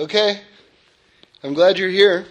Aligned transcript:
Okay, 0.00 0.40
I'm 1.44 1.52
glad 1.52 1.76
you're 1.76 1.90
here. 1.90 2.24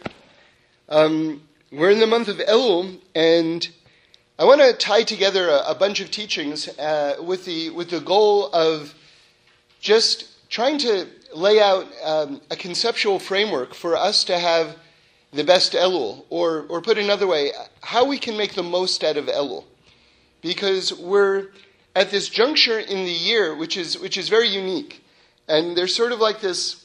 Um, 0.89 1.43
we're 1.71 1.91
in 1.91 1.99
the 1.99 2.07
month 2.07 2.27
of 2.27 2.37
Elul, 2.37 2.99
and 3.13 3.69
I 4.39 4.45
want 4.45 4.59
to 4.61 4.73
tie 4.73 5.03
together 5.03 5.47
a, 5.49 5.65
a 5.67 5.75
bunch 5.75 5.99
of 5.99 6.09
teachings 6.09 6.67
uh, 6.79 7.17
with 7.21 7.45
the 7.45 7.69
with 7.69 7.91
the 7.91 7.99
goal 7.99 8.47
of 8.53 8.95
just 9.79 10.49
trying 10.49 10.79
to 10.79 11.05
lay 11.35 11.61
out 11.61 11.85
um, 12.03 12.41
a 12.49 12.55
conceptual 12.55 13.19
framework 13.19 13.75
for 13.75 13.95
us 13.95 14.23
to 14.23 14.39
have 14.39 14.75
the 15.31 15.43
best 15.43 15.73
Elul, 15.73 16.25
or 16.31 16.65
or 16.69 16.81
put 16.81 16.97
another 16.97 17.27
way, 17.27 17.51
how 17.83 18.03
we 18.03 18.17
can 18.17 18.35
make 18.35 18.55
the 18.55 18.63
most 18.63 19.03
out 19.03 19.15
of 19.15 19.27
Elul, 19.27 19.63
because 20.41 20.91
we're 20.91 21.49
at 21.95 22.09
this 22.09 22.29
juncture 22.29 22.79
in 22.79 23.05
the 23.05 23.11
year 23.11 23.55
which 23.55 23.77
is 23.77 23.95
which 23.99 24.17
is 24.17 24.27
very 24.27 24.49
unique, 24.49 25.03
and 25.47 25.77
there's 25.77 25.93
sort 25.93 26.11
of 26.11 26.19
like 26.19 26.41
this 26.41 26.78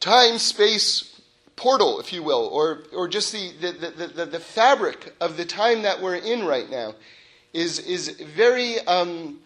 time 0.00 0.38
space 0.38 1.20
portal, 1.56 1.98
if 1.98 2.12
you 2.12 2.22
will, 2.22 2.48
or, 2.52 2.84
or 2.94 3.08
just 3.08 3.32
the, 3.32 3.52
the, 3.60 4.06
the, 4.06 4.26
the, 4.26 4.40
fabric 4.40 5.12
of 5.20 5.36
the 5.36 5.44
time 5.44 5.82
that 5.82 6.00
we're 6.00 6.14
in 6.14 6.46
right 6.46 6.70
now 6.70 6.94
is, 7.52 7.80
is, 7.80 8.10
very, 8.10 8.78
um, 8.86 9.40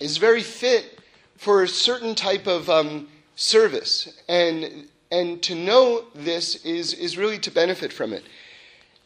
is 0.00 0.16
very 0.16 0.42
fit 0.42 0.98
for 1.36 1.62
a 1.62 1.68
certain 1.68 2.14
type 2.14 2.46
of 2.46 2.70
um, 2.70 3.08
service. 3.36 4.22
And, 4.28 4.88
and 5.10 5.42
to 5.42 5.54
know 5.54 6.04
this 6.14 6.64
is, 6.64 6.94
is 6.94 7.18
really 7.18 7.38
to 7.40 7.50
benefit 7.50 7.92
from 7.92 8.14
it. 8.14 8.24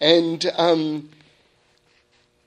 And 0.01 0.47
um, 0.57 1.09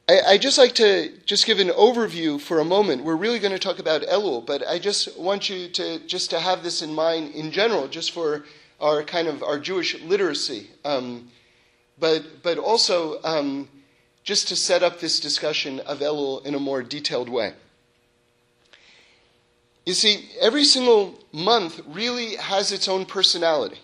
I, 0.09 0.21
I 0.31 0.37
just 0.39 0.57
like 0.57 0.73
to 0.75 1.11
just 1.27 1.45
give 1.45 1.59
an 1.59 1.67
overview 1.67 2.41
for 2.41 2.59
a 2.59 2.65
moment. 2.65 3.03
We're 3.03 3.15
really 3.15 3.37
going 3.37 3.51
to 3.51 3.59
talk 3.59 3.77
about 3.77 4.01
Elul, 4.01 4.43
but 4.43 4.67
I 4.67 4.79
just 4.79 5.15
want 5.19 5.49
you 5.49 5.69
to 5.69 5.99
just 6.07 6.31
to 6.31 6.39
have 6.39 6.63
this 6.63 6.81
in 6.81 6.95
mind 6.95 7.35
in 7.35 7.51
general, 7.51 7.87
just 7.87 8.09
for 8.09 8.43
our 8.81 9.03
kind 9.03 9.27
of 9.27 9.43
our 9.43 9.59
Jewish 9.59 10.01
literacy, 10.01 10.71
um, 10.83 11.29
but 11.99 12.41
but 12.41 12.57
also 12.57 13.21
um, 13.23 13.69
just 14.23 14.47
to 14.47 14.55
set 14.55 14.81
up 14.81 14.99
this 14.99 15.19
discussion 15.19 15.79
of 15.81 15.99
Elul 15.99 16.43
in 16.43 16.55
a 16.55 16.59
more 16.59 16.81
detailed 16.81 17.29
way. 17.29 17.53
You 19.85 19.93
see, 19.93 20.27
every 20.41 20.63
single 20.63 21.19
month 21.31 21.81
really 21.85 22.35
has 22.37 22.71
its 22.71 22.87
own 22.87 23.05
personality, 23.05 23.81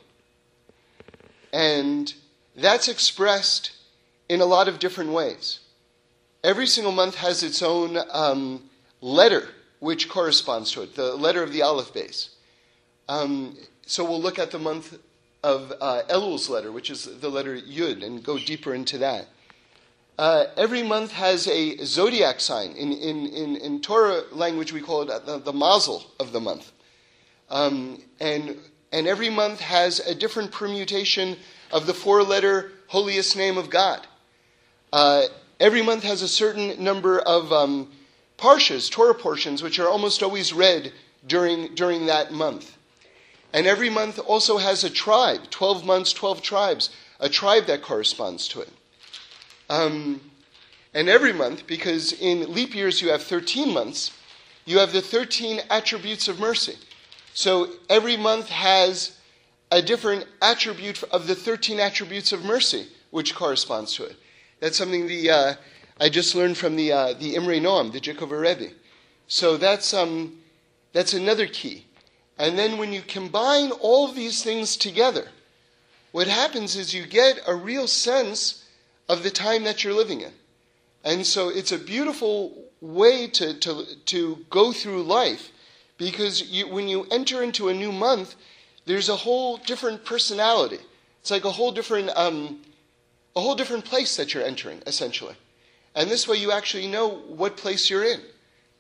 and 1.54 2.12
that's 2.56 2.88
expressed 2.88 3.74
in 4.28 4.42
a 4.42 4.46
lot 4.46 4.68
of 4.68 4.80
different 4.80 5.12
ways 5.12 5.60
every 6.46 6.68
single 6.68 6.92
month 6.92 7.16
has 7.16 7.42
its 7.42 7.62
own 7.62 7.98
um, 8.12 8.70
letter 9.02 9.50
which 9.80 10.08
corresponds 10.08 10.72
to 10.72 10.84
it, 10.84 10.96
the 10.96 11.16
letter 11.16 11.44
of 11.44 11.52
the 11.52 11.62
Aleph 11.62 11.94
Beis. 11.94 12.30
Um, 13.10 13.58
so 13.86 14.06
we'll 14.06 14.22
look 14.22 14.40
at 14.40 14.52
the 14.52 14.60
month 14.60 14.98
of 15.44 15.74
uh, 15.82 16.04
Elul's 16.10 16.50
letter, 16.50 16.72
which 16.72 16.90
is 16.90 17.20
the 17.20 17.30
letter 17.30 17.58
Yud, 17.58 18.04
and 18.04 18.24
go 18.24 18.40
deeper 18.40 18.74
into 18.74 18.98
that. 19.00 19.28
Uh, 20.18 20.46
every 20.56 20.82
month 20.82 21.12
has 21.12 21.48
a 21.48 21.78
zodiac 21.84 22.40
sign. 22.40 22.72
In, 22.72 22.94
in, 22.94 23.28
in, 23.28 23.56
in 23.58 23.82
Torah 23.82 24.24
language, 24.32 24.72
we 24.72 24.82
call 24.82 25.02
it 25.02 25.26
the, 25.26 25.40
the 25.40 25.54
mazel 25.54 26.06
of 26.20 26.32
the 26.32 26.40
month. 26.40 26.72
Um, 27.50 28.02
and, 28.20 28.58
and 28.92 29.08
every 29.08 29.30
month 29.30 29.60
has 29.60 30.00
a 30.00 30.16
different 30.16 30.52
permutation 30.52 31.38
of 31.72 31.86
the 31.86 31.94
four 31.94 32.24
letter 32.24 32.72
holiest 32.88 33.36
name 33.36 33.58
of 33.58 33.70
God. 33.70 34.08
Uh, 34.94 35.24
every 35.60 35.82
month 35.82 36.04
has 36.04 36.22
a 36.22 36.28
certain 36.28 36.84
number 36.84 37.20
of 37.20 37.52
um, 37.52 37.92
parshas, 38.38 38.90
Torah 38.90 39.14
portions, 39.14 39.64
which 39.64 39.80
are 39.80 39.88
almost 39.88 40.22
always 40.22 40.54
read 40.54 40.92
during, 41.28 41.74
during 41.76 42.06
that 42.08 42.32
month. 42.32 42.78
And 43.54 43.68
every 43.68 43.90
month 43.90 44.20
also 44.20 44.58
has 44.58 44.84
a 44.84 44.90
tribe, 44.90 45.50
12 45.50 45.86
months, 45.86 46.12
12 46.14 46.42
tribes, 46.42 46.90
a 47.20 47.30
tribe 47.30 47.68
that 47.68 47.82
corresponds 47.82 48.48
to 48.50 48.62
it. 48.62 48.70
Um, 49.70 50.22
and 50.94 51.10
every 51.10 51.34
month, 51.34 51.66
because 51.66 52.14
in 52.14 52.54
leap 52.54 52.76
years 52.76 53.02
you 53.02 53.10
have 53.10 53.24
13 53.24 53.74
months, 53.74 54.12
you 54.66 54.80
have 54.80 54.92
the 54.92 55.02
13 55.02 55.62
attributes 55.70 56.28
of 56.28 56.40
mercy. 56.40 56.76
So 57.34 57.70
every 57.90 58.18
month 58.18 58.50
has 58.50 59.18
a 59.72 59.82
different 59.82 60.26
attribute 60.42 61.04
of 61.04 61.28
the 61.28 61.36
13 61.36 61.80
attributes 61.80 62.32
of 62.32 62.44
mercy, 62.44 62.88
which 63.12 63.36
corresponds 63.36 63.94
to 63.96 64.06
it. 64.06 64.16
That's 64.66 64.80
something 64.80 65.06
the 65.06 65.30
uh, 65.30 65.54
I 66.00 66.10
just 66.10 66.34
learned 66.34 66.58
from 66.58 66.76
the 66.76 66.92
uh, 66.92 67.14
the 67.14 67.36
Imre 67.36 67.60
Noam, 67.60 67.92
the 67.92 68.00
Jikover 68.00 68.42
Rebbe. 68.42 68.74
So 69.28 69.58
that's 69.58 69.94
um, 69.94 70.40
that's 70.92 71.14
another 71.14 71.46
key. 71.46 71.86
And 72.40 72.58
then 72.58 72.80
when 72.80 72.92
you 72.92 73.04
combine 73.04 73.70
all 73.70 74.08
these 74.08 74.42
things 74.42 74.76
together, 74.76 75.28
what 76.14 76.28
happens 76.28 76.76
is 76.76 76.96
you 76.96 77.06
get 77.06 77.42
a 77.46 77.54
real 77.54 77.86
sense 77.86 78.66
of 79.08 79.22
the 79.22 79.30
time 79.30 79.66
that 79.66 79.84
you're 79.84 79.94
living 79.94 80.22
in. 80.22 80.32
And 81.04 81.28
so 81.28 81.50
it's 81.50 81.72
a 81.72 81.78
beautiful 81.78 82.64
way 82.82 83.28
to, 83.28 83.54
to, 83.60 83.86
to 84.06 84.46
go 84.50 84.72
through 84.72 85.04
life 85.04 85.52
because 86.00 86.42
you, 86.42 86.68
when 86.68 86.88
you 86.88 87.06
enter 87.12 87.44
into 87.44 87.70
a 87.70 87.74
new 87.76 87.92
month, 87.92 88.34
there's 88.86 89.10
a 89.10 89.16
whole 89.16 89.58
different 89.58 90.06
personality. 90.06 90.80
It's 91.22 91.30
like 91.30 91.46
a 91.46 91.52
whole 91.52 91.72
different 91.72 92.10
um, 92.16 92.62
a 93.36 93.42
whole 93.42 93.56
different 93.56 93.86
place 93.86 94.16
that 94.16 94.34
you're 94.34 94.44
entering, 94.44 94.82
essentially. 94.88 95.36
And 95.94 96.10
this 96.10 96.28
way 96.28 96.38
you 96.38 96.52
actually 96.52 96.88
know 96.88 97.08
what 97.10 97.58
place 97.58 97.90
you're 97.90 98.04
in. 98.04 98.22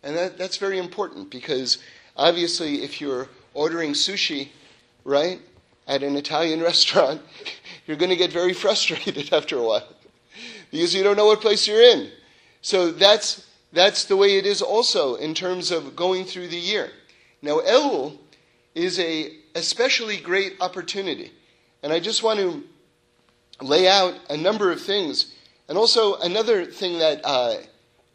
And 0.03 0.15
that, 0.15 0.37
that's 0.37 0.57
very 0.57 0.77
important 0.77 1.29
because 1.29 1.79
obviously 2.15 2.83
if 2.83 3.01
you're 3.01 3.27
ordering 3.53 3.93
sushi, 3.93 4.49
right, 5.03 5.39
at 5.87 6.03
an 6.03 6.15
Italian 6.15 6.61
restaurant, 6.71 7.21
you're 7.85 7.97
going 7.97 8.09
to 8.09 8.15
get 8.15 8.31
very 8.31 8.53
frustrated 8.63 9.33
after 9.33 9.57
a 9.57 9.63
while 9.63 9.87
because 10.71 10.93
you 10.93 11.03
don't 11.03 11.15
know 11.15 11.25
what 11.25 11.41
place 11.41 11.67
you're 11.67 11.81
in. 11.81 12.09
So 12.61 12.91
that's, 12.91 13.47
that's 13.71 14.05
the 14.05 14.17
way 14.17 14.37
it 14.37 14.45
is 14.45 14.61
also 14.61 15.15
in 15.15 15.33
terms 15.33 15.71
of 15.71 15.95
going 15.95 16.25
through 16.25 16.47
the 16.49 16.57
year. 16.57 16.89
Now, 17.41 17.59
Elul 17.59 18.17
is 18.73 18.99
a 18.99 19.31
especially 19.55 20.17
great 20.17 20.55
opportunity. 20.59 21.31
And 21.81 21.93
I 21.93 21.99
just 21.99 22.23
want 22.23 22.39
to 22.39 22.63
lay 23.61 23.87
out 23.87 24.15
a 24.29 24.37
number 24.37 24.71
of 24.71 24.81
things. 24.81 25.33
And 25.67 25.77
also, 25.77 26.15
another 26.17 26.65
thing 26.65 26.99
that 26.99 27.21
uh, 27.23 27.55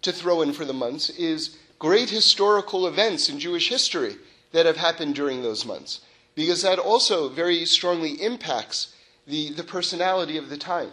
to 0.02 0.12
throw 0.12 0.42
in 0.42 0.52
for 0.52 0.64
the 0.64 0.72
months 0.72 1.10
is 1.10 1.58
great 1.78 2.10
historical 2.10 2.86
events 2.86 3.28
in 3.28 3.40
Jewish 3.40 3.68
history 3.68 4.16
that 4.52 4.66
have 4.66 4.76
happened 4.76 5.14
during 5.14 5.42
those 5.42 5.64
months, 5.64 6.00
because 6.34 6.62
that 6.62 6.78
also 6.78 7.28
very 7.28 7.64
strongly 7.64 8.12
impacts 8.22 8.94
the, 9.26 9.50
the 9.52 9.64
personality 9.64 10.36
of 10.36 10.48
the 10.48 10.56
time. 10.56 10.90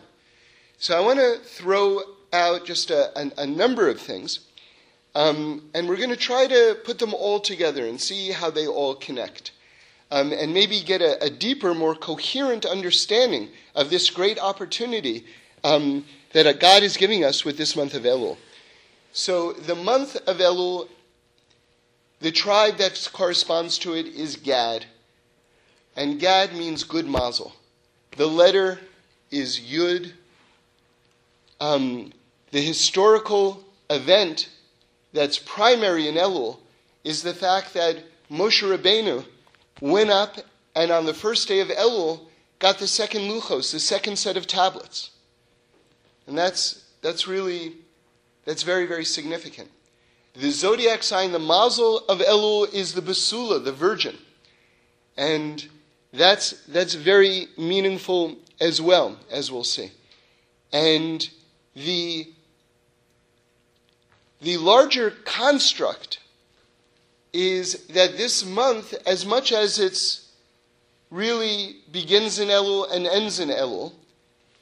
So 0.78 0.97
I 0.97 1.02
want 1.02 1.19
to 1.19 1.38
throw 1.44 2.02
out 2.31 2.66
just 2.66 2.91
a, 2.91 3.18
a, 3.19 3.31
a 3.40 3.47
number 3.47 3.90
of 3.90 4.00
things, 4.00 4.41
um, 5.16 5.69
and 5.74 5.88
we're 5.88 5.97
going 5.97 6.09
to 6.09 6.16
try 6.16 6.47
to 6.47 6.78
put 6.84 7.00
them 7.00 7.13
all 7.13 7.40
together 7.40 7.86
and 7.86 8.00
see 8.00 8.31
how 8.31 8.52
they 8.52 8.68
all 8.68 8.96
connect 8.96 9.52
um, 10.12 10.31
and 10.31 10.53
maybe 10.53 10.81
get 10.81 11.01
a, 11.01 11.22
a, 11.23 11.29
deeper, 11.29 11.73
more 11.73 11.95
coherent 11.95 12.66
understanding 12.66 13.50
of 13.75 13.90
this 13.90 14.09
great 14.09 14.40
opportunity 14.40 15.25
um, 15.63 16.06
that 16.34 16.59
God 16.59 16.84
is 16.84 16.95
giving 16.95 17.23
us 17.23 17.44
with 17.44 17.57
this 17.57 17.75
month 17.75 17.94
of 17.94 18.03
Elul. 18.03 18.38
So, 19.12 19.53
the 19.53 19.75
month 19.75 20.16
of 20.28 20.38
Elul, 20.38 20.88
the 22.19 22.31
tribe 22.31 22.78
that 22.78 23.09
corresponds 23.13 23.78
to 23.79 23.94
it 23.95 24.07
is 24.07 24.35
Gad. 24.35 24.85
And 25.95 26.19
Gad 26.19 26.53
means 26.53 26.84
good 26.84 27.07
mazel. 27.07 27.53
The 28.16 28.28
letter 28.28 28.79
is 29.31 29.59
Yud. 29.59 30.13
Um, 31.59 32.13
the 32.51 32.62
historical 32.62 33.63
event 33.89 34.50
that's 35.12 35.39
primary 35.39 36.07
in 36.07 36.16
Elul 36.16 36.59
is 37.03 37.24
the 37.24 37.34
fact 37.34 37.74
that 37.74 37.97
Moshe 38.29 38.63
Rabbeinu 38.63 39.25
went 39.81 40.09
up 40.09 40.38
and 40.75 40.91
on 40.91 41.06
the 41.06 41.13
first 41.13 41.47
day 41.47 41.59
of 41.59 41.69
Elul 41.69 42.27
got 42.59 42.79
the 42.79 42.88
second 42.88 43.21
luchos, 43.21 43.71
the 43.71 43.79
second 43.79 44.18
set 44.18 44.38
of 44.38 44.47
tablets. 44.47 45.12
And 46.27 46.38
that's, 46.38 46.85
that's 47.01 47.27
really, 47.27 47.74
that's 48.45 48.63
very, 48.63 48.85
very 48.85 49.06
significant. 49.06 49.69
The 50.33 50.51
zodiac 50.51 51.01
sign, 51.01 51.31
the 51.31 51.39
mazel 51.39 52.00
of 52.07 52.19
Elul, 52.19 52.71
is 52.71 52.94
the 52.94 53.01
Basula, 53.01 53.63
the 53.63 53.71
virgin. 53.71 54.18
And 55.18 55.68
that's, 56.13 56.51
that's 56.68 56.94
very 56.94 57.47
meaningful 57.57 58.38
as 58.59 58.81
well, 58.81 59.18
as 59.31 59.51
we'll 59.51 59.63
see. 59.63 59.91
And 60.71 61.27
the, 61.75 62.27
the 64.41 64.57
larger 64.57 65.12
construct 65.12 66.19
is 67.38 67.86
that 67.89 68.18
this 68.18 68.44
month, 68.44 68.95
as 69.06 69.24
much 69.24 69.51
as 69.51 69.78
it's 69.78 70.28
really 71.12 71.75
begins 71.92 72.39
in 72.39 72.48
Elul 72.48 72.92
and 72.92 73.06
ends 73.06 73.39
in 73.39 73.50
Elul, 73.50 73.94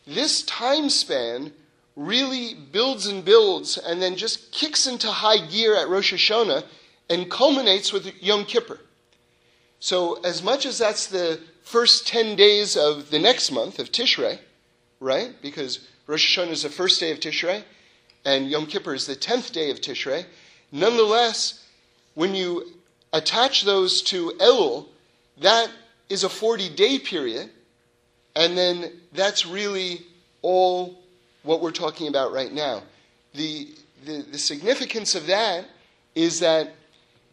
this 0.06 0.44
time 0.44 0.90
span 0.90 1.54
really 1.96 2.54
builds 2.54 3.08
and 3.08 3.24
builds 3.24 3.78
and 3.78 4.02
then 4.02 4.18
just 4.18 4.52
kicks 4.52 4.88
into 4.88 5.08
high 5.08 5.48
gear 5.48 5.74
at 5.74 5.88
Rosh 5.88 6.14
Hashanah 6.14 6.66
and 7.10 7.32
culminates 7.32 7.94
with 7.94 8.12
Yom 8.22 8.44
Kippur. 8.44 8.80
So, 9.80 10.22
as 10.24 10.44
much 10.44 10.66
as 10.66 10.78
that's 10.78 11.08
the 11.08 11.40
first 11.64 12.06
10 12.08 12.36
days 12.36 12.76
of 12.76 13.10
the 13.10 13.20
next 13.20 13.52
month 13.52 13.80
of 13.80 13.94
Tishrei, 13.94 14.38
right? 15.00 15.34
Because 15.42 15.88
Rosh 16.08 16.38
Hashanah 16.38 16.52
is 16.52 16.64
the 16.64 16.70
first 16.70 17.00
day 17.00 17.12
of 17.12 17.22
Tishrei, 17.22 17.64
and 18.26 18.50
Yom 18.50 18.66
Kippur 18.66 18.94
is 18.94 19.06
the 19.06 19.16
10th 19.16 19.54
day 19.54 19.72
of 19.72 19.80
Tishrei. 19.80 20.26
Nonetheless, 20.74 21.65
when 22.16 22.34
you 22.34 22.66
attach 23.14 23.64
those 23.64 24.02
to 24.04 24.32
Elul, 24.40 24.88
that 25.42 25.70
is 26.10 26.24
a 26.24 26.30
40 26.30 26.70
day 26.70 27.00
period, 27.00 27.50
and 28.36 28.58
then 28.58 28.92
that's 29.14 29.46
really 29.46 30.06
all 30.42 31.00
what 31.44 31.62
we're 31.62 31.72
talking 31.72 32.08
about 32.08 32.34
right 32.34 32.52
now. 32.52 32.84
The, 33.34 33.70
the, 34.06 34.26
the 34.32 34.38
significance 34.38 35.16
of 35.16 35.28
that 35.28 35.66
is 36.16 36.40
that 36.40 36.74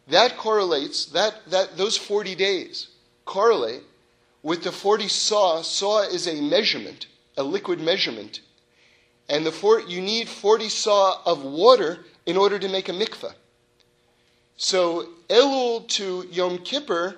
that 0.09 0.37
correlates, 0.37 1.07
that, 1.07 1.35
that, 1.51 1.77
those 1.77 1.97
40 1.97 2.35
days 2.35 2.89
correlate 3.25 3.83
with 4.43 4.65
the 4.65 4.73
40 4.73 5.05
se'ah. 5.05 5.61
Se'ah 5.61 6.13
is 6.13 6.27
a 6.27 6.41
measurement, 6.41 7.07
a 7.37 7.43
liquid 7.43 7.81
measurement. 7.81 8.41
And 9.29 9.47
the 9.47 9.53
four, 9.53 9.81
you 9.81 10.01
need 10.01 10.29
40 10.29 10.67
se'ah 10.67 11.21
of 11.25 11.45
water 11.45 12.05
in 12.27 12.37
order 12.37 12.59
to 12.59 12.69
make 12.69 12.89
a 12.89 12.93
mikveh. 12.93 13.33
So 14.63 15.09
Elul 15.29 15.89
to 15.89 16.25
Yom 16.31 16.59
Kippur 16.59 17.17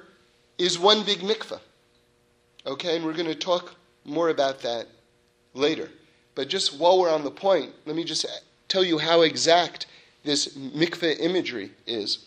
is 0.56 0.78
one 0.78 1.04
big 1.04 1.18
mikveh. 1.18 1.60
Okay, 2.66 2.96
and 2.96 3.04
we're 3.04 3.12
going 3.12 3.26
to 3.26 3.34
talk 3.34 3.74
more 4.06 4.30
about 4.30 4.60
that 4.62 4.86
later. 5.52 5.90
But 6.34 6.48
just 6.48 6.78
while 6.78 6.98
we're 6.98 7.12
on 7.12 7.22
the 7.22 7.30
point, 7.30 7.70
let 7.84 7.96
me 7.96 8.02
just 8.02 8.24
tell 8.66 8.82
you 8.82 8.96
how 8.96 9.20
exact 9.20 9.88
this 10.24 10.56
mikveh 10.56 11.20
imagery 11.20 11.70
is. 11.86 12.24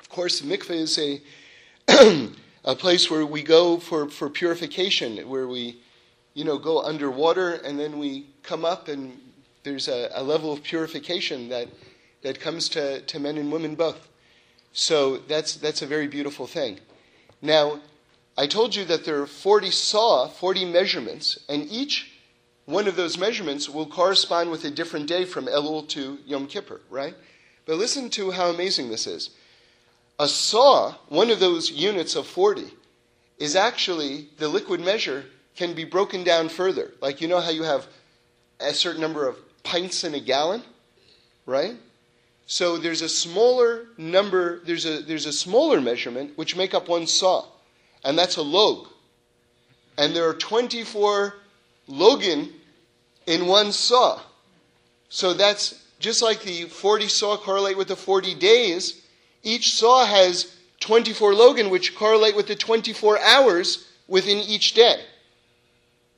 Of 0.00 0.08
course, 0.08 0.42
mikveh 0.42 0.70
is 0.70 0.98
a, 0.98 1.22
a 2.64 2.74
place 2.74 3.08
where 3.08 3.24
we 3.24 3.44
go 3.44 3.78
for, 3.78 4.08
for 4.08 4.28
purification, 4.28 5.16
where 5.28 5.46
we, 5.46 5.76
you 6.34 6.44
know, 6.44 6.58
go 6.58 6.82
underwater 6.82 7.52
and 7.52 7.78
then 7.78 8.00
we 8.00 8.26
come 8.42 8.64
up 8.64 8.88
and 8.88 9.16
there's 9.62 9.86
a, 9.86 10.10
a 10.14 10.22
level 10.24 10.52
of 10.52 10.60
purification 10.64 11.48
that, 11.50 11.68
that 12.22 12.40
comes 12.40 12.68
to, 12.70 13.00
to 13.02 13.18
men 13.18 13.36
and 13.36 13.52
women 13.52 13.74
both. 13.74 14.08
So 14.72 15.18
that's, 15.18 15.56
that's 15.56 15.82
a 15.82 15.86
very 15.86 16.06
beautiful 16.06 16.46
thing. 16.46 16.80
Now, 17.40 17.80
I 18.36 18.46
told 18.46 18.74
you 18.74 18.84
that 18.86 19.04
there 19.04 19.20
are 19.20 19.26
40 19.26 19.68
se'ah, 19.68 20.30
40 20.30 20.64
measurements, 20.64 21.38
and 21.48 21.70
each 21.70 22.12
one 22.64 22.88
of 22.88 22.96
those 22.96 23.18
measurements 23.18 23.68
will 23.68 23.86
correspond 23.86 24.50
with 24.50 24.64
a 24.64 24.70
different 24.70 25.06
day 25.06 25.24
from 25.24 25.46
Elul 25.46 25.86
to 25.88 26.18
Yom 26.24 26.46
Kippur, 26.46 26.80
right? 26.88 27.14
But 27.66 27.76
listen 27.76 28.08
to 28.10 28.30
how 28.30 28.48
amazing 28.48 28.90
this 28.90 29.06
is. 29.06 29.30
A 30.18 30.24
se'ah, 30.24 30.96
one 31.08 31.30
of 31.30 31.40
those 31.40 31.70
units 31.70 32.16
of 32.16 32.26
40, 32.26 32.72
is 33.38 33.56
actually 33.56 34.28
the 34.38 34.48
liquid 34.48 34.80
measure 34.80 35.24
can 35.56 35.74
be 35.74 35.84
broken 35.84 36.24
down 36.24 36.48
further. 36.48 36.92
Like 37.00 37.20
you 37.20 37.28
know 37.28 37.40
how 37.40 37.50
you 37.50 37.64
have 37.64 37.86
a 38.60 38.72
certain 38.72 39.00
number 39.00 39.28
of 39.28 39.36
pints 39.64 40.04
in 40.04 40.14
a 40.14 40.20
gallon, 40.20 40.62
right? 41.44 41.74
So 42.52 42.76
there's 42.76 43.00
a 43.00 43.08
smaller 43.08 43.86
number, 43.96 44.60
there's 44.66 44.84
a, 44.84 45.00
there's 45.00 45.24
a 45.24 45.32
smaller 45.32 45.80
measurement 45.80 46.36
which 46.36 46.54
make 46.54 46.74
up 46.74 46.86
one 46.86 47.04
se'ah, 47.04 47.46
and 48.04 48.18
that's 48.18 48.36
a 48.36 48.42
log. 48.42 48.88
And 49.96 50.14
there 50.14 50.28
are 50.28 50.34
24 50.34 51.34
lugin 51.88 52.52
in 53.26 53.46
one 53.46 53.68
se'ah. 53.68 54.20
So 55.08 55.32
that's 55.32 55.82
just 55.98 56.20
like 56.20 56.42
the 56.42 56.64
40 56.64 57.06
se'ah 57.06 57.38
correlate 57.38 57.78
with 57.78 57.88
the 57.88 57.96
40 57.96 58.34
days, 58.34 59.00
each 59.42 59.70
se'ah 59.70 60.06
has 60.06 60.54
24 60.80 61.32
lugin, 61.32 61.70
which 61.70 61.96
correlate 61.96 62.36
with 62.36 62.48
the 62.48 62.54
24 62.54 63.18
hours 63.20 63.88
within 64.08 64.36
each 64.36 64.74
day. 64.74 65.02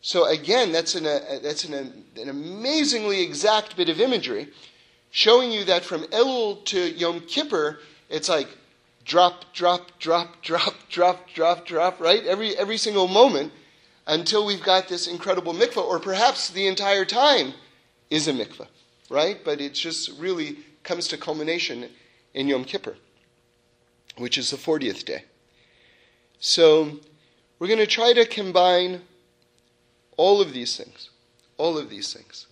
So 0.00 0.26
again, 0.26 0.72
that's 0.72 0.96
an, 0.96 1.06
uh, 1.06 1.38
that's 1.44 1.62
an, 1.62 2.04
an 2.20 2.28
amazingly 2.28 3.22
exact 3.22 3.76
bit 3.76 3.88
of 3.88 4.00
imagery, 4.00 4.48
showing 5.14 5.52
you 5.52 5.62
that 5.62 5.84
from 5.84 6.02
Elul 6.06 6.64
to 6.64 6.90
Yom 6.90 7.20
Kippur, 7.20 7.78
it's 8.10 8.28
like 8.28 8.48
drop, 9.04 9.54
drop, 9.54 9.96
drop, 10.00 10.28
drop, 10.42 10.74
drop, 10.90 11.28
drop, 11.32 11.64
drop, 11.64 12.00
right? 12.00 12.24
Every, 12.26 12.56
every 12.56 12.76
single 12.76 13.06
moment 13.06 13.52
until 14.08 14.44
we've 14.44 14.62
got 14.62 14.88
this 14.88 15.06
incredible 15.06 15.54
mikvah, 15.54 15.84
or 15.84 16.00
perhaps 16.00 16.50
the 16.50 16.66
entire 16.66 17.04
time 17.04 17.54
is 18.10 18.26
a 18.26 18.32
mikvah, 18.32 18.66
right? 19.08 19.38
But 19.44 19.60
it 19.60 19.74
just 19.74 20.18
really 20.18 20.58
comes 20.82 21.06
to 21.08 21.16
culmination 21.16 21.88
in 22.34 22.48
Yom 22.48 22.64
Kippur, 22.64 22.96
which 24.18 24.36
is 24.36 24.50
the 24.50 24.56
40th 24.56 25.04
day. 25.04 25.22
So 26.40 26.98
we're 27.60 27.68
going 27.68 27.78
to 27.78 27.86
try 27.86 28.14
to 28.14 28.26
combine 28.26 29.02
all 30.16 30.40
of 30.40 30.52
these 30.52 30.76
things. 30.76 31.10
All 31.56 31.78
of 31.78 31.88
these 31.88 32.12
things. 32.12 32.48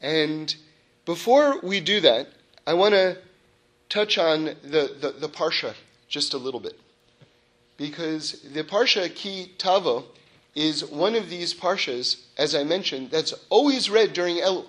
And 0.00 0.54
before 1.04 1.58
we 1.60 1.80
do 1.80 2.00
that, 2.00 2.28
I 2.66 2.74
want 2.74 2.94
to 2.94 3.18
touch 3.88 4.18
on 4.18 4.44
the, 4.44 4.96
the, 5.00 5.14
the 5.18 5.28
Parsha 5.28 5.74
just 6.08 6.34
a 6.34 6.38
little 6.38 6.60
bit. 6.60 6.78
Because 7.76 8.42
the 8.52 8.64
Parsha 8.64 9.12
Ki 9.14 9.52
Tavo 9.58 10.04
is 10.54 10.84
one 10.84 11.14
of 11.14 11.30
these 11.30 11.54
Parshas, 11.54 12.20
as 12.36 12.54
I 12.54 12.64
mentioned, 12.64 13.10
that's 13.10 13.34
always 13.48 13.90
read 13.90 14.12
during 14.12 14.36
Elul. 14.36 14.66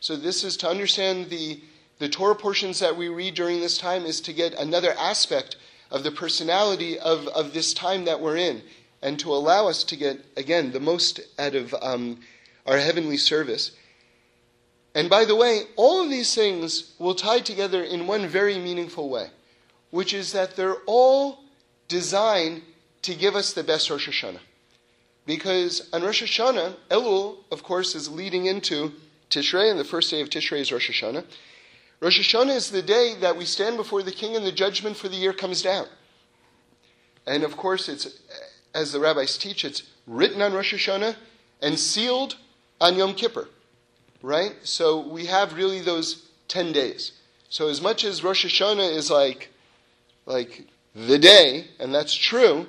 So 0.00 0.16
this 0.16 0.42
is 0.42 0.56
to 0.58 0.68
understand 0.68 1.30
the, 1.30 1.60
the 1.98 2.08
Torah 2.08 2.34
portions 2.34 2.80
that 2.80 2.96
we 2.96 3.08
read 3.08 3.34
during 3.34 3.60
this 3.60 3.78
time 3.78 4.04
is 4.04 4.20
to 4.22 4.32
get 4.32 4.54
another 4.54 4.92
aspect 4.98 5.56
of 5.90 6.02
the 6.02 6.10
personality 6.10 6.98
of, 6.98 7.28
of 7.28 7.54
this 7.54 7.72
time 7.72 8.04
that 8.06 8.20
we're 8.20 8.36
in 8.36 8.62
and 9.00 9.18
to 9.20 9.32
allow 9.32 9.68
us 9.68 9.84
to 9.84 9.96
get, 9.96 10.18
again, 10.36 10.72
the 10.72 10.80
most 10.80 11.20
out 11.38 11.54
of 11.54 11.74
um, 11.80 12.18
our 12.66 12.78
heavenly 12.78 13.16
service. 13.16 13.72
And 14.94 15.08
by 15.08 15.24
the 15.24 15.36
way, 15.36 15.62
all 15.76 16.02
of 16.02 16.10
these 16.10 16.34
things 16.34 16.92
will 16.98 17.14
tie 17.14 17.40
together 17.40 17.82
in 17.82 18.06
one 18.06 18.26
very 18.26 18.58
meaningful 18.58 19.08
way, 19.08 19.30
which 19.90 20.12
is 20.12 20.32
that 20.32 20.56
they're 20.56 20.82
all 20.86 21.40
designed 21.88 22.62
to 23.02 23.14
give 23.14 23.34
us 23.34 23.52
the 23.52 23.64
best 23.64 23.90
Rosh 23.90 24.08
Hashanah. 24.08 24.40
Because 25.26 25.88
on 25.92 26.02
Rosh 26.02 26.22
Hashanah, 26.22 26.74
Elul, 26.90 27.38
of 27.50 27.62
course, 27.62 27.94
is 27.94 28.08
leading 28.10 28.46
into 28.46 28.92
Tishrei, 29.30 29.70
and 29.70 29.78
the 29.78 29.84
first 29.84 30.10
day 30.10 30.20
of 30.20 30.28
Tishrei 30.28 30.60
is 30.60 30.72
Rosh 30.72 30.90
Hashanah. 30.90 31.24
Rosh 32.00 32.18
Hashanah 32.18 32.56
is 32.56 32.70
the 32.70 32.82
day 32.82 33.14
that 33.20 33.36
we 33.36 33.44
stand 33.44 33.76
before 33.76 34.02
the 34.02 34.10
king 34.10 34.36
and 34.36 34.44
the 34.44 34.52
judgment 34.52 34.96
for 34.96 35.08
the 35.08 35.16
year 35.16 35.32
comes 35.32 35.62
down. 35.62 35.86
And 37.26 37.44
of 37.44 37.56
course, 37.56 37.88
it's 37.88 38.18
as 38.74 38.92
the 38.92 39.00
rabbis 39.00 39.38
teach, 39.38 39.64
it's 39.64 39.84
written 40.06 40.42
on 40.42 40.52
Rosh 40.52 40.74
Hashanah 40.74 41.14
and 41.60 41.78
sealed 41.78 42.36
on 42.80 42.96
Yom 42.96 43.14
Kippur, 43.14 43.48
right? 44.22 44.54
So 44.62 45.00
we 45.00 45.26
have 45.26 45.54
really 45.54 45.80
those 45.80 46.28
10 46.48 46.72
days. 46.72 47.12
So 47.48 47.68
as 47.68 47.80
much 47.80 48.04
as 48.04 48.24
Rosh 48.24 48.46
Hashanah 48.46 48.94
is 48.94 49.10
like, 49.10 49.50
like 50.26 50.66
the 50.94 51.18
day, 51.18 51.66
and 51.78 51.94
that's 51.94 52.14
true, 52.14 52.66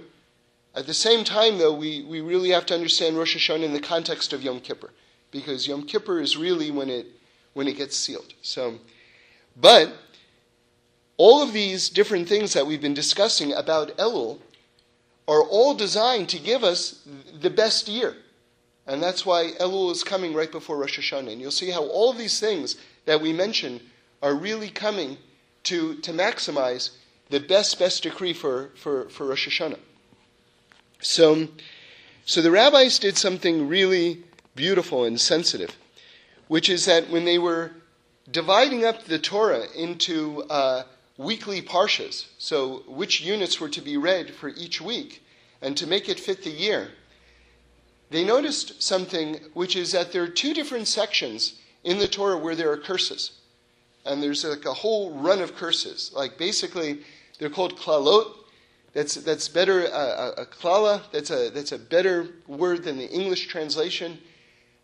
at 0.75 0.87
the 0.87 0.93
same 0.93 1.23
time, 1.23 1.57
though, 1.59 1.73
we, 1.73 2.03
we 2.03 2.21
really 2.21 2.49
have 2.49 2.65
to 2.67 2.73
understand 2.73 3.17
Rosh 3.17 3.35
Hashanah 3.37 3.63
in 3.63 3.73
the 3.73 3.79
context 3.79 4.33
of 4.33 4.41
Yom 4.41 4.59
Kippur, 4.59 4.91
because 5.31 5.67
Yom 5.67 5.83
Kippur 5.83 6.19
is 6.19 6.35
really 6.35 6.71
when 6.71 6.89
it, 6.89 7.07
when 7.53 7.67
it 7.67 7.77
gets 7.77 7.95
sealed. 7.95 8.33
So, 8.41 8.79
but 9.55 9.93
all 11.17 11.43
of 11.43 11.53
these 11.53 11.89
different 11.89 12.27
things 12.27 12.53
that 12.53 12.65
we've 12.65 12.81
been 12.81 12.95
discussing 12.95 13.53
about 13.53 13.95
Elul 13.97 14.39
are 15.27 15.43
all 15.43 15.73
designed 15.73 16.27
to 16.29 16.39
give 16.39 16.63
us 16.63 17.07
the 17.39 17.49
best 17.49 17.87
year. 17.87 18.15
And 18.85 19.01
that's 19.01 19.25
why 19.25 19.51
Elul 19.59 19.91
is 19.91 20.03
coming 20.03 20.33
right 20.33 20.51
before 20.51 20.77
Rosh 20.77 20.99
Hashanah. 20.99 21.31
And 21.31 21.41
you'll 21.41 21.51
see 21.51 21.69
how 21.69 21.83
all 21.83 22.11
of 22.11 22.17
these 22.17 22.39
things 22.39 22.75
that 23.05 23.21
we 23.21 23.31
mentioned 23.31 23.81
are 24.21 24.35
really 24.35 24.69
coming 24.69 25.17
to, 25.63 25.95
to 25.95 26.11
maximize 26.11 26.91
the 27.29 27.39
best, 27.39 27.79
best 27.79 28.03
decree 28.03 28.33
for, 28.33 28.71
for, 28.75 29.09
for 29.09 29.27
Rosh 29.27 29.47
Hashanah. 29.47 29.79
So, 31.01 31.47
so 32.25 32.41
the 32.41 32.51
rabbis 32.51 32.99
did 32.99 33.17
something 33.17 33.67
really 33.67 34.23
beautiful 34.55 35.03
and 35.03 35.19
sensitive, 35.19 35.77
which 36.47 36.69
is 36.69 36.85
that 36.85 37.09
when 37.09 37.25
they 37.25 37.39
were 37.39 37.71
dividing 38.29 38.85
up 38.85 39.03
the 39.03 39.19
Torah 39.19 39.65
into 39.75 40.43
uh, 40.43 40.83
weekly 41.17 41.61
parshas, 41.61 42.27
so 42.37 42.83
which 42.87 43.21
units 43.21 43.59
were 43.59 43.69
to 43.69 43.81
be 43.81 43.97
read 43.97 44.33
for 44.33 44.49
each 44.49 44.81
week, 44.81 45.23
and 45.61 45.75
to 45.77 45.87
make 45.87 46.09
it 46.09 46.19
fit 46.19 46.43
the 46.43 46.49
year, 46.49 46.91
they 48.13 48.23
noticed 48.23 48.81
something, 48.81 49.39
which 49.55 49.75
is 49.75 49.91
that 49.91 50.11
there 50.11 50.21
are 50.21 50.27
two 50.27 50.53
different 50.53 50.87
sections 50.87 51.59
in 51.83 51.97
the 51.97 52.07
Torah 52.07 52.37
where 52.37 52.53
there 52.53 52.71
are 52.71 52.77
curses. 52.77 53.39
And 54.05 54.21
there's 54.21 54.45
like 54.45 54.65
a 54.65 54.73
whole 54.73 55.11
run 55.15 55.41
of 55.41 55.55
curses. 55.55 56.11
Like 56.15 56.37
basically, 56.37 56.99
they're 57.39 57.49
called 57.49 57.75
klalot. 57.75 58.31
That's, 58.93 59.15
that's 59.15 59.47
better, 59.47 59.87
uh, 59.91 60.33
a 60.37 60.45
klala, 60.45 61.01
that's 61.11 61.31
a, 61.31 61.49
that's 61.49 61.71
a 61.71 61.79
better 61.79 62.27
word 62.45 62.83
than 62.83 62.99
the 62.99 63.09
English 63.09 63.47
translation. 63.47 64.19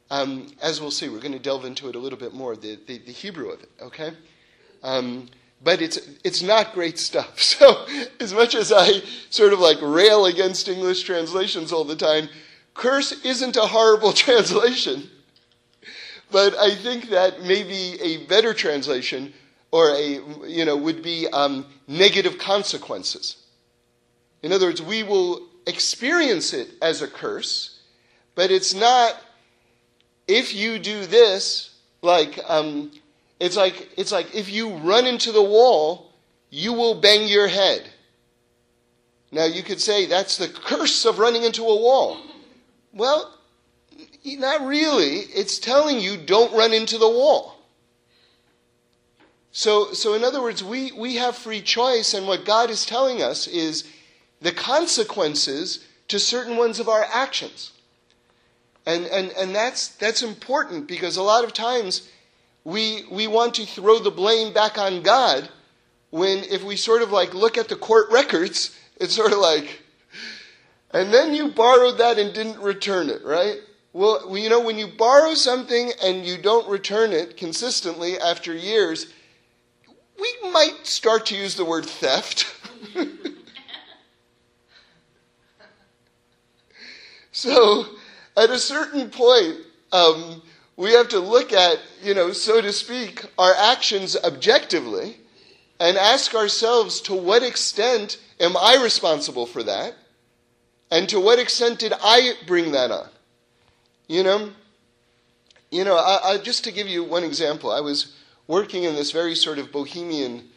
Um, 0.10 0.48
as 0.60 0.82
we'll 0.82 0.90
see, 0.90 1.08
we're 1.08 1.20
going 1.20 1.34
to 1.34 1.38
delve 1.38 1.66
into 1.66 1.88
it 1.88 1.96
a 1.96 2.00
little 2.00 2.18
bit 2.18 2.34
more, 2.34 2.56
the, 2.56 2.80
the, 2.88 2.98
the 2.98 3.12
Hebrew 3.12 3.50
of 3.50 3.62
it, 3.62 3.70
okay? 3.80 4.14
Um, 4.82 5.30
but 5.64 5.84
it's, 5.84 6.00
it's 6.24 6.42
not 6.42 6.74
great 6.74 6.98
stuff. 6.98 7.40
So, 7.60 7.86
as 8.20 8.34
much 8.34 8.56
as 8.56 8.72
I 8.72 9.02
sort 9.30 9.54
of 9.54 9.60
like 9.60 9.78
rail 9.84 10.26
against 10.26 10.68
English 10.68 11.04
translations 11.04 11.72
all 11.72 11.84
the 11.84 11.96
time, 11.96 12.30
curse 12.74 13.12
isn't 13.24 13.58
a 13.58 13.62
horrible 13.68 14.14
translation. 14.26 15.10
But 16.32 16.56
I 16.56 16.76
think 16.76 17.10
that 17.10 17.42
maybe 17.42 18.00
a 18.02 18.26
better 18.28 18.54
translation 18.54 19.34
or 19.72 19.90
a, 19.92 20.20
you 20.48 20.66
know, 20.66 20.76
would 20.76 21.02
be 21.04 21.28
um, 21.28 21.66
negative 21.88 22.38
consequences. 22.38 23.38
In 24.42 24.52
other 24.52 24.68
words, 24.68 24.82
we 24.82 25.04
will 25.04 25.48
experience 25.68 26.54
it 26.54 26.70
as 26.82 27.02
a 27.02 27.08
curse, 27.08 27.80
but 28.36 28.52
it's 28.52 28.74
not, 28.74 29.16
if 30.28 30.54
you 30.54 30.80
do 30.80 31.06
this, 31.06 31.76
like, 32.02 32.40
um, 32.48 32.92
it's 33.40 33.58
like, 33.58 33.90
it's 33.98 34.12
like 34.12 34.34
if 34.34 34.52
you 34.52 34.70
run 34.78 35.06
into 35.06 35.32
the 35.32 35.44
wall, 35.44 36.12
you 36.50 36.74
will 36.74 37.00
bang 37.00 37.28
your 37.28 37.48
head. 37.48 37.90
Now 39.32 39.46
you 39.46 39.62
could 39.62 39.80
say 39.80 40.06
that's 40.06 40.38
the 40.38 40.48
curse 40.48 41.06
of 41.06 41.20
running 41.20 41.44
into 41.44 41.64
a 41.64 41.76
wall. 41.76 42.18
Well, 43.00 43.34
not 44.26 44.68
really. 44.68 45.20
It's 45.34 45.58
telling 45.58 46.00
you 46.00 46.18
don't 46.18 46.54
run 46.54 46.74
into 46.74 46.98
the 46.98 47.10
wall. 47.10 47.56
So, 49.52 49.94
so 49.94 50.14
in 50.14 50.24
other 50.24 50.42
words, 50.42 50.64
we, 50.64 50.92
we 50.92 51.16
have 51.16 51.36
free 51.36 51.62
choice, 51.62 52.14
and 52.14 52.28
what 52.28 52.46
God 52.46 52.70
is 52.70 52.86
telling 52.86 53.22
us 53.22 53.48
is 53.48 53.86
the 54.42 54.52
consequences 54.52 55.86
to 56.10 56.20
certain 56.20 56.58
ones 56.58 56.80
of 56.80 56.90
our 56.90 57.06
actions. 57.12 57.72
And, 58.86 59.06
and, 59.06 59.32
and 59.32 59.56
that's, 59.56 59.88
that's 59.88 60.22
important 60.22 60.88
because 60.88 61.16
a 61.16 61.24
lot 61.24 61.44
of 61.46 61.54
times 61.54 62.10
we, 62.66 63.06
we 63.10 63.28
want 63.28 63.56
to 63.56 63.66
throw 63.66 64.00
the 64.00 64.12
blame 64.12 64.54
back 64.54 64.78
on 64.78 65.04
God 65.04 65.50
when 66.10 66.40
if 66.40 66.64
we 66.64 66.76
sort 66.76 67.02
of 67.02 67.12
like 67.12 67.34
look 67.34 67.58
at 67.58 67.70
the 67.70 67.76
court 67.76 68.12
records, 68.12 68.78
it's 68.98 69.16
sort 69.16 69.32
of 69.32 69.40
like, 69.40 69.84
and 70.92 71.14
then 71.14 71.34
you 71.34 71.50
borrowed 71.50 71.98
that 72.00 72.18
and 72.18 72.34
didn't 72.34 72.60
return 72.60 73.10
it, 73.10 73.24
right? 73.24 73.58
Well, 73.94 74.38
you 74.38 74.50
know, 74.50 74.60
when 74.62 74.78
you 74.78 74.88
borrow 74.88 75.34
something 75.34 75.92
and 76.04 76.26
you 76.26 76.38
don't 76.38 76.70
return 76.70 77.12
it 77.12 77.38
consistently 77.38 78.20
after 78.20 78.54
years, 78.54 79.12
we 80.20 80.34
might 80.52 80.86
start 80.86 81.26
to 81.28 81.36
use 81.36 81.56
the 81.56 81.66
word 81.66 81.86
theft. 81.86 82.54
so, 87.32 87.86
at 88.38 88.50
a 88.50 88.60
certain 88.60 89.10
point, 89.10 89.58
um, 89.92 90.42
we 90.76 90.94
have 90.94 91.10
to 91.10 91.20
look 91.20 91.52
at, 91.52 91.80
you 92.02 92.14
know, 92.14 92.32
so 92.32 92.62
to 92.62 92.72
speak, 92.72 93.26
our 93.38 93.54
actions 93.54 94.16
objectively 94.24 95.18
and 95.80 95.98
ask 95.98 96.36
ourselves 96.36 97.02
to 97.02 97.14
what 97.14 97.44
extent 97.44 98.18
am 98.40 98.56
I 98.56 98.82
responsible 98.82 99.46
for 99.46 99.64
that? 99.64 99.96
And 100.92 101.08
to 101.10 101.20
what 101.20 101.40
extent 101.40 101.80
did 101.80 101.94
I 102.02 102.34
bring 102.48 102.72
that 102.72 102.92
on? 102.92 103.10
You 104.08 104.24
know, 104.24 104.50
you 105.72 105.84
know, 105.84 105.98
I, 105.98 106.32
I, 106.32 106.38
just 106.38 106.64
to 106.64 106.72
give 106.72 106.88
you 106.88 107.04
one 107.04 107.24
example, 107.24 107.72
I 107.72 107.80
was 107.80 108.16
working 108.48 108.84
in 108.84 108.96
this 108.96 109.12
very 109.12 109.36
sort 109.36 109.60
of 109.60 109.72
bohemian 109.72 110.50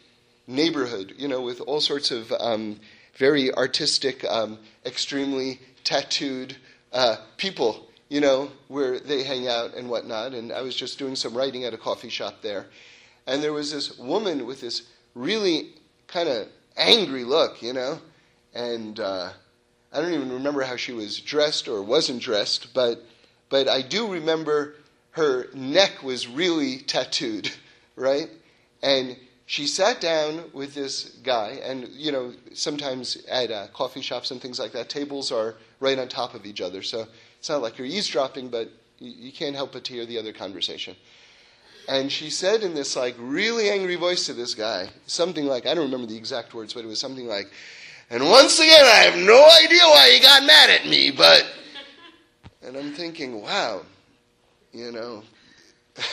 neighborhood, 0.47 1.13
you 1.17 1.27
know, 1.27 1.41
with 1.41 1.61
all 1.61 1.79
sorts 1.79 2.09
of 2.09 2.31
um, 2.39 2.79
very 3.15 3.53
artistic, 3.53 4.25
um, 4.25 4.57
extremely 4.85 5.59
tattooed 5.83 6.57
uh, 6.91 7.17
people, 7.37 7.87
you 8.09 8.21
know, 8.21 8.51
where 8.67 8.99
they 8.99 9.23
hang 9.23 9.47
out 9.47 9.75
and 9.75 9.87
whatnot. 9.87 10.33
And 10.33 10.51
I 10.51 10.61
was 10.61 10.75
just 10.75 10.97
doing 10.97 11.15
some 11.15 11.37
writing 11.37 11.63
at 11.63 11.73
a 11.73 11.77
coffee 11.77 12.09
shop 12.09 12.41
there. 12.41 12.65
And 13.27 13.43
there 13.43 13.53
was 13.53 13.71
this 13.71 13.97
woman 13.99 14.47
with 14.47 14.61
this 14.61 14.89
really 15.13 15.75
kind 16.07 16.27
of 16.27 16.47
angry 16.75 17.23
look, 17.23 17.61
you 17.61 17.73
know. 17.73 17.99
And 18.55 18.99
uh, 18.99 19.29
I 19.93 20.01
don't 20.01 20.13
even 20.13 20.33
remember 20.33 20.63
how 20.63 20.75
she 20.75 20.91
was 20.91 21.19
dressed 21.19 21.67
or 21.67 21.81
wasn't 21.81 22.21
dressed, 22.21 22.73
but, 22.73 23.03
but 23.49 23.67
I 23.67 23.81
do 23.81 24.11
remember 24.11 24.75
her 25.11 25.47
neck 25.53 26.01
was 26.01 26.27
really 26.27 26.79
tattooed 26.79 27.51
right? 27.95 28.29
And 28.81 29.17
she 29.45 29.67
sat 29.67 30.01
down 30.01 30.43
with 30.53 30.73
this 30.73 31.09
guy, 31.23 31.59
and 31.63 31.87
you 31.89 32.11
know, 32.11 32.33
sometimes 32.53 33.17
at 33.29 33.51
uh, 33.51 33.67
coffee 33.73 34.01
shops 34.01 34.31
and 34.31 34.41
things 34.41 34.59
like 34.59 34.71
that, 34.71 34.89
tables 34.89 35.31
are 35.31 35.55
right 35.79 35.99
on 35.99 36.07
top 36.07 36.33
of 36.33 36.45
each 36.45 36.61
other. 36.61 36.81
So 36.81 37.07
it's 37.39 37.49
not 37.49 37.61
like 37.61 37.77
you're 37.77 37.87
eavesdropping, 37.87 38.49
but 38.49 38.69
you, 38.99 39.11
you 39.11 39.31
can't 39.31 39.55
help 39.55 39.73
but 39.73 39.83
to 39.85 39.93
hear 39.93 40.05
the 40.05 40.17
other 40.17 40.33
conversation. 40.33 40.95
And 41.87 42.09
she 42.09 42.29
said 42.29 42.63
in 42.63 42.73
this 42.73 42.95
like 42.95 43.15
really 43.19 43.69
angry 43.69 43.95
voice 43.95 44.25
to 44.27 44.33
this 44.33 44.55
guy, 44.55 44.89
something 45.05 45.45
like 45.45 45.65
I 45.65 45.73
don't 45.73 45.85
remember 45.85 46.07
the 46.07 46.17
exact 46.17 46.53
words, 46.53 46.73
but 46.73 46.85
it 46.85 46.87
was 46.87 46.99
something 46.99 47.27
like, 47.27 47.51
"And 48.13 48.29
once 48.29 48.59
again, 48.59 48.85
I 48.85 49.09
have 49.09 49.17
no 49.17 49.45
idea 49.63 49.81
why 49.81 50.11
he 50.11 50.19
got 50.19 50.45
mad 50.45 50.69
at 50.69 50.85
me, 50.85 51.11
but." 51.11 51.45
And 52.61 52.77
I'm 52.77 52.93
thinking, 52.93 53.41
wow, 53.41 53.81
you 54.71 54.91
know. 54.91 55.23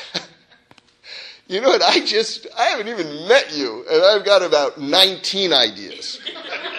You 1.50 1.60
know 1.60 1.70
what? 1.70 1.82
I 1.82 1.98
just, 2.04 2.46
I 2.56 2.66
haven't 2.66 2.86
even 2.86 3.26
met 3.26 3.52
you, 3.52 3.84
and 3.90 4.04
I've 4.04 4.24
got 4.24 4.40
about 4.40 4.80
19 4.80 5.52
ideas. 5.52 6.20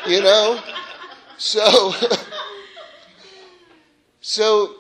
You 0.08 0.22
know? 0.22 0.62
So, 1.38 1.94
so, 4.22 4.76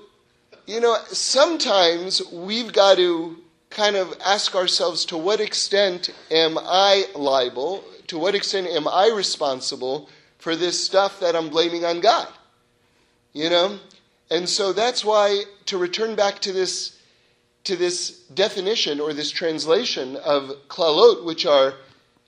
you 0.65 0.79
know, 0.79 0.97
sometimes 1.07 2.21
we've 2.31 2.71
got 2.71 2.95
to 2.99 3.35
kind 3.69 3.97
of 3.97 4.13
ask 4.23 4.55
ourselves 4.55 5.03
to 5.05 5.17
what 5.17 5.41
extent 5.41 6.09
am 6.31 6.57
I 6.57 7.07
liable? 7.13 7.83
To 8.07 8.17
what 8.17 8.33
extent 8.33 8.67
am 8.67 8.87
I 8.87 9.11
responsible 9.13 10.07
for 10.41 10.55
this 10.55 10.83
stuff 10.83 11.19
that 11.21 11.35
I'm 11.35 11.49
blaming 11.49 11.85
on 11.85 12.01
God? 12.01 12.27
You 13.31 13.49
know? 13.49 13.79
And 14.29 14.49
so 14.49 14.73
that's 14.73 15.05
why, 15.05 15.43
to 15.67 15.77
return 15.77 16.15
back 16.15 16.39
to 16.39 16.51
this 16.51 16.97
to 17.63 17.75
this 17.75 18.23
definition 18.33 18.99
or 18.99 19.13
this 19.13 19.29
translation 19.29 20.15
of 20.17 20.51
klalot, 20.67 21.23
which 21.23 21.45
are 21.45 21.75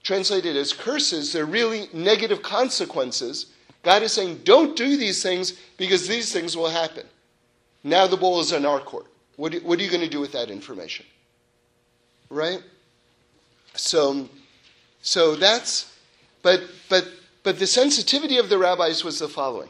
translated 0.03 0.55
as 0.55 0.73
curses, 0.73 1.33
they're 1.33 1.45
really 1.45 1.87
negative 1.91 2.43
consequences. 2.43 3.47
God 3.81 4.03
is 4.03 4.13
saying, 4.13 4.41
don't 4.43 4.75
do 4.75 4.95
these 4.95 5.23
things 5.23 5.53
because 5.77 6.07
these 6.07 6.31
things 6.31 6.55
will 6.55 6.69
happen. 6.69 7.07
Now 7.83 8.05
the 8.05 8.17
ball 8.17 8.39
is 8.41 8.51
in 8.51 8.65
our 8.65 8.79
court. 8.79 9.07
What, 9.35 9.55
what 9.63 9.79
are 9.79 9.83
you 9.83 9.89
going 9.89 10.03
to 10.03 10.09
do 10.09 10.19
with 10.19 10.33
that 10.33 10.51
information? 10.51 11.05
Right? 12.29 12.61
So, 13.73 14.29
so 15.01 15.35
that's, 15.35 15.97
but, 16.43 16.61
but, 16.89 17.07
but 17.43 17.59
the 17.59 17.67
sensitivity 17.67 18.37
of 18.37 18.49
the 18.49 18.57
rabbis 18.57 19.03
was 19.03 19.19
the 19.19 19.27
following, 19.27 19.69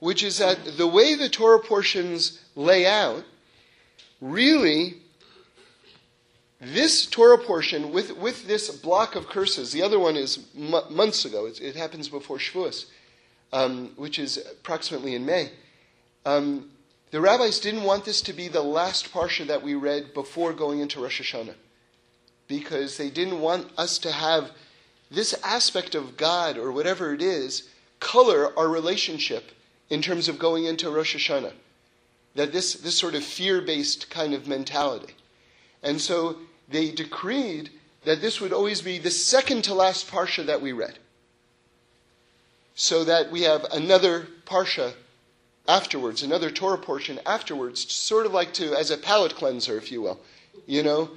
which 0.00 0.22
is 0.22 0.38
that 0.38 0.76
the 0.76 0.86
way 0.86 1.14
the 1.14 1.28
Torah 1.28 1.60
portions 1.60 2.40
lay 2.56 2.84
out, 2.84 3.24
really, 4.20 4.96
this 6.60 7.06
Torah 7.06 7.38
portion 7.38 7.92
with, 7.92 8.16
with 8.16 8.46
this 8.46 8.70
block 8.70 9.14
of 9.14 9.28
curses, 9.28 9.72
the 9.72 9.82
other 9.82 9.98
one 9.98 10.16
is 10.16 10.46
m- 10.56 10.94
months 10.94 11.24
ago, 11.24 11.46
it, 11.46 11.60
it, 11.60 11.76
happens 11.76 12.08
before 12.08 12.38
Shavuos, 12.38 12.86
um, 13.52 13.92
which 13.96 14.18
is 14.18 14.36
approximately 14.36 15.14
in 15.14 15.24
May. 15.24 15.50
Um, 16.26 16.70
the 17.12 17.20
rabbis 17.20 17.60
didn't 17.60 17.84
want 17.84 18.04
this 18.04 18.20
to 18.22 18.32
be 18.32 18.48
the 18.48 18.62
last 18.62 19.12
parsha 19.12 19.46
that 19.46 19.62
we 19.62 19.74
read 19.74 20.12
before 20.12 20.52
going 20.52 20.80
into 20.80 21.00
Rosh 21.00 21.20
Hashanah, 21.20 21.54
because 22.46 22.96
they 22.96 23.10
didn't 23.10 23.40
want 23.40 23.70
us 23.78 23.98
to 23.98 24.12
have 24.12 24.50
this 25.10 25.34
aspect 25.42 25.94
of 25.94 26.16
God 26.16 26.56
or 26.56 26.70
whatever 26.70 27.12
it 27.12 27.22
is 27.22 27.68
color 27.98 28.56
our 28.58 28.68
relationship 28.68 29.52
in 29.88 30.00
terms 30.00 30.28
of 30.28 30.38
going 30.38 30.64
into 30.64 30.90
Rosh 30.90 31.16
Hashanah 31.16 31.52
that 32.34 32.52
this, 32.52 32.74
this 32.74 32.96
sort 32.96 33.14
of 33.14 33.24
fear 33.24 33.60
based 33.60 34.10
kind 34.10 34.34
of 34.34 34.46
mentality. 34.46 35.14
And 35.82 36.00
so 36.00 36.36
they 36.68 36.90
decreed 36.90 37.70
that 38.04 38.20
this 38.20 38.40
would 38.40 38.52
always 38.52 38.80
be 38.80 38.98
the 38.98 39.10
second 39.10 39.64
to 39.64 39.74
last 39.74 40.08
parsha 40.08 40.46
that 40.46 40.62
we 40.62 40.72
read. 40.72 40.98
So 42.74 43.04
that 43.04 43.30
we 43.30 43.42
have 43.42 43.64
another 43.72 44.28
parsha 44.46 44.94
afterwards, 45.68 46.22
another 46.22 46.50
Torah 46.50 46.78
portion 46.78 47.20
afterwards, 47.26 47.92
sort 47.92 48.26
of 48.26 48.32
like 48.32 48.52
to, 48.54 48.74
as 48.74 48.90
a 48.90 48.96
palate 48.96 49.34
cleanser, 49.34 49.76
if 49.76 49.92
you 49.92 50.00
will, 50.00 50.20
you 50.66 50.82
know, 50.82 51.10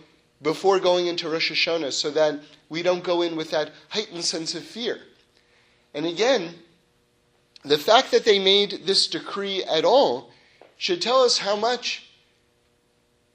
before 0.43 0.79
going 0.79 1.07
into 1.07 1.29
Rosh 1.29 1.51
Hashanah, 1.51 1.93
so 1.93 2.12
that 2.12 2.39
we 2.69 2.83
don't 2.83 3.03
go 3.03 3.21
in 3.21 3.35
with 3.35 3.51
that 3.51 3.71
heightened 3.89 4.25
sense 4.25 4.53
of 4.53 4.63
fear. 4.63 5.00
And 5.93 6.05
again, 6.05 6.55
the 7.63 7.77
fact 7.77 8.12
that 8.12 8.25
they 8.25 8.39
made 8.39 8.85
this 8.85 9.07
decree 9.07 9.63
at 9.63 9.85
all 9.85 10.31
should 10.77 11.01
tell 11.01 11.23
us 11.23 11.38
how 11.39 11.55
much 11.55 12.09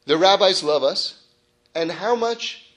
the 0.07 0.19
rabbis 0.19 0.62
love 0.62 0.83
us 0.83 1.23
and 1.75 1.91
how 1.91 2.15
much 2.15 2.73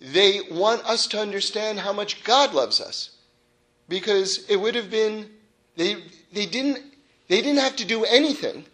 they 0.00 0.40
want 0.50 0.84
us 0.86 1.06
to 1.08 1.20
understand 1.20 1.80
how 1.80 1.92
much 1.92 2.24
God 2.24 2.54
loves 2.54 2.80
us. 2.80 3.16
Because 3.88 4.48
it 4.48 4.56
would 4.56 4.74
have 4.74 4.90
been, 4.90 5.28
they, 5.76 5.96
they, 6.32 6.46
didn't, 6.46 6.78
they 7.28 7.42
didn't 7.42 7.58
have 7.60 7.76
to 7.76 7.84
do 7.84 8.04
anything 8.04 8.64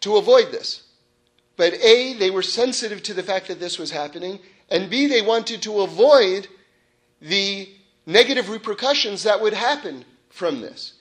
to 0.00 0.16
avoid 0.16 0.50
this. 0.50 0.87
But 1.58 1.74
A, 1.74 2.14
they 2.14 2.30
were 2.30 2.42
sensitive 2.42 3.02
to 3.02 3.14
the 3.14 3.22
fact 3.22 3.48
that 3.48 3.60
this 3.60 3.78
was 3.78 3.90
happening, 3.90 4.38
And 4.70 4.88
B, 4.90 5.06
they 5.06 5.22
wanted 5.22 5.60
to 5.62 5.80
avoid 5.80 6.48
the 7.20 7.68
negative 8.06 8.48
repercussions 8.48 9.24
that 9.24 9.40
would 9.40 9.54
happen 9.54 10.04
from 10.30 10.60
this 10.60 10.94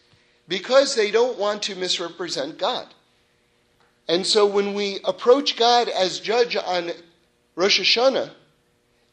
because 0.48 0.96
they 0.96 1.12
don't 1.12 1.38
want 1.38 1.62
to 1.64 1.76
misrepresent 1.76 2.58
God. 2.58 2.88
And 4.08 4.26
so 4.26 4.46
when 4.46 4.74
we 4.74 5.00
approach 5.04 5.58
God 5.58 5.90
as 5.90 6.20
judge 6.20 6.56
on 6.56 6.92
Rosh 7.56 7.80
Hashanah, 7.80 8.32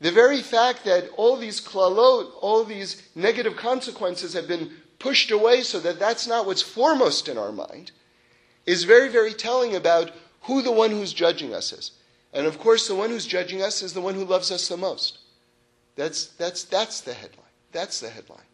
the 0.00 0.12
very 0.12 0.40
fact 0.40 0.84
that 0.84 1.08
all 1.16 1.36
these 1.36 1.60
klalot, 1.60 2.30
all 2.40 2.64
these 2.64 3.02
negative 3.14 3.56
consequences 3.56 4.34
have 4.34 4.46
been 4.46 4.70
pushed 4.98 5.30
away 5.30 5.62
so 5.62 5.80
that 5.80 5.98
that's 5.98 6.26
not 6.26 6.46
what's 6.46 6.62
foremost 6.62 7.28
in 7.28 7.36
our 7.36 7.52
mind, 7.52 7.90
is 8.66 8.84
very, 8.84 9.08
very 9.08 9.34
telling 9.34 9.74
about 9.74 10.12
who 10.44 10.62
the 10.62 10.72
one 10.72 10.90
who's 10.90 11.12
judging 11.12 11.54
us 11.54 11.72
is. 11.72 11.92
And 12.32 12.46
of 12.46 12.58
course, 12.58 12.88
the 12.88 12.94
one 12.94 13.10
who's 13.10 13.26
judging 13.26 13.62
us 13.62 13.82
is 13.82 13.92
the 13.92 14.00
one 14.00 14.14
who 14.14 14.24
loves 14.24 14.50
us 14.50 14.68
the 14.68 14.76
most. 14.76 15.18
That's, 15.96 16.26
that's, 16.26 16.64
that's 16.64 17.00
the 17.00 17.14
headline. 17.14 17.44
That's 17.72 18.00
the 18.00 18.08
headline. 18.08 18.46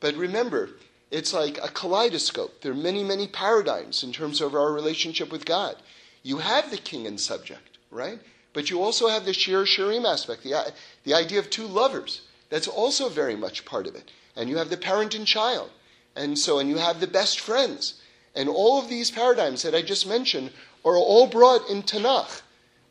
But 0.00 0.16
remember, 0.16 0.70
it's 1.10 1.32
like 1.32 1.58
a 1.58 1.68
kaleidoscope. 1.68 2.60
There 2.60 2.72
are 2.72 2.76
many, 2.76 3.04
many 3.04 3.28
paradigms 3.28 4.02
in 4.02 4.12
terms 4.12 4.40
of 4.40 4.54
our 4.54 4.72
relationship 4.72 5.30
with 5.30 5.44
God. 5.44 5.76
You 6.22 6.38
have 6.38 6.70
the 6.70 6.76
king 6.76 7.06
and 7.06 7.20
subject, 7.20 7.78
right? 7.90 8.18
But 8.52 8.70
you 8.70 8.82
also 8.82 9.08
have 9.08 9.24
the 9.24 9.32
shir 9.32 9.64
shirim 9.64 10.04
aspect, 10.04 10.42
the, 10.42 10.72
the 11.04 11.14
idea 11.14 11.38
of 11.38 11.50
two 11.50 11.66
lovers. 11.66 12.22
That's 12.50 12.68
also 12.68 13.08
very 13.08 13.36
much 13.36 13.64
part 13.64 13.86
of 13.86 13.94
it. 13.94 14.10
And 14.36 14.48
you 14.48 14.56
have 14.58 14.70
the 14.70 14.76
parent 14.76 15.14
and 15.14 15.26
child. 15.26 15.70
And 16.16 16.38
so, 16.38 16.58
and 16.58 16.68
you 16.68 16.78
have 16.78 17.00
the 17.00 17.06
best 17.06 17.40
friends. 17.40 18.00
And 18.34 18.48
all 18.48 18.80
of 18.80 18.88
these 18.88 19.10
paradigms 19.10 19.62
that 19.62 19.74
I 19.74 19.82
just 19.82 20.08
mentioned 20.08 20.50
are 20.84 20.96
all 20.96 21.26
brought 21.26 21.68
in 21.70 21.82
Tanakh, 21.82 22.42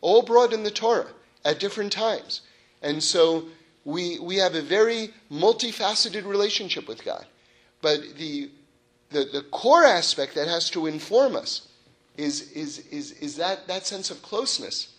all 0.01 0.21
brought 0.21 0.53
in 0.53 0.63
the 0.63 0.71
Torah 0.71 1.07
at 1.45 1.59
different 1.59 1.91
times. 1.91 2.41
And 2.81 3.01
so 3.01 3.45
we, 3.85 4.19
we 4.19 4.37
have 4.37 4.55
a 4.55 4.61
very 4.61 5.13
multifaceted 5.31 6.25
relationship 6.25 6.87
with 6.87 7.03
God. 7.03 7.25
But 7.81 8.15
the, 8.17 8.49
the, 9.11 9.25
the 9.25 9.45
core 9.51 9.83
aspect 9.83 10.35
that 10.35 10.47
has 10.47 10.69
to 10.71 10.87
inform 10.87 11.35
us 11.35 11.67
is, 12.17 12.51
is, 12.51 12.79
is, 12.87 13.11
is 13.13 13.35
that, 13.37 13.67
that 13.67 13.85
sense 13.85 14.09
of 14.11 14.21
closeness. 14.21 14.93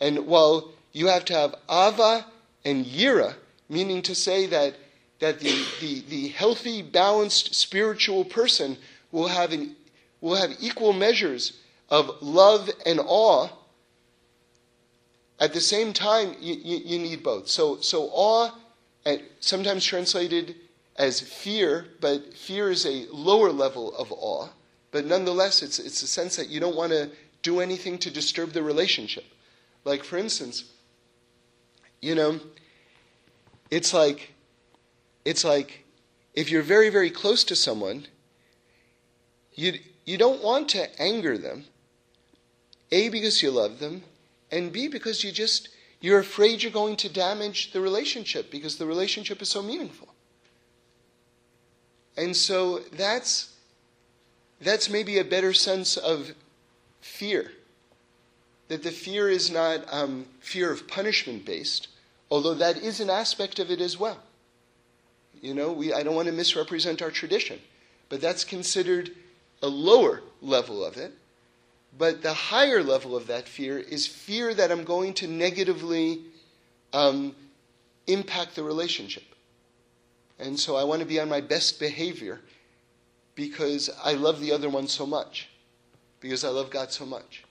And 0.00 0.26
while 0.26 0.70
you 0.92 1.08
have 1.08 1.24
to 1.26 1.34
have 1.34 1.54
ava 1.70 2.26
and 2.64 2.84
yira, 2.84 3.34
meaning 3.68 4.02
to 4.02 4.14
say 4.14 4.46
that, 4.46 4.74
that 5.20 5.40
the, 5.40 5.64
the, 5.80 6.00
the 6.08 6.28
healthy, 6.28 6.82
balanced 6.82 7.54
spiritual 7.54 8.24
person 8.24 8.76
will 9.12 9.28
have, 9.28 9.52
an, 9.52 9.76
will 10.20 10.36
have 10.36 10.56
equal 10.60 10.92
measures 10.92 11.58
of 11.88 12.10
love 12.20 12.70
and 12.84 13.00
awe, 13.04 13.48
at 15.38 15.52
the 15.52 15.60
same 15.60 15.92
time, 15.92 16.34
you, 16.40 16.54
you, 16.54 16.76
you 16.84 16.98
need 16.98 17.22
both. 17.22 17.48
So, 17.48 17.80
so 17.80 18.10
awe, 18.12 18.50
eh, 19.04 19.18
sometimes 19.40 19.84
translated 19.84 20.56
as 20.96 21.20
fear, 21.20 21.86
but 22.00 22.34
fear 22.34 22.70
is 22.70 22.86
a 22.86 23.06
lower 23.12 23.52
level 23.52 23.94
of 23.96 24.10
awe. 24.12 24.48
But 24.92 25.04
nonetheless, 25.04 25.62
it's, 25.62 25.78
it's 25.78 26.02
a 26.02 26.06
sense 26.06 26.36
that 26.36 26.48
you 26.48 26.58
don't 26.58 26.76
want 26.76 26.92
to 26.92 27.10
do 27.42 27.60
anything 27.60 27.98
to 27.98 28.10
disturb 28.10 28.52
the 28.52 28.62
relationship. 28.62 29.24
Like, 29.84 30.02
for 30.02 30.16
instance, 30.16 30.64
you 32.00 32.14
know, 32.14 32.40
it's 33.70 33.92
like, 33.92 34.32
it's 35.24 35.44
like 35.44 35.84
if 36.34 36.50
you're 36.50 36.62
very, 36.62 36.88
very 36.88 37.10
close 37.10 37.44
to 37.44 37.56
someone, 37.56 38.06
you, 39.54 39.74
you 40.04 40.16
don't 40.16 40.42
want 40.42 40.68
to 40.70 41.00
anger 41.00 41.36
them. 41.36 41.64
A, 42.96 43.10
because 43.10 43.42
you 43.42 43.50
love 43.50 43.78
them, 43.78 44.02
and 44.50 44.72
B, 44.72 44.88
because 44.88 45.22
you 45.22 45.30
just, 45.30 45.68
you're 46.00 46.18
afraid 46.18 46.62
you're 46.62 46.72
going 46.72 46.96
to 46.96 47.12
damage 47.12 47.72
the 47.72 47.80
relationship 47.82 48.50
because 48.50 48.78
the 48.78 48.86
relationship 48.86 49.42
is 49.42 49.50
so 49.50 49.62
meaningful. 49.62 50.08
And 52.16 52.34
so 52.34 52.78
that's, 52.92 53.52
that's 54.62 54.88
maybe 54.88 55.18
a 55.18 55.24
better 55.24 55.52
sense 55.52 55.98
of 55.98 56.32
fear. 57.02 57.52
That 58.68 58.82
the 58.82 58.90
fear 58.90 59.28
is 59.28 59.50
not 59.50 59.84
um, 59.92 60.24
fear 60.40 60.72
of 60.72 60.88
punishment 60.88 61.44
based, 61.44 61.88
although 62.30 62.54
that 62.54 62.78
is 62.78 63.00
an 63.00 63.10
aspect 63.10 63.58
of 63.58 63.70
it 63.70 63.82
as 63.82 63.98
well. 63.98 64.22
You 65.42 65.52
know, 65.52 65.70
we, 65.70 65.92
I 65.92 66.02
don't 66.02 66.14
want 66.14 66.28
to 66.28 66.32
misrepresent 66.32 67.02
our 67.02 67.10
tradition, 67.10 67.60
but 68.08 68.22
that's 68.22 68.42
considered 68.42 69.10
a 69.62 69.68
lower 69.68 70.22
level 70.40 70.82
of 70.82 70.96
it. 70.96 71.12
But 71.98 72.22
the 72.22 72.34
higher 72.34 72.82
level 72.82 73.16
of 73.16 73.26
that 73.28 73.48
fear 73.48 73.78
is 73.78 74.06
fear 74.06 74.52
that 74.54 74.70
I'm 74.70 74.84
going 74.84 75.14
to 75.14 75.26
negatively 75.26 76.20
um, 76.92 77.34
impact 78.06 78.54
the 78.54 78.62
relationship. 78.62 79.24
And 80.38 80.58
so 80.60 80.76
I 80.76 80.84
want 80.84 81.00
to 81.00 81.06
be 81.06 81.18
on 81.18 81.28
my 81.28 81.40
best 81.40 81.80
behavior 81.80 82.40
because 83.34 83.90
I 84.02 84.14
love 84.14 84.40
the 84.40 84.52
other 84.52 84.68
one 84.68 84.88
so 84.88 85.06
much, 85.06 85.48
because 86.20 86.44
I 86.44 86.48
love 86.48 86.70
God 86.70 86.92
so 86.92 87.06
much. 87.06 87.44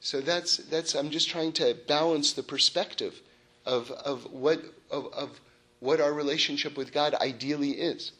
So 0.00 0.20
that's, 0.20 0.58
that's 0.58 0.94
I'm 0.94 1.10
just 1.10 1.28
trying 1.28 1.52
to 1.54 1.76
balance 1.86 2.32
the 2.32 2.42
perspective 2.42 3.20
of, 3.64 3.90
of, 3.90 4.30
what, 4.32 4.62
of, 4.90 5.12
of 5.12 5.40
what 5.80 6.00
our 6.00 6.12
relationship 6.12 6.76
with 6.76 6.92
God 6.92 7.14
ideally 7.14 7.72
is. 7.72 8.12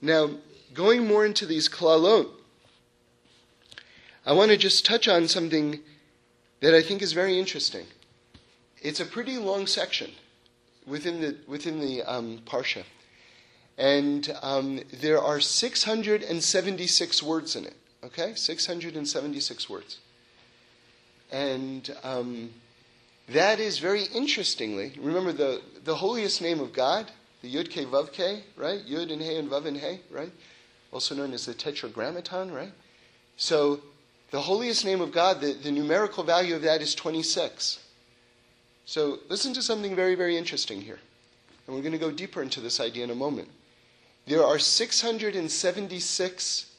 Now, 0.00 0.30
going 0.72 1.06
more 1.06 1.26
into 1.26 1.46
these 1.46 1.68
klalot, 1.68 2.28
I 4.28 4.32
want 4.32 4.50
to 4.50 4.58
just 4.58 4.84
touch 4.84 5.08
on 5.08 5.26
something 5.26 5.80
that 6.60 6.74
I 6.74 6.82
think 6.82 7.00
is 7.00 7.14
very 7.14 7.38
interesting. 7.38 7.86
It's 8.82 9.00
a 9.00 9.06
pretty 9.06 9.38
long 9.38 9.66
section 9.66 10.10
within 10.86 11.22
the 11.22 11.36
within 11.46 11.80
the 11.80 12.02
um, 12.02 12.40
parsha, 12.44 12.82
and 13.78 14.30
um, 14.42 14.80
there 14.92 15.18
are 15.18 15.40
676 15.40 17.22
words 17.22 17.56
in 17.56 17.64
it. 17.64 17.74
Okay, 18.04 18.34
676 18.34 19.70
words, 19.70 19.96
and 21.32 21.90
um, 22.02 22.50
that 23.30 23.60
is 23.60 23.78
very 23.78 24.04
interestingly. 24.14 24.92
Remember 25.00 25.32
the 25.32 25.62
the 25.84 25.94
holiest 25.94 26.42
name 26.42 26.60
of 26.60 26.74
God, 26.74 27.10
the 27.40 27.50
Yud 27.50 27.70
Ke 27.70 27.88
Vav 27.90 28.12
Ke, 28.12 28.44
right? 28.58 28.84
Yud 28.86 29.10
and 29.10 29.22
He 29.22 29.36
and 29.36 29.50
Vav 29.50 29.64
and 29.64 29.78
He, 29.78 30.00
right? 30.10 30.32
Also 30.92 31.14
known 31.14 31.32
as 31.32 31.46
the 31.46 31.54
Tetragrammaton, 31.54 32.52
right? 32.52 32.72
So 33.38 33.80
the 34.30 34.40
holiest 34.40 34.84
name 34.84 35.00
of 35.00 35.12
God, 35.12 35.40
the, 35.40 35.54
the 35.54 35.70
numerical 35.70 36.22
value 36.22 36.54
of 36.54 36.62
that 36.62 36.82
is 36.82 36.94
26. 36.94 37.78
So 38.84 39.18
listen 39.28 39.54
to 39.54 39.62
something 39.62 39.96
very, 39.96 40.14
very 40.14 40.36
interesting 40.36 40.80
here. 40.80 40.98
And 41.66 41.74
we're 41.74 41.82
going 41.82 41.92
to 41.92 41.98
go 41.98 42.10
deeper 42.10 42.42
into 42.42 42.60
this 42.60 42.80
idea 42.80 43.04
in 43.04 43.10
a 43.10 43.14
moment. 43.14 43.48
There 44.26 44.44
are 44.44 44.58
676 44.58 46.74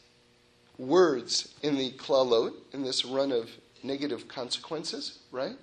words 0.77 1.55
in 1.62 1.77
the 1.77 1.91
klalot, 1.91 2.53
in 2.73 2.83
this 2.83 3.05
run 3.05 3.31
of 3.31 3.49
negative 3.83 4.27
consequences, 4.27 5.19
right? 5.31 5.55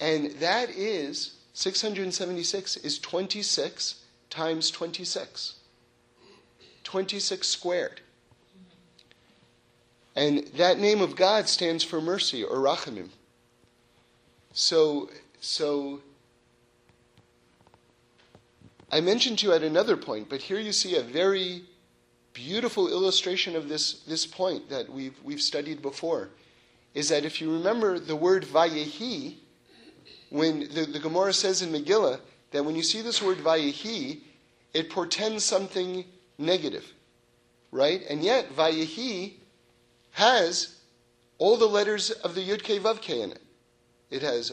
And 0.00 0.32
that 0.32 0.70
is, 0.70 1.34
676 1.54 2.76
is 2.78 2.98
26 2.98 4.02
times 4.30 4.70
26. 4.70 5.54
26 6.84 7.46
squared. 7.46 8.00
And 10.18 10.48
that 10.56 10.80
name 10.80 11.00
of 11.00 11.14
God 11.14 11.48
stands 11.48 11.84
for 11.84 12.00
mercy 12.00 12.42
or 12.42 12.56
rachamim. 12.56 13.10
So, 14.52 15.10
so 15.38 16.00
I 18.90 19.00
mentioned 19.00 19.38
to 19.38 19.46
you 19.46 19.52
at 19.52 19.62
another 19.62 19.96
point, 19.96 20.28
but 20.28 20.40
here 20.40 20.58
you 20.58 20.72
see 20.72 20.96
a 20.96 21.02
very 21.02 21.62
beautiful 22.32 22.88
illustration 22.88 23.54
of 23.54 23.68
this, 23.68 24.00
this 24.08 24.26
point 24.26 24.68
that 24.70 24.90
we've, 24.92 25.14
we've 25.22 25.40
studied 25.40 25.82
before. 25.82 26.30
Is 26.94 27.08
that 27.10 27.24
if 27.24 27.40
you 27.40 27.52
remember 27.52 28.00
the 28.00 28.16
word 28.16 28.44
vayehi, 28.44 29.36
when 30.30 30.68
the, 30.74 30.84
the 30.92 30.98
Gemara 30.98 31.32
says 31.32 31.62
in 31.62 31.70
Megillah 31.70 32.18
that 32.50 32.64
when 32.64 32.74
you 32.74 32.82
see 32.82 33.02
this 33.02 33.22
word 33.22 33.38
vayehi, 33.38 34.18
it 34.74 34.90
portends 34.90 35.44
something 35.44 36.04
negative, 36.38 36.92
right? 37.70 38.02
And 38.10 38.24
yet 38.24 38.50
vayehi 38.56 39.34
has 40.18 40.76
all 41.38 41.56
the 41.56 41.66
letters 41.66 42.10
of 42.10 42.34
the 42.34 42.40
Yud 42.40 42.62
Ke 42.62 42.82
Vav 42.82 43.00
Ke 43.00 43.10
in 43.10 43.30
it. 43.30 43.42
It 44.10 44.22
has 44.22 44.52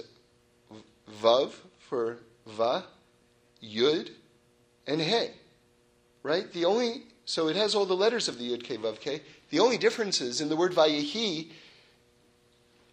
Vav 1.21 1.54
for 1.89 2.19
Va, 2.45 2.86
Yud, 3.63 4.12
and 4.86 5.01
He. 5.01 5.30
Right? 6.21 6.51
The 6.54 6.65
only 6.65 7.04
so 7.25 7.47
it 7.47 7.56
has 7.56 7.73
all 7.73 7.88
the 7.88 7.95
letters 7.95 8.28
of 8.28 8.38
the 8.38 8.51
Yud 8.51 8.63
Ke 8.63 8.80
Vav 8.80 8.99
Ke. 9.01 9.23
The 9.49 9.60
only 9.60 9.80
difference 9.80 10.21
is 10.21 10.39
in 10.39 10.49
the 10.49 10.56
word 10.56 10.73
Vayehi, 10.73 11.49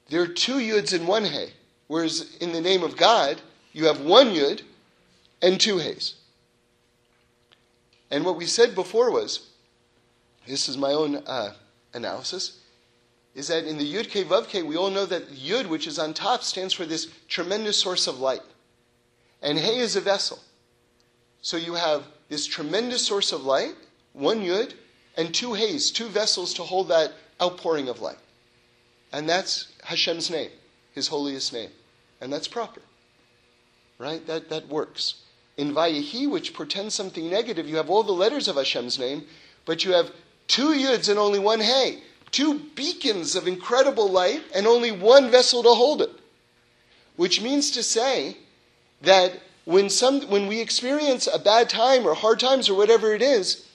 there 0.09 0.23
are 0.23 0.27
two 0.27 0.55
Yuds 0.57 0.95
and 0.95 1.07
one 1.07 1.27
He. 1.27 1.49
Whereas 1.89 2.37
in 2.41 2.53
the 2.53 2.61
name 2.61 2.83
of 2.83 2.97
God, 2.97 3.43
you 3.75 3.85
have 3.85 4.01
one 4.01 4.29
Yud 4.29 4.63
and 5.43 5.61
two 5.61 5.77
He's. 5.79 6.15
And 8.11 8.25
what 8.25 8.37
we 8.37 8.47
said 8.47 8.75
before 8.75 9.11
was, 9.11 9.51
this 10.47 10.69
is 10.71 10.79
my 10.79 10.93
own 10.93 11.17
uh, 11.27 11.53
analysis, 11.93 12.62
is 13.35 13.49
that 13.49 13.64
in 13.64 13.79
the 13.79 13.95
Yud 13.95 14.09
Ke 14.09 14.29
Vav 14.29 14.49
Ke, 14.49 14.66
we 14.66 14.77
all 14.77 14.90
know 14.90 15.07
that 15.07 15.31
Yud, 15.31 15.66
which 15.66 15.87
is 15.87 15.99
on 15.99 16.12
top, 16.12 16.42
stands 16.42 16.75
for 16.75 16.85
this 16.85 17.09
tremendous 17.29 17.79
source 17.79 18.07
of 18.07 18.21
light. 18.21 18.42
And 19.40 19.59
He 19.59 19.79
is 19.79 19.97
a 19.97 20.01
vessel. 20.01 20.38
So 21.40 21.57
you 21.57 21.75
have 21.75 22.05
this 22.29 22.47
tremendous 22.47 23.07
source 23.07 23.33
of 23.33 23.45
light, 23.45 23.75
one 24.12 24.40
Yud, 24.40 24.75
and 25.16 25.35
two 25.35 25.55
He's, 25.55 25.90
two 25.90 26.09
vessels 26.09 26.53
to 26.55 26.62
hold 26.62 26.88
that 26.88 27.12
outpouring 27.40 27.88
of 27.88 28.01
light. 28.01 28.18
And 29.12 29.29
that's 29.29 29.68
Hashem's 29.83 30.31
name, 30.31 30.51
His 30.95 31.09
holiest 31.09 31.53
name. 31.53 31.71
And 32.21 32.33
that's 32.33 32.49
proper. 32.49 32.83
Right? 33.99 34.25
That, 34.27 34.51
that 34.51 34.68
works. 34.68 35.23
In 35.57 35.75
Vayehi, 35.75 36.31
which 36.31 36.55
portends 36.55 36.95
something 36.95 37.31
negative, 37.31 37.68
you 37.68 37.77
have 37.77 37.90
all 37.90 38.03
the 38.03 38.12
letters 38.12 38.47
of 38.49 38.57
Hashem's 38.57 38.99
name, 38.99 39.25
but 39.64 39.85
you 39.85 39.92
have 39.92 40.11
two 40.49 40.68
Yuds 40.68 41.09
and 41.09 41.18
only 41.18 41.38
one 41.38 41.61
Hey. 41.61 42.03
Two 42.33 42.59
beacons 42.75 43.37
of 43.37 43.47
incredible 43.47 44.11
light 44.11 44.42
and 44.55 44.66
only 44.66 44.90
one 44.90 45.31
vessel 45.31 45.62
to 45.62 45.68
hold 45.68 46.03
it. 46.03 46.11
Which 47.16 47.42
means 47.42 47.71
to 47.73 47.83
say 47.83 48.38
that 49.03 49.40
when, 49.64 49.90
some, 49.90 50.23
when 50.23 50.47
we 50.47 50.61
experience 50.61 51.29
a 51.33 51.38
bad 51.38 51.68
time 51.68 52.07
or 52.07 52.14
hard 52.14 52.40
times 52.40 52.68
or 52.68 52.75
whatever 52.75 53.12
it 53.12 53.23
is, 53.23 53.68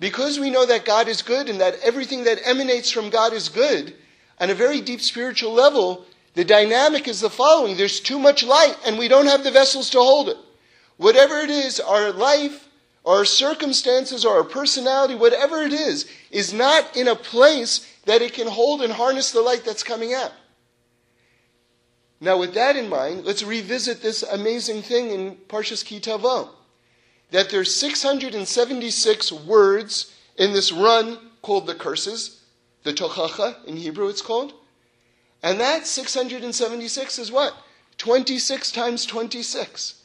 because 0.00 0.38
we 0.38 0.50
know 0.50 0.66
that 0.66 0.84
God 0.84 1.08
is 1.08 1.22
good 1.22 1.48
and 1.48 1.60
that 1.60 1.78
everything 1.82 2.24
that 2.24 2.40
emanates 2.44 2.90
from 2.90 3.08
God 3.08 3.32
is 3.32 3.48
good, 3.48 3.94
on 4.40 4.50
a 4.50 4.54
very 4.54 4.80
deep 4.80 5.00
spiritual 5.00 5.52
level, 5.52 6.04
the 6.34 6.44
dynamic 6.44 7.08
is 7.08 7.20
the 7.20 7.30
following 7.30 7.76
there's 7.76 8.00
too 8.00 8.18
much 8.18 8.44
light 8.44 8.76
and 8.84 8.98
we 8.98 9.08
don't 9.08 9.26
have 9.26 9.44
the 9.44 9.50
vessels 9.50 9.88
to 9.90 9.98
hold 9.98 10.28
it. 10.28 10.36
Whatever 10.98 11.38
it 11.38 11.50
is, 11.50 11.80
our 11.80 12.12
life, 12.12 12.65
our 13.06 13.24
circumstances, 13.24 14.24
or 14.24 14.38
our 14.38 14.44
personality, 14.44 15.14
whatever 15.14 15.62
it 15.62 15.72
is, 15.72 16.06
is 16.30 16.52
not 16.52 16.96
in 16.96 17.06
a 17.06 17.14
place 17.14 17.86
that 18.04 18.20
it 18.20 18.34
can 18.34 18.48
hold 18.48 18.82
and 18.82 18.92
harness 18.92 19.30
the 19.30 19.40
light 19.40 19.64
that's 19.64 19.84
coming 19.84 20.12
out. 20.12 20.32
Now, 22.20 22.38
with 22.38 22.54
that 22.54 22.76
in 22.76 22.88
mind, 22.88 23.24
let's 23.24 23.42
revisit 23.42 24.02
this 24.02 24.22
amazing 24.22 24.82
thing 24.82 25.10
in 25.10 25.36
Parshas 25.48 25.84
Ki 25.84 26.00
Tavo 26.00 26.48
that 27.30 27.50
there's 27.50 27.74
676 27.74 29.32
words 29.32 30.14
in 30.36 30.52
this 30.52 30.72
run 30.72 31.18
called 31.42 31.66
the 31.66 31.74
curses, 31.74 32.42
the 32.84 32.92
tochacha 32.92 33.64
in 33.66 33.76
Hebrew 33.76 34.08
it's 34.08 34.22
called. 34.22 34.52
And 35.42 35.60
that 35.60 35.86
676 35.86 37.18
is 37.18 37.32
what? 37.32 37.54
26 37.98 38.72
times 38.72 39.06
26. 39.06 40.02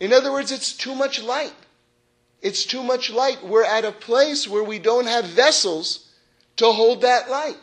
In 0.00 0.12
other 0.12 0.32
words, 0.32 0.50
it's 0.50 0.72
too 0.72 0.94
much 0.94 1.22
light. 1.22 1.54
It's 2.42 2.66
too 2.66 2.82
much 2.82 3.10
light. 3.10 3.44
We're 3.44 3.64
at 3.64 3.84
a 3.84 3.92
place 3.92 4.48
where 4.48 4.64
we 4.64 4.80
don't 4.80 5.06
have 5.06 5.24
vessels 5.24 6.10
to 6.56 6.66
hold 6.66 7.02
that 7.02 7.30
light. 7.30 7.56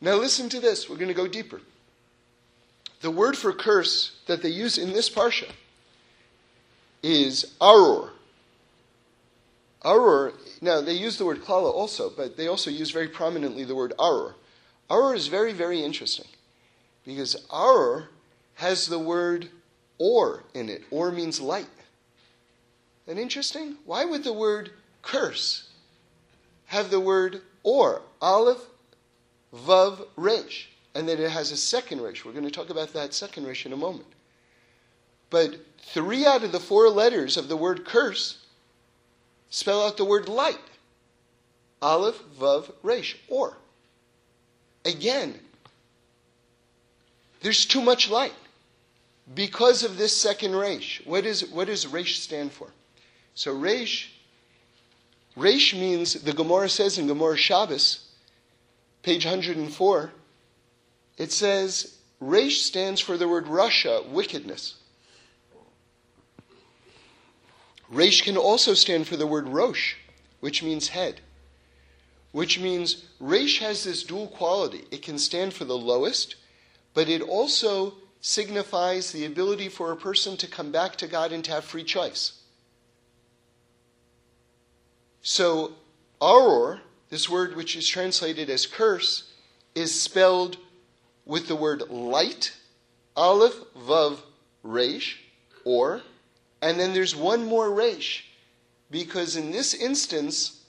Now, 0.00 0.14
listen 0.14 0.48
to 0.50 0.60
this. 0.60 0.88
We're 0.88 0.96
going 0.96 1.08
to 1.08 1.14
go 1.14 1.28
deeper. 1.28 1.60
The 3.00 3.10
word 3.10 3.36
for 3.36 3.52
curse 3.52 4.16
that 4.26 4.42
they 4.42 4.48
use 4.48 4.78
in 4.78 4.92
this 4.92 5.10
parsha 5.10 5.50
is 7.02 7.54
aror. 7.60 8.10
Aror, 9.84 10.32
now 10.60 10.80
they 10.80 10.94
use 10.94 11.18
the 11.18 11.24
word 11.24 11.44
klala 11.44 11.72
also, 11.72 12.10
but 12.10 12.36
they 12.36 12.48
also 12.48 12.70
use 12.70 12.90
very 12.90 13.08
prominently 13.08 13.64
the 13.64 13.76
word 13.76 13.92
aror. 13.98 14.34
Aror 14.90 15.14
is 15.14 15.28
very, 15.28 15.52
very 15.52 15.82
interesting 15.82 16.26
because 17.04 17.36
aror 17.52 18.08
has 18.54 18.86
the 18.86 18.98
word 18.98 19.50
or 19.98 20.44
in 20.54 20.68
it. 20.68 20.82
Or 20.90 21.10
means 21.10 21.40
light. 21.40 21.66
And 23.06 23.18
interesting? 23.18 23.76
Why 23.84 24.04
would 24.04 24.24
the 24.24 24.32
word 24.32 24.70
curse 25.02 25.68
have 26.66 26.90
the 26.90 27.00
word 27.00 27.42
or? 27.62 28.02
Aleph, 28.20 28.64
Vav, 29.54 30.06
Resh 30.16 30.68
and 30.98 31.08
then 31.08 31.20
it 31.20 31.30
has 31.30 31.52
a 31.52 31.56
second 31.56 32.00
resh. 32.00 32.24
We're 32.24 32.32
going 32.32 32.44
to 32.44 32.50
talk 32.50 32.70
about 32.70 32.92
that 32.94 33.14
second 33.14 33.46
resh 33.46 33.64
in 33.64 33.72
a 33.72 33.76
moment. 33.76 34.08
But 35.30 35.54
three 35.78 36.26
out 36.26 36.42
of 36.42 36.50
the 36.50 36.58
four 36.58 36.88
letters 36.88 37.36
of 37.36 37.48
the 37.48 37.56
word 37.56 37.84
curse 37.84 38.44
spell 39.48 39.86
out 39.86 39.96
the 39.96 40.04
word 40.04 40.28
light. 40.28 40.58
Aleph, 41.80 42.20
Vav, 42.36 42.72
Resh, 42.82 43.16
or. 43.28 43.56
Again, 44.84 45.38
there's 47.42 47.64
too 47.64 47.80
much 47.80 48.10
light 48.10 48.34
because 49.34 49.82
of 49.82 49.98
this 49.98 50.16
second 50.16 50.56
resh. 50.56 51.02
What, 51.04 51.26
is, 51.26 51.46
what 51.46 51.66
does 51.66 51.86
resh 51.86 52.18
stand 52.18 52.52
for? 52.52 52.68
So 53.34 53.52
resh, 53.52 54.12
resh 55.36 55.74
means, 55.74 56.14
the 56.14 56.32
Gemara 56.32 56.68
says 56.68 56.98
in 56.98 57.06
Gemara 57.06 57.36
Shabbos, 57.36 58.08
page 59.02 59.24
104, 59.24 60.12
it 61.18 61.32
says 61.32 61.98
Resh 62.20 62.62
stands 62.62 63.00
for 63.00 63.16
the 63.16 63.28
word 63.28 63.46
risha, 63.46 64.06
wickedness. 64.08 64.74
Resh 67.88 68.22
can 68.22 68.36
also 68.36 68.74
stand 68.74 69.06
for 69.06 69.16
the 69.16 69.26
word 69.26 69.48
Rosh, 69.48 69.94
which 70.40 70.62
means 70.62 70.88
head. 70.88 71.20
Which 72.32 72.58
means 72.58 73.04
Resh 73.18 73.60
has 73.60 73.84
this 73.84 74.02
dual 74.02 74.26
quality. 74.26 74.84
It 74.90 75.02
can 75.02 75.18
stand 75.18 75.54
for 75.54 75.64
the 75.64 75.78
lowest, 75.78 76.34
but 76.92 77.08
it 77.08 77.22
also 77.22 77.94
signifies 78.20 79.12
the 79.12 79.24
ability 79.24 79.68
for 79.68 79.92
a 79.92 79.96
person 79.96 80.36
to 80.36 80.46
come 80.46 80.72
back 80.72 80.96
to 80.96 81.06
God 81.06 81.32
and 81.32 81.44
to 81.44 81.52
have 81.52 81.64
free 81.64 81.84
choice. 81.84 82.32
So, 85.22 85.74
Aror, 86.20 86.80
this 87.10 87.28
word 87.28 87.54
which 87.56 87.76
is 87.76 87.86
translated 87.86 88.50
as 88.50 88.66
curse, 88.66 89.32
is 89.74 90.00
spelled 90.00 90.56
with 91.24 91.48
the 91.48 91.56
word 91.56 91.88
light, 91.90 92.56
Aleph, 93.16 93.54
Vav, 93.76 94.18
Resh, 94.62 95.20
or, 95.64 96.02
and 96.60 96.80
then 96.80 96.94
there's 96.94 97.14
one 97.14 97.44
more 97.44 97.70
Resh, 97.70 98.24
because 98.90 99.36
in 99.36 99.50
this 99.50 99.74
instance, 99.74 100.64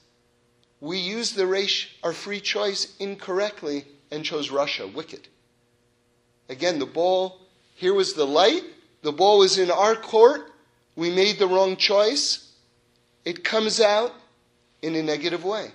we 0.80 0.98
use 0.98 1.32
the 1.32 1.46
Resh, 1.46 1.96
our 2.02 2.12
free 2.12 2.40
choice, 2.40 2.96
incorrectly 2.98 3.86
and 4.10 4.24
chose 4.24 4.50
risha, 4.50 4.92
wicked. 4.92 5.28
Again, 6.50 6.80
the 6.80 6.86
ball, 6.86 7.38
here 7.76 7.94
was 7.94 8.14
the 8.14 8.26
light, 8.26 8.64
the 9.02 9.12
ball 9.12 9.38
was 9.38 9.56
in 9.56 9.70
our 9.70 9.94
court, 9.94 10.52
we 10.96 11.08
made 11.08 11.38
the 11.38 11.46
wrong 11.46 11.76
choice, 11.76 12.52
it 13.24 13.44
comes 13.44 13.80
out 13.80 14.12
in 14.82 14.96
a 14.96 15.02
negative 15.02 15.44
way. 15.44 15.70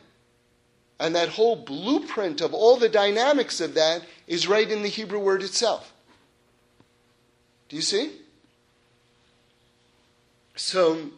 And 1.00 1.16
that 1.16 1.30
whole 1.30 1.56
blueprint 1.56 2.42
of 2.42 2.54
all 2.54 2.76
the 2.76 2.90
dynamics 2.90 3.62
of 3.62 3.74
that 3.76 4.04
is 4.28 4.50
right 4.50 4.70
in 4.70 4.82
the 4.82 4.90
Hebrew 4.90 5.20
word 5.20 5.44
itself. 5.44 5.94
Do 7.70 7.78
you 7.78 7.82
see? 7.82 8.12
So, 10.58 11.10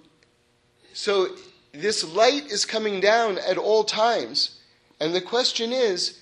so 0.93 1.29
this 1.71 2.03
light 2.03 2.45
is 2.51 2.63
coming 2.63 2.99
down 2.99 3.39
at 3.39 3.57
all 3.57 3.83
times. 3.83 4.59
And 4.99 5.15
the 5.15 5.21
question 5.21 5.71
is, 5.71 6.19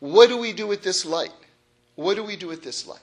what 0.00 0.28
do 0.28 0.38
we 0.38 0.54
do 0.54 0.66
with 0.66 0.82
this 0.82 1.04
light? 1.04 1.32
What 1.98 2.14
do 2.14 2.22
we 2.22 2.36
do 2.36 2.46
with 2.46 2.62
this 2.62 2.86
light? 2.86 3.00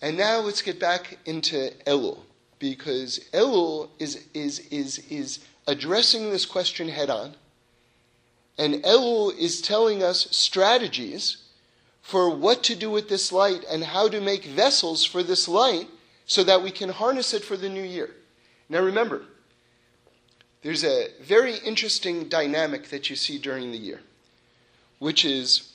And 0.00 0.16
now 0.16 0.38
let's 0.38 0.62
get 0.62 0.78
back 0.78 1.18
into 1.24 1.72
Elul, 1.88 2.20
because 2.60 3.18
Elul 3.32 3.88
is, 3.98 4.24
is, 4.32 4.60
is, 4.70 5.00
is 5.10 5.40
addressing 5.66 6.30
this 6.30 6.46
question 6.46 6.88
head 6.88 7.10
on 7.10 7.34
and 8.56 8.74
Elul 8.84 9.36
is 9.36 9.60
telling 9.60 10.04
us 10.04 10.28
strategies 10.30 11.38
for 12.00 12.30
what 12.30 12.62
to 12.62 12.76
do 12.76 12.92
with 12.92 13.08
this 13.08 13.32
light 13.32 13.64
and 13.68 13.82
how 13.82 14.08
to 14.08 14.20
make 14.20 14.44
vessels 14.44 15.04
for 15.04 15.24
this 15.24 15.48
light 15.48 15.88
so 16.26 16.44
that 16.44 16.62
we 16.62 16.70
can 16.70 16.90
harness 16.90 17.34
it 17.34 17.42
for 17.42 17.56
the 17.56 17.68
new 17.68 17.82
year. 17.82 18.10
Now 18.68 18.82
remember, 18.82 19.24
there's 20.62 20.84
a 20.84 21.08
very 21.22 21.56
interesting 21.56 22.28
dynamic 22.28 22.90
that 22.90 23.10
you 23.10 23.16
see 23.16 23.36
during 23.36 23.72
the 23.72 23.78
year, 23.78 24.00
which 25.00 25.24
is 25.24 25.72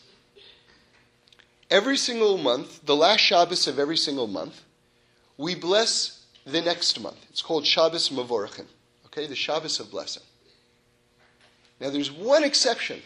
every 1.73 1.97
single 1.97 2.37
month, 2.37 2.85
the 2.85 2.95
last 2.95 3.19
Shabbos 3.19 3.65
of 3.67 3.79
every 3.79 3.97
single 3.97 4.27
month, 4.27 4.61
we 5.37 5.55
bless 5.55 6.23
the 6.45 6.61
next 6.61 6.99
month. 6.99 7.17
It's 7.31 7.41
called 7.41 7.65
Shabbos 7.65 8.09
Mevorchim, 8.09 8.67
okay, 9.07 9.25
the 9.25 9.35
Shabbos 9.35 9.79
of 9.79 9.89
blessing. 9.89 10.21
Now, 11.79 11.89
there's 11.89 12.11
one 12.11 12.43
exception 12.43 13.01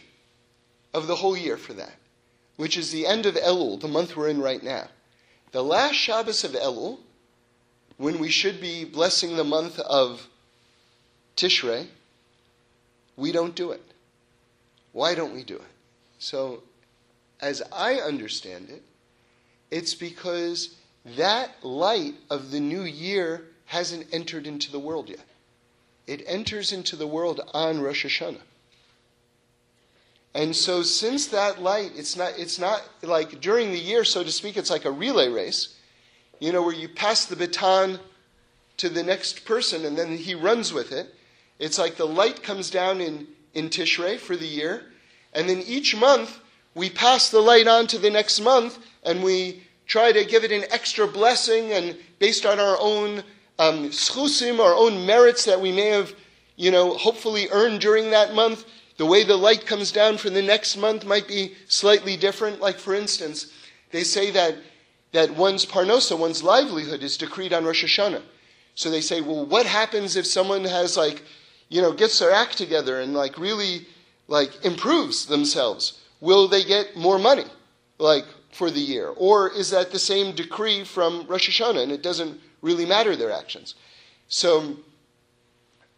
of 0.92 1.06
the 1.06 1.16
whole 1.16 1.34
year 1.34 1.56
for 1.56 1.72
that, 1.72 1.94
which 2.56 2.76
is 2.76 2.92
the 2.92 3.06
end 3.06 3.24
of 3.24 3.36
Elul, 3.36 3.80
the 3.80 3.88
month 3.88 4.14
we're 4.14 4.28
in 4.28 4.42
right 4.42 4.62
now. 4.62 4.88
The 5.52 5.64
last 5.64 5.94
Shabbos 5.94 6.44
of 6.44 6.52
Elul, 6.52 6.98
when 7.96 8.18
we 8.18 8.28
should 8.28 8.60
be 8.60 8.84
blessing 8.84 9.36
the 9.36 9.44
month 9.44 9.78
of 9.80 10.28
Tishrei, 11.36 11.86
we 13.16 13.32
don't 13.32 13.54
do 13.54 13.70
it. 13.70 13.82
Why 14.92 15.14
don't 15.14 15.34
we 15.34 15.42
do 15.42 15.56
it? 15.56 15.72
So, 16.18 16.62
as 17.40 17.62
I 17.72 17.96
understand 17.96 18.68
it, 18.70 18.82
it's 19.70 19.94
because 19.94 20.76
that 21.16 21.50
light 21.62 22.14
of 22.30 22.50
the 22.50 22.60
new 22.60 22.82
year 22.82 23.44
hasn't 23.66 24.06
entered 24.12 24.46
into 24.46 24.72
the 24.72 24.78
world 24.78 25.08
yet. 25.08 25.24
It 26.06 26.22
enters 26.26 26.72
into 26.72 26.96
the 26.96 27.06
world 27.06 27.40
on 27.52 27.80
Rosh 27.80 28.06
Hashanah. 28.06 28.40
And 30.34 30.54
so 30.54 30.82
since 30.82 31.26
that 31.28 31.60
light, 31.62 31.92
it's 31.96 32.16
not, 32.16 32.32
it's 32.38 32.58
not 32.58 32.82
like 33.02 33.40
during 33.40 33.72
the 33.72 33.78
year, 33.78 34.04
so 34.04 34.22
to 34.22 34.30
speak, 34.30 34.56
it's 34.56 34.70
like 34.70 34.84
a 34.84 34.90
relay 34.90 35.28
race, 35.28 35.76
you 36.38 36.52
know, 36.52 36.62
where 36.62 36.74
you 36.74 36.88
pass 36.88 37.24
the 37.24 37.36
baton 37.36 37.98
to 38.76 38.88
the 38.88 39.02
next 39.02 39.44
person 39.44 39.84
and 39.84 39.98
then 39.98 40.16
he 40.16 40.34
runs 40.34 40.72
with 40.72 40.92
it. 40.92 41.14
It's 41.58 41.78
like 41.78 41.96
the 41.96 42.06
light 42.06 42.42
comes 42.42 42.70
down 42.70 43.00
in, 43.00 43.26
in 43.52 43.68
Tishrei 43.68 44.18
for 44.18 44.36
the 44.36 44.46
year, 44.46 44.84
and 45.32 45.48
then 45.48 45.62
each 45.66 45.96
month 45.96 46.38
we 46.78 46.88
pass 46.88 47.28
the 47.28 47.40
light 47.40 47.66
on 47.66 47.88
to 47.88 47.98
the 47.98 48.08
next 48.08 48.40
month 48.40 48.78
and 49.02 49.22
we 49.22 49.62
try 49.86 50.12
to 50.12 50.24
give 50.24 50.44
it 50.44 50.52
an 50.52 50.64
extra 50.70 51.06
blessing 51.08 51.72
and 51.72 51.96
based 52.20 52.46
on 52.46 52.60
our 52.60 52.76
own 52.80 53.18
um, 53.58 53.88
zchusim, 53.88 54.60
our 54.60 54.74
own 54.74 55.04
merits 55.04 55.44
that 55.44 55.60
we 55.60 55.72
may 55.72 55.88
have, 55.88 56.14
you 56.56 56.70
know, 56.70 56.94
hopefully 56.94 57.48
earned 57.50 57.80
during 57.80 58.10
that 58.10 58.32
month. 58.32 58.64
The 58.96 59.06
way 59.06 59.24
the 59.24 59.36
light 59.36 59.66
comes 59.66 59.90
down 59.90 60.18
for 60.18 60.30
the 60.30 60.42
next 60.42 60.76
month 60.76 61.04
might 61.04 61.26
be 61.26 61.54
slightly 61.66 62.16
different. 62.16 62.60
Like, 62.60 62.78
for 62.78 62.94
instance, 62.94 63.52
they 63.90 64.04
say 64.04 64.30
that, 64.30 64.56
that 65.12 65.30
one's 65.30 65.66
parnosa, 65.66 66.16
one's 66.16 66.42
livelihood, 66.42 67.02
is 67.02 67.16
decreed 67.16 67.52
on 67.52 67.64
Rosh 67.64 67.84
Hashanah. 67.84 68.22
So 68.74 68.90
they 68.90 69.00
say, 69.00 69.20
well, 69.20 69.44
what 69.44 69.66
happens 69.66 70.14
if 70.14 70.26
someone 70.26 70.64
has, 70.64 70.96
like, 70.96 71.24
you 71.68 71.82
know, 71.82 71.92
gets 71.92 72.18
their 72.18 72.32
act 72.32 72.56
together 72.56 73.00
and, 73.00 73.14
like, 73.14 73.38
really, 73.38 73.86
like, 74.28 74.64
improves 74.64 75.26
themselves? 75.26 76.00
Will 76.20 76.48
they 76.48 76.64
get 76.64 76.96
more 76.96 77.18
money? 77.18 77.44
Like, 77.98 78.24
for 78.52 78.70
the 78.70 78.80
year? 78.80 79.08
Or 79.16 79.50
is 79.50 79.70
that 79.70 79.90
the 79.90 79.98
same 79.98 80.34
decree 80.34 80.84
from 80.84 81.26
Rosh 81.26 81.48
Hashanah 81.48 81.82
and 81.82 81.92
it 81.92 82.02
doesn't 82.02 82.40
really 82.62 82.86
matter 82.86 83.16
their 83.16 83.30
actions? 83.30 83.74
So, 84.28 84.76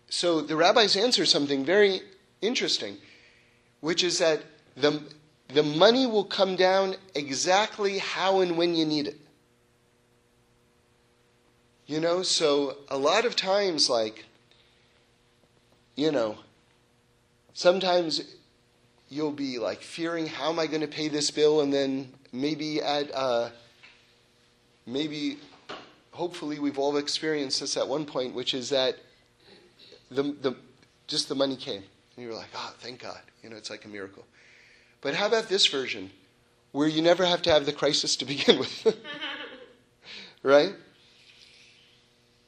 so 0.08 0.40
the 0.40 0.56
rabbis 0.56 0.96
answer 0.96 1.24
something 1.24 1.64
very 1.64 2.02
interesting, 2.40 2.96
which 3.80 4.02
is 4.02 4.18
that 4.18 4.42
the, 4.76 5.02
the 5.48 5.62
money 5.62 6.06
will 6.06 6.24
come 6.24 6.56
down 6.56 6.96
exactly 7.14 7.98
how 7.98 8.40
and 8.40 8.56
when 8.56 8.74
you 8.74 8.84
need 8.84 9.08
it. 9.08 9.18
You 11.86 12.00
know, 12.00 12.22
so 12.22 12.76
a 12.88 12.96
lot 12.96 13.24
of 13.24 13.34
times, 13.34 13.90
like, 13.90 14.26
you 15.96 16.12
know, 16.12 16.38
sometimes 17.52 18.22
you'll 19.10 19.32
be 19.32 19.58
like 19.58 19.82
fearing, 19.82 20.26
how 20.26 20.50
am 20.50 20.58
I 20.58 20.66
going 20.66 20.80
to 20.80 20.88
pay 20.88 21.08
this 21.08 21.30
bill? 21.30 21.60
And 21.60 21.72
then 21.72 22.12
maybe 22.32 22.80
at 22.80 23.10
uh, 23.14 23.50
maybe 24.86 25.38
hopefully 26.12 26.58
we've 26.58 26.78
all 26.78 26.96
experienced 26.96 27.60
this 27.60 27.76
at 27.76 27.86
one 27.86 28.06
point, 28.06 28.34
which 28.34 28.54
is 28.54 28.70
that 28.70 28.96
the, 30.10 30.22
the 30.22 30.56
just 31.06 31.28
the 31.28 31.34
money 31.34 31.56
came, 31.56 31.82
and 32.16 32.24
you're 32.24 32.34
like, 32.34 32.50
oh, 32.54 32.74
thank 32.78 33.02
God, 33.02 33.20
you 33.42 33.50
know, 33.50 33.56
it's 33.56 33.70
like 33.70 33.84
a 33.84 33.88
miracle. 33.88 34.24
But 35.00 35.14
how 35.14 35.26
about 35.26 35.48
this 35.48 35.66
version, 35.66 36.10
where 36.72 36.86
you 36.86 37.02
never 37.02 37.24
have 37.24 37.42
to 37.42 37.50
have 37.50 37.66
the 37.66 37.72
crisis 37.72 38.16
to 38.16 38.24
begin 38.34 38.58
with, 38.58 38.96
right? 40.42 40.74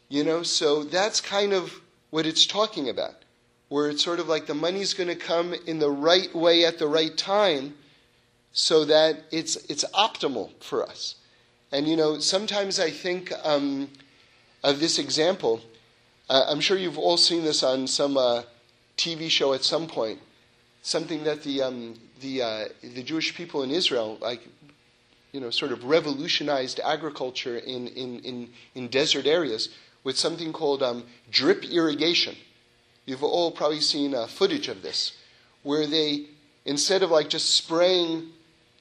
You 0.08 0.24
know, 0.24 0.42
so 0.42 0.84
that's 0.84 1.20
kind 1.20 1.52
of 1.52 1.72
what 2.10 2.26
it's 2.26 2.46
talking 2.46 2.88
about, 2.88 3.14
where 3.72 3.88
it's 3.88 4.04
sort 4.04 4.20
of 4.20 4.28
like 4.28 4.44
the 4.44 4.54
money's 4.54 4.92
going 4.92 5.08
to 5.08 5.16
come 5.16 5.54
in 5.66 5.78
the 5.78 5.90
right 5.90 6.34
way 6.34 6.66
at 6.66 6.78
the 6.78 6.86
right 6.86 7.16
time 7.16 7.72
so 8.52 8.84
that 8.84 9.24
it's, 9.30 9.56
it's 9.70 9.82
optimal 9.94 10.50
for 10.60 10.82
us. 10.82 11.14
And 11.72 11.88
you 11.88 11.96
know, 11.96 12.18
sometimes 12.18 12.78
I 12.78 12.90
think 12.90 13.32
um, 13.42 13.88
of 14.62 14.78
this 14.78 14.98
example. 14.98 15.62
Uh, 16.28 16.44
I'm 16.48 16.60
sure 16.60 16.76
you've 16.76 16.98
all 16.98 17.16
seen 17.16 17.44
this 17.44 17.62
on 17.62 17.86
some 17.86 18.18
uh, 18.18 18.42
TV 18.98 19.30
show 19.30 19.54
at 19.54 19.64
some 19.64 19.86
point. 19.86 20.18
Something 20.82 21.24
that 21.24 21.42
the 21.42 21.62
um, 21.62 21.94
the 22.20 22.42
uh, 22.42 22.64
the 22.82 23.02
Jewish 23.02 23.34
people 23.34 23.62
in 23.62 23.70
Israel, 23.70 24.18
like 24.20 24.46
you 25.32 25.40
know, 25.40 25.48
sort 25.48 25.72
of 25.72 25.84
revolutionized 25.84 26.78
agriculture 26.84 27.56
in 27.56 27.86
in 27.88 28.18
in, 28.20 28.50
in 28.74 28.88
desert 28.88 29.26
areas 29.26 29.70
with 30.04 30.18
something 30.18 30.52
called 30.52 30.82
um, 30.82 31.04
drip 31.30 31.64
irrigation. 31.64 32.36
You've 33.12 33.22
all 33.22 33.50
probably 33.50 33.82
seen 33.82 34.14
uh, 34.14 34.26
footage 34.26 34.68
of 34.68 34.80
this, 34.80 35.12
where 35.64 35.86
they 35.86 36.28
instead 36.64 37.02
of 37.02 37.10
like 37.10 37.28
just 37.28 37.50
spraying 37.50 38.30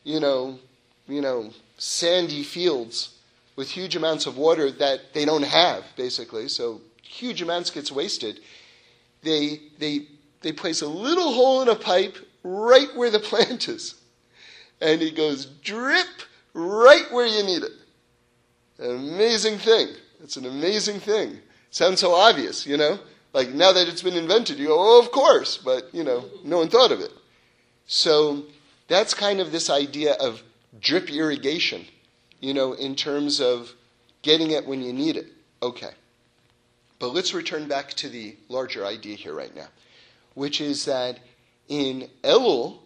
you 0.05 0.21
know, 0.21 0.57
you 1.05 1.19
know, 1.19 1.51
sandy 1.77 2.43
fields 2.43 3.17
with 3.57 3.69
huge 3.69 3.97
amounts 3.97 4.25
of 4.25 4.37
water 4.37 4.71
that 4.71 5.13
they 5.13 5.25
don't 5.25 5.43
have, 5.43 5.83
basically. 5.97 6.47
So 6.47 6.79
huge 7.03 7.41
amounts 7.41 7.71
gets 7.71 7.91
wasted. 7.91 8.39
They 9.21 9.59
they 9.79 10.07
they 10.41 10.53
place 10.53 10.81
a 10.81 10.87
little 10.87 11.33
hole 11.33 11.61
in 11.61 11.67
a 11.67 11.75
pipe 11.75 12.15
right 12.41 12.87
where 12.95 13.09
the 13.09 13.19
plant 13.31 13.67
is, 13.67 13.95
and 14.79 15.01
it 15.01 15.17
goes 15.17 15.45
drip 15.45 16.07
right 16.53 17.11
where 17.11 17.27
you 17.27 17.43
need 17.43 17.63
it. 17.63 17.73
An 18.79 18.95
amazing 18.95 19.57
thing. 19.57 19.89
It's 20.23 20.37
an 20.37 20.45
amazing 20.45 21.01
thing. 21.01 21.39
Sounds 21.69 21.99
so 21.99 22.13
obvious, 22.15 22.65
you 22.65 22.77
know. 22.77 22.97
Like 23.33 23.49
now 23.49 23.71
that 23.71 23.87
it's 23.87 24.01
been 24.01 24.15
invented, 24.15 24.59
you 24.59 24.67
go, 24.67 24.77
oh, 24.77 24.99
of 24.99 25.11
course, 25.11 25.57
but 25.57 25.93
you 25.93 26.03
know, 26.03 26.25
no 26.43 26.57
one 26.57 26.69
thought 26.69 26.91
of 26.91 26.99
it. 26.99 27.11
So 27.85 28.43
that's 28.87 29.13
kind 29.13 29.39
of 29.39 29.51
this 29.51 29.69
idea 29.69 30.13
of 30.13 30.43
drip 30.79 31.09
irrigation, 31.09 31.85
you 32.39 32.53
know, 32.53 32.73
in 32.73 32.95
terms 32.95 33.39
of 33.39 33.73
getting 34.21 34.51
it 34.51 34.65
when 34.65 34.81
you 34.81 34.93
need 34.93 35.15
it. 35.15 35.27
Okay. 35.63 35.91
But 36.99 37.13
let's 37.13 37.33
return 37.33 37.67
back 37.67 37.93
to 37.95 38.09
the 38.09 38.35
larger 38.47 38.85
idea 38.85 39.15
here 39.15 39.33
right 39.33 39.55
now, 39.55 39.67
which 40.35 40.61
is 40.61 40.85
that 40.85 41.19
in 41.67 42.09
Elul, 42.23 42.79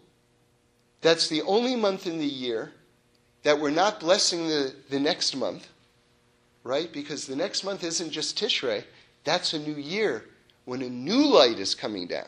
that's 1.02 1.28
the 1.28 1.42
only 1.42 1.76
month 1.76 2.08
in 2.08 2.20
the 2.20 2.26
year 2.26 2.72
that 3.44 3.60
we're 3.60 3.72
not 3.72 4.00
blessing 4.00 4.48
the, 4.48 4.74
the 4.90 5.00
next 5.00 5.36
month, 5.36 5.68
right? 6.64 6.92
Because 6.94 7.28
the 7.28 7.36
next 7.36 7.64
month 7.64 7.84
isn't 7.84 8.12
just 8.12 8.40
Tishrei, 8.40 8.84
that's 9.24 9.54
a 9.54 9.60
new 9.60 9.76
year 9.76 10.24
when 10.66 10.82
a 10.82 10.90
new 10.90 11.26
light 11.26 11.60
is 11.60 11.76
coming 11.76 12.08
down. 12.08 12.28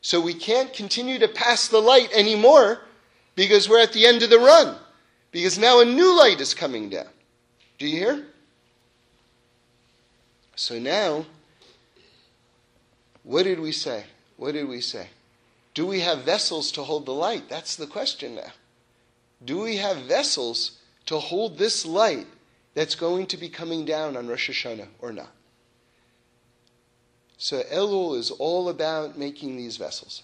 So 0.00 0.20
we 0.20 0.34
can't 0.34 0.72
continue 0.72 1.18
to 1.18 1.28
pass 1.28 1.68
the 1.68 1.80
light 1.80 2.12
anymore 2.12 2.80
because 3.34 3.68
we're 3.68 3.80
at 3.80 3.92
the 3.92 4.06
end 4.06 4.22
of 4.22 4.30
the 4.30 4.38
run. 4.38 4.76
Because 5.32 5.58
now 5.58 5.80
a 5.80 5.84
new 5.84 6.16
light 6.16 6.40
is 6.40 6.54
coming 6.54 6.88
down. 6.88 7.08
Do 7.78 7.86
you 7.86 7.98
hear? 7.98 8.26
So 10.54 10.78
now, 10.78 11.26
what 13.22 13.42
did 13.42 13.60
we 13.60 13.72
say? 13.72 14.04
What 14.36 14.52
did 14.52 14.68
we 14.68 14.80
say? 14.80 15.08
Do 15.74 15.86
we 15.86 16.00
have 16.00 16.22
vessels 16.22 16.72
to 16.72 16.82
hold 16.82 17.04
the 17.04 17.12
light? 17.12 17.48
That's 17.48 17.76
the 17.76 17.86
question 17.86 18.36
now. 18.36 18.52
Do 19.44 19.60
we 19.60 19.76
have 19.76 19.98
vessels 19.98 20.78
to 21.06 21.18
hold 21.18 21.58
this 21.58 21.84
light 21.84 22.26
that's 22.74 22.94
going 22.94 23.26
to 23.26 23.36
be 23.36 23.48
coming 23.48 23.84
down 23.84 24.16
on 24.16 24.26
Rosh 24.26 24.48
Hashanah 24.48 24.88
or 25.00 25.12
not? 25.12 25.35
So 27.38 27.62
Elul 27.64 28.16
is 28.16 28.30
all 28.30 28.68
about 28.68 29.18
making 29.18 29.56
these 29.56 29.76
vessels 29.76 30.22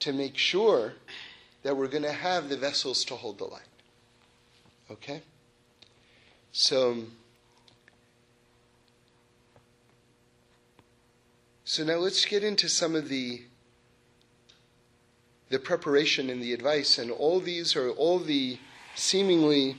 to 0.00 0.12
make 0.12 0.36
sure 0.36 0.94
that 1.62 1.76
we're 1.76 1.88
going 1.88 2.02
to 2.04 2.12
have 2.12 2.48
the 2.48 2.56
vessels 2.56 3.04
to 3.06 3.16
hold 3.16 3.38
the 3.38 3.44
light. 3.44 3.62
Okay? 4.90 5.22
So, 6.52 7.04
so 11.64 11.84
now 11.84 11.96
let's 11.96 12.24
get 12.24 12.44
into 12.44 12.68
some 12.68 12.94
of 12.94 13.08
the 13.08 13.42
the 15.50 15.58
preparation 15.58 16.28
and 16.28 16.42
the 16.42 16.52
advice, 16.52 16.98
and 16.98 17.10
all 17.10 17.40
these 17.40 17.74
are 17.74 17.88
all 17.92 18.18
the 18.18 18.58
seemingly 18.94 19.76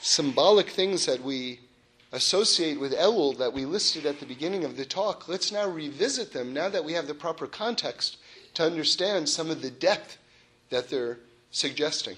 symbolic 0.00 0.68
things 0.68 1.06
that 1.06 1.22
we 1.22 1.60
associate 2.14 2.78
with 2.78 2.92
Elul 2.92 3.36
that 3.38 3.52
we 3.52 3.64
listed 3.64 4.06
at 4.06 4.20
the 4.20 4.26
beginning 4.26 4.64
of 4.64 4.76
the 4.76 4.84
talk. 4.84 5.28
Let's 5.28 5.50
now 5.50 5.68
revisit 5.68 6.32
them 6.32 6.54
now 6.54 6.68
that 6.68 6.84
we 6.84 6.92
have 6.92 7.08
the 7.08 7.14
proper 7.14 7.46
context 7.46 8.18
to 8.54 8.64
understand 8.64 9.28
some 9.28 9.50
of 9.50 9.60
the 9.60 9.70
depth 9.70 10.16
that 10.70 10.88
they're 10.88 11.18
suggesting 11.50 12.16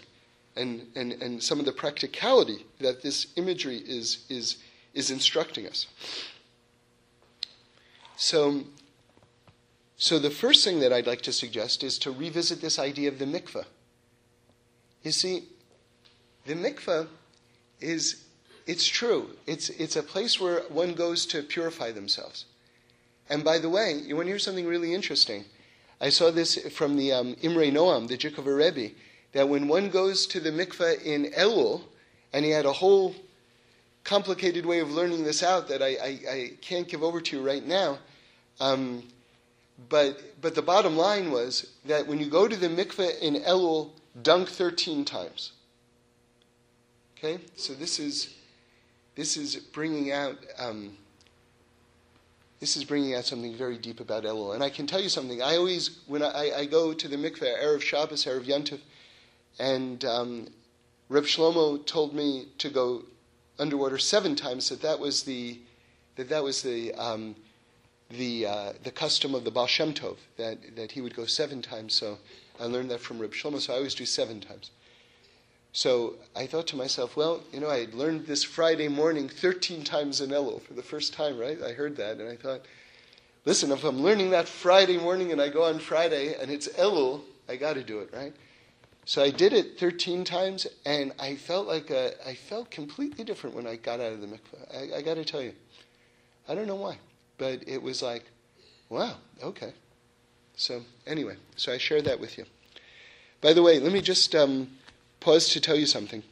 and, 0.55 0.87
and, 0.95 1.13
and 1.15 1.43
some 1.43 1.59
of 1.59 1.65
the 1.65 1.73
practicality 1.73 2.67
that 2.79 3.03
this 3.03 3.29
imagery 3.37 3.79
is, 3.79 4.27
is, 4.29 4.59
is 4.93 5.11
instructing 5.11 5.67
us. 5.67 5.87
So, 8.17 8.65
so 9.97 10.19
the 10.19 10.31
first 10.31 10.63
thing 10.63 10.81
that 10.81 10.93
I'd 10.93 11.07
like 11.07 11.23
to 11.23 11.33
suggest 11.33 11.83
is 11.83 11.99
to 12.01 12.11
revisit 12.11 12.61
this 12.61 12.79
idea 12.79 13.09
of 13.09 13.19
the 13.19 13.25
mikveh. 13.25 13.65
You 15.03 15.13
see, 15.13 15.45
the 16.45 16.55
mikveh 16.55 17.09
is, 17.81 18.26
it's 18.67 18.87
true. 18.87 19.31
It's, 19.47 19.71
it's 19.71 19.97
a 19.97 20.03
place 20.03 20.41
where 20.41 20.61
one 20.69 20.95
goes 20.95 21.25
to 21.27 21.43
purify 21.43 21.93
themselves. 21.93 22.47
And 23.29 23.45
by 23.45 23.59
the 23.59 23.71
way, 23.71 23.93
you 24.05 24.17
want 24.17 24.27
to 24.27 24.33
hear 24.33 24.39
something 24.39 24.67
really 24.67 24.95
interesting? 24.95 25.45
I 26.01 26.11
saw 26.11 26.31
this 26.31 26.59
from 26.73 26.97
the 26.97 27.13
um, 27.13 27.37
Imre 27.43 27.71
Noam, 27.71 28.09
the 28.09 28.17
Jikover 28.17 28.57
Rebbe, 28.57 28.95
that 29.33 29.49
when 29.49 29.69
one 29.69 29.89
goes 29.89 30.27
to 30.29 30.41
the 30.41 30.51
mikveh 30.51 31.03
in 31.03 31.27
Elul, 31.33 31.83
and 32.33 32.45
he 32.45 32.51
had 32.51 32.67
a 32.67 32.73
whole 32.73 33.15
complicated 34.05 34.65
way 34.65 34.81
of 34.81 34.91
learning 34.91 35.25
this 35.25 35.43
out 35.43 35.69
that 35.69 35.83
I, 35.83 35.87
I, 35.87 36.19
I 36.31 36.51
can't 36.61 36.87
give 36.87 37.03
over 37.03 37.21
to 37.21 37.37
you 37.37 37.43
right 37.43 37.65
now, 37.67 37.99
um, 38.61 39.03
but 39.89 40.41
but 40.41 40.55
the 40.55 40.63
bottom 40.63 40.97
line 40.97 41.31
was 41.31 41.73
that 41.85 42.07
when 42.07 42.19
you 42.19 42.27
go 42.27 42.49
to 42.49 42.57
the 42.57 42.69
mikveh 42.69 43.19
in 43.21 43.35
Elul, 43.43 43.91
dunk 44.23 44.49
13 44.49 45.05
times. 45.05 45.53
Okay, 47.19 47.39
so 47.57 47.75
this 47.75 47.99
is 47.99 48.36
this 49.17 49.37
is 49.37 49.57
bringing 49.57 50.13
out 50.13 50.37
um, 50.59 50.97
this 52.61 52.77
is 52.77 52.85
bringing 52.85 53.15
out 53.15 53.25
something 53.25 53.55
very 53.55 53.77
deep 53.77 54.01
about 54.01 54.25
Elul. 54.25 54.55
And 54.55 54.63
I 54.63 54.71
can 54.71 54.87
tell 54.87 55.01
you 55.01 55.09
something. 55.09 55.43
I 55.43 55.57
always 55.57 55.99
when 56.07 56.23
I, 56.23 56.53
I 56.57 56.65
go 56.67 56.93
to 56.93 57.09
the 57.09 57.17
mikveh 57.17 57.63
erev 57.63 57.81
Shabbos, 57.81 58.25
erev 58.25 58.45
Yantiv, 58.45 58.81
and 59.59 60.05
um, 60.05 60.49
Reb 61.09 61.25
Shlomo 61.25 61.85
told 61.85 62.15
me 62.15 62.47
to 62.59 62.69
go 62.69 63.03
underwater 63.59 63.99
seven 63.99 64.37
times. 64.37 64.69
That 64.69 64.83
that 64.83 65.01
was 65.01 65.23
the 65.25 65.59
that 66.17 66.29
that 66.29 66.45
was 66.45 66.63
the 66.63 66.95
um, 66.95 67.37
the 68.11 68.47
uh, 68.47 68.73
the 68.85 68.91
custom 68.91 69.35
of 69.35 69.45
the 69.45 69.51
Baal 69.51 69.67
Shem 69.67 69.93
Tov 69.93 70.17
that 70.37 70.77
that 70.77 70.93
he 70.93 71.01
would 71.01 71.17
go 71.17 71.25
seven 71.27 71.63
times. 71.63 71.95
So 71.95 72.19
I 72.61 72.65
learned 72.65 72.91
that 72.91 73.01
from 73.01 73.19
Reb 73.19 73.33
Shlomo. 73.33 73.61
So 73.61 73.73
I 73.73 73.77
always 73.77 73.95
do 73.95 74.07
seven 74.07 74.41
times. 74.41 74.71
So 75.77 76.15
I 76.35 76.47
thought 76.47 76.67
to 76.69 76.77
myself, 76.77 77.19
well, 77.19 77.43
you 77.53 77.61
know, 77.61 77.69
I 77.69 77.81
had 77.81 77.93
learned 77.93 78.25
this 78.25 78.43
Friday 78.43 78.89
morning 78.89 79.29
13 79.29 79.85
times 79.85 80.23
in 80.23 80.31
Elul 80.31 80.63
for 80.63 80.73
the 80.73 80.83
first 80.83 81.13
time, 81.13 81.39
right? 81.39 81.63
I 81.63 81.73
heard 81.73 81.97
that, 81.99 82.17
and 82.17 82.31
I 82.31 82.35
thought, 82.35 82.63
listen, 83.45 83.71
if 83.71 83.85
I'm 83.85 84.01
learning 84.01 84.31
that 84.31 84.49
Friday 84.49 84.97
morning 84.97 85.33
and 85.33 85.41
I 85.41 85.51
go 85.51 85.65
on 85.65 85.79
Friday 85.79 86.35
and 86.41 86.51
it's 86.51 86.67
Elul, 86.67 87.21
I 87.47 87.57
got 87.57 87.75
to 87.75 87.83
do 87.83 87.99
it, 87.99 88.09
right? 88.11 88.33
So 89.05 89.23
I 89.23 89.29
did 89.29 89.53
it 89.53 89.79
13 89.79 90.25
times, 90.25 90.67
and 90.87 91.13
I 91.19 91.37
felt 91.37 91.67
like 91.67 91.91
a, 91.91 92.15
I 92.27 92.33
felt 92.33 92.71
completely 92.71 93.23
different 93.23 93.55
when 93.55 93.67
I 93.67 93.77
got 93.77 94.01
out 94.01 94.15
of 94.15 94.23
the 94.23 94.29
mikveh. 94.29 94.95
I, 94.95 94.97
I 94.97 95.03
got 95.03 95.17
to 95.17 95.27
tell 95.27 95.43
you, 95.43 95.53
I 96.49 96.55
don't 96.55 96.67
know 96.67 96.77
why, 96.77 96.97
but 97.37 97.69
it 97.69 97.83
was 97.83 98.01
like, 98.01 98.25
wow, 98.89 99.17
okay. 99.43 99.75
So 100.57 100.81
anyway, 101.07 101.37
so 101.55 101.71
I 101.71 101.77
shared 101.77 102.07
that 102.07 102.19
with 102.19 102.39
you. 102.39 102.47
By 103.43 103.53
the 103.53 103.63
way, 103.63 103.79
let 103.79 103.93
me 103.93 104.01
just 104.01 104.35
um, 104.35 104.71
pause 105.27 105.49
to 105.49 105.61
tell 105.61 105.75
you 105.75 105.87
something. 105.87 106.23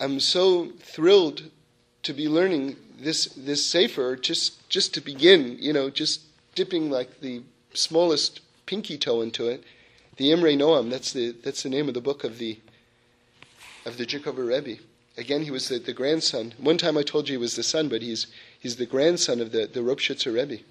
I'm 0.00 0.18
so 0.20 0.72
thrilled 0.80 1.50
to 2.02 2.14
be 2.14 2.28
learning 2.28 2.76
this 2.98 3.26
this 3.36 3.64
sefer 3.64 4.16
just 4.16 4.66
just 4.70 4.94
to 4.94 5.02
begin. 5.02 5.58
You 5.60 5.74
know, 5.74 5.90
just 5.90 6.22
dipping 6.54 6.90
like 6.90 7.20
the 7.20 7.42
smallest 7.74 8.40
pinky 8.64 8.96
toe 8.96 9.20
into 9.20 9.48
it. 9.48 9.62
The 10.16 10.32
Imre 10.32 10.56
Noam. 10.56 10.88
That's 10.88 11.12
the 11.12 11.32
that's 11.44 11.62
the 11.62 11.68
name 11.68 11.88
of 11.88 11.94
the 11.94 12.00
book 12.00 12.24
of 12.24 12.38
the 12.38 12.58
of 13.84 13.98
the 13.98 14.06
Jikover 14.06 14.46
Rebbe. 14.48 14.80
Again, 15.18 15.42
he 15.42 15.50
was 15.50 15.68
the, 15.68 15.78
the, 15.78 15.92
grandson. 15.92 16.54
One 16.56 16.78
time 16.78 16.96
I 16.96 17.02
told 17.02 17.28
you 17.28 17.34
he 17.34 17.44
was 17.46 17.54
the 17.54 17.62
son, 17.62 17.90
but 17.90 18.00
he's 18.00 18.28
he's 18.58 18.76
the 18.76 18.86
grandson 18.86 19.42
of 19.42 19.52
the 19.52 19.66
the 19.66 19.80
Ropshitzer 19.80 20.32
Rebbe, 20.32 20.62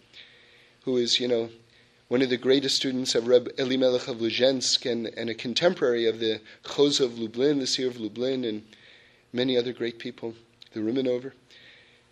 who 0.86 0.98
is 0.98 1.20
you 1.20 1.28
know 1.28 1.52
one 2.12 2.22
of 2.22 2.30
the 2.30 2.36
greatest 2.36 2.76
students 2.76 3.16
of 3.16 3.26
Reb 3.26 3.50
Elimelech 3.58 4.10
of 4.10 4.18
Luzhensk 4.18 4.86
and, 4.86 5.08
and 5.16 5.30
a 5.30 5.34
contemporary 5.34 6.08
of 6.08 6.20
the 6.20 6.42
Choz 6.66 7.00
of 7.00 7.18
Lublin, 7.18 7.60
the 7.60 7.66
Seer 7.66 7.88
of 7.88 8.02
Lublin, 8.02 8.44
and 8.44 8.64
many 9.32 9.58
other 9.58 9.72
great 9.72 9.98
people, 9.98 10.34
the 10.74 10.82
Ruminover. 10.82 11.32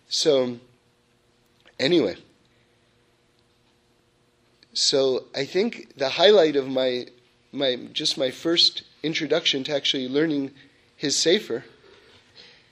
So, 0.08 0.56
anyway, 1.78 2.16
so 4.72 5.26
I 5.34 5.44
think 5.44 5.94
the 5.98 6.08
highlight 6.08 6.56
of 6.56 6.66
my, 6.66 7.04
my 7.52 7.76
just 7.92 8.16
my 8.16 8.30
first 8.30 8.84
introduction 9.02 9.64
to 9.64 9.76
actually 9.76 10.08
learning 10.08 10.52
his 10.96 11.14
Sefer 11.14 11.62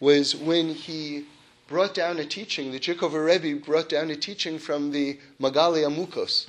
was 0.00 0.34
when 0.34 0.70
he 0.70 1.26
brought 1.66 1.92
down 1.92 2.18
a 2.18 2.24
teaching, 2.24 2.72
the 2.72 2.80
Jikover 2.80 3.26
Rebbe 3.26 3.62
brought 3.62 3.90
down 3.90 4.08
a 4.10 4.16
teaching 4.16 4.58
from 4.58 4.92
the 4.92 5.18
Magali 5.38 5.82
Amukos 5.82 6.46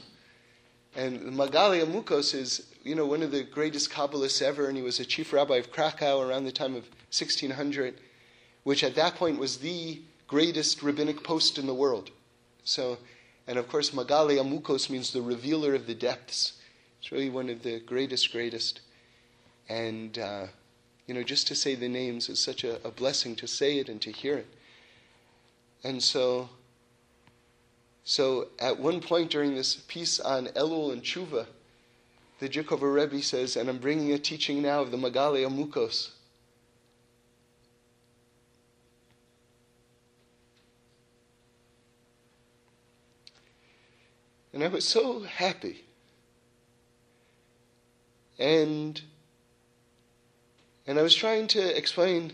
and 0.96 1.36
Magali 1.36 1.80
Amukos 1.80 2.34
is, 2.34 2.74
you 2.84 2.96
know, 2.96 3.06
one 3.06 3.22
of 3.22 3.32
the 3.32 3.44
greatest 3.44 3.92
Kabbalists 3.92 4.42
ever, 4.42 4.68
and 4.68 4.76
he 4.76 4.84
was 4.84 5.00
a 5.00 5.06
chief 5.06 5.32
rabbi 5.32 5.58
of 5.58 5.72
Krakow 5.72 6.20
around 6.22 6.46
the 6.46 6.52
time 6.52 6.76
of 6.76 6.84
1600, 7.12 7.96
which 8.64 8.84
at 8.84 8.96
that 8.96 9.16
point 9.16 9.40
was 9.40 9.58
the 9.58 10.02
greatest 10.28 10.82
rabbinic 10.82 11.24
post 11.24 11.58
in 11.58 11.68
the 11.68 11.74
world. 11.74 12.12
So, 12.64 12.98
and 13.48 13.58
of 13.58 13.68
course, 13.68 13.94
Magali 13.94 14.36
Amukos 14.36 14.90
means 14.90 15.12
the 15.12 15.22
revealer 15.22 15.74
of 15.74 15.88
the 15.88 15.96
depths. 15.96 16.54
It's 17.00 17.12
really 17.12 17.30
one 17.30 17.50
of 17.50 17.64
the 17.64 17.80
greatest, 17.80 18.32
greatest. 18.32 18.82
And, 19.70 20.18
uh, 20.18 20.48
you 21.08 21.14
know, 21.14 21.24
just 21.24 21.48
to 21.48 21.56
say 21.56 21.76
the 21.76 21.90
names 21.90 22.30
is 22.30 22.40
such 22.40 22.64
a, 22.64 22.86
a 22.86 22.92
blessing 22.92 23.36
to 23.38 23.48
say 23.48 23.78
it 23.78 23.90
and 23.90 24.02
to 24.02 24.12
hear 24.12 24.38
it. 24.38 24.48
And 25.84 26.04
so, 26.04 26.50
so 28.10 28.48
at 28.58 28.80
one 28.80 29.02
point 29.02 29.30
during 29.30 29.54
this 29.54 29.76
piece 29.76 30.20
on 30.20 30.48
Elul 30.48 30.94
and 30.94 31.04
Tshuva, 31.04 31.46
the 32.40 32.50
Jikover 32.50 32.92
Rebbe 32.92 33.22
says, 33.22 33.56
and 33.56 33.70
I'm 33.70 33.78
bringing 33.78 34.12
a 34.12 34.18
teaching 34.18 34.64
now 34.64 34.82
of 34.82 34.90
the 34.90 34.98
Magali 34.98 35.44
Amukos. 35.44 36.10
And 44.54 44.64
I 44.64 44.70
was 44.70 44.86
so 44.86 45.20
happy. 45.20 45.84
And 48.40 49.00
and 50.88 50.98
I 50.98 51.04
was 51.04 51.14
trying 51.14 51.46
to 51.50 51.78
explain 51.78 52.34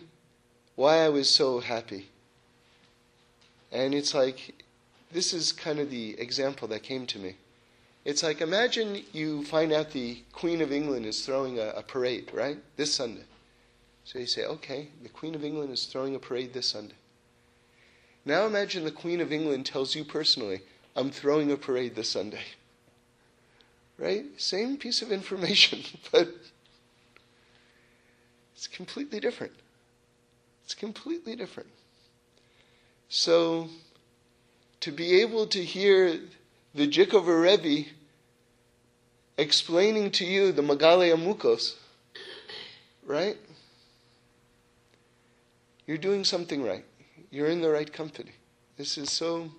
why 0.75 0.99
I 0.99 1.09
was 1.09 1.29
so 1.29 1.59
happy. 1.59 2.07
And 3.73 3.93
it's 3.93 4.13
like 4.13 4.64
this 5.15 5.33
is 5.33 5.53
kind 5.53 5.79
of 5.79 5.89
the 5.89 6.19
example 6.19 6.67
that 6.67 6.83
came 6.83 7.07
to 7.07 7.17
me. 7.17 7.37
It's 8.03 8.21
like 8.21 8.41
imagine 8.41 9.01
you 9.13 9.45
find 9.45 9.71
out 9.71 9.91
the 9.91 10.21
Queen 10.33 10.61
of 10.61 10.73
England 10.73 11.05
is 11.05 11.25
throwing 11.25 11.57
a, 11.57 11.69
a, 11.69 11.81
parade, 11.81 12.29
right? 12.33 12.57
This 12.75 12.93
Sunday. 12.93 13.23
So 14.03 14.19
you 14.19 14.25
say, 14.25 14.45
okay, 14.45 14.89
the 15.01 15.09
Queen 15.09 15.33
of 15.33 15.43
England 15.43 15.71
is 15.71 15.85
throwing 15.85 16.15
a 16.15 16.19
parade 16.19 16.53
this 16.53 16.67
Sunday. 16.67 16.95
Now 18.25 18.45
imagine 18.45 18.83
the 18.83 18.91
Queen 18.91 19.21
of 19.21 19.31
England 19.31 19.65
tells 19.65 19.95
you 19.95 20.03
personally, 20.03 20.61
I'm 20.97 21.11
throwing 21.11 21.49
a 21.49 21.57
parade 21.57 21.95
this 21.95 22.09
Sunday. 22.09 22.43
Right? 23.97 24.25
Same 24.35 24.75
piece 24.75 25.01
of 25.01 25.09
information, 25.09 25.81
but 26.11 26.27
it's 28.53 28.67
completely 28.67 29.21
different. 29.21 29.53
It's 30.65 30.73
completely 30.73 31.37
different. 31.37 31.69
So 33.07 33.69
to 34.85 34.91
be 34.91 35.19
able 35.19 35.47
to 35.47 35.63
hear 35.63 36.19
the 36.75 36.87
Jikover 36.87 37.41
Rebbe 37.41 37.89
explaining 39.35 40.11
to 40.11 40.23
you 40.23 40.51
the 40.51 40.61
Magale 40.61 41.11
Amukos, 41.11 41.73
right? 43.03 43.35
You're 45.87 45.97
doing 45.97 46.23
something 46.23 46.61
right. 46.61 46.85
You're 47.31 47.47
in 47.47 47.61
the 47.61 47.71
right 47.71 47.91
company. 47.91 48.33
This 48.77 48.95
is 48.95 49.11
so 49.11 49.49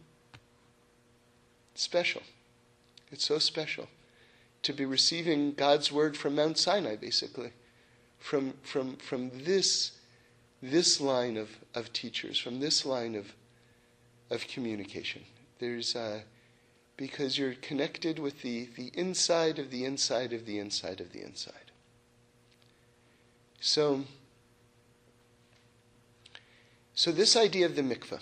special. 1.75 2.23
It's 3.11 3.27
so 3.27 3.41
special 3.41 3.89
to 4.63 4.73
be 4.73 4.85
receiving 4.85 5.55
God's 5.55 5.91
word 5.91 6.17
from 6.17 6.37
Mount 6.37 6.57
Sinai, 6.57 6.95
basically, 6.95 7.51
from 8.21 8.55
from 8.63 8.95
from 8.95 9.33
this 9.43 9.91
this 10.63 11.01
line 11.01 11.37
of, 11.37 11.49
of 11.75 11.93
teachers, 11.93 12.39
from 12.39 12.61
this 12.61 12.87
line 12.87 13.17
of 13.17 13.35
of 14.31 14.47
communication. 14.49 15.23
There's 15.59 15.97
uh, 15.97 16.21
because 16.97 17.37
you're 17.37 17.55
connected 17.55 18.19
with 18.19 18.43
the, 18.43 18.69
the 18.77 18.91
inside 18.95 19.59
of 19.59 19.71
the 19.71 19.85
inside 19.85 20.33
of 20.33 20.47
the 20.47 20.59
inside 20.59 21.01
of 21.01 21.13
the 21.13 21.23
inside. 21.23 21.71
So, 23.61 24.05
so 26.95 27.13
this 27.13 27.37
idea 27.37 27.67
of 27.67 27.77
the 27.77 27.83
mikveh. 27.83 28.21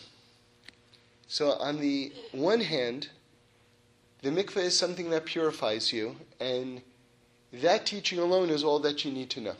So 1.28 1.52
on 1.52 1.80
the 1.80 2.12
one 2.32 2.60
hand, 2.60 3.08
the 4.22 4.30
mikveh 4.30 4.64
is 4.64 4.78
something 4.78 5.10
that 5.10 5.24
purifies 5.24 5.92
you, 5.92 6.16
and 6.40 6.82
that 7.52 7.86
teaching 7.86 8.18
alone 8.18 8.50
is 8.50 8.64
all 8.64 8.80
that 8.80 9.04
you 9.04 9.12
need 9.12 9.30
to 9.30 9.40
know. 9.40 9.56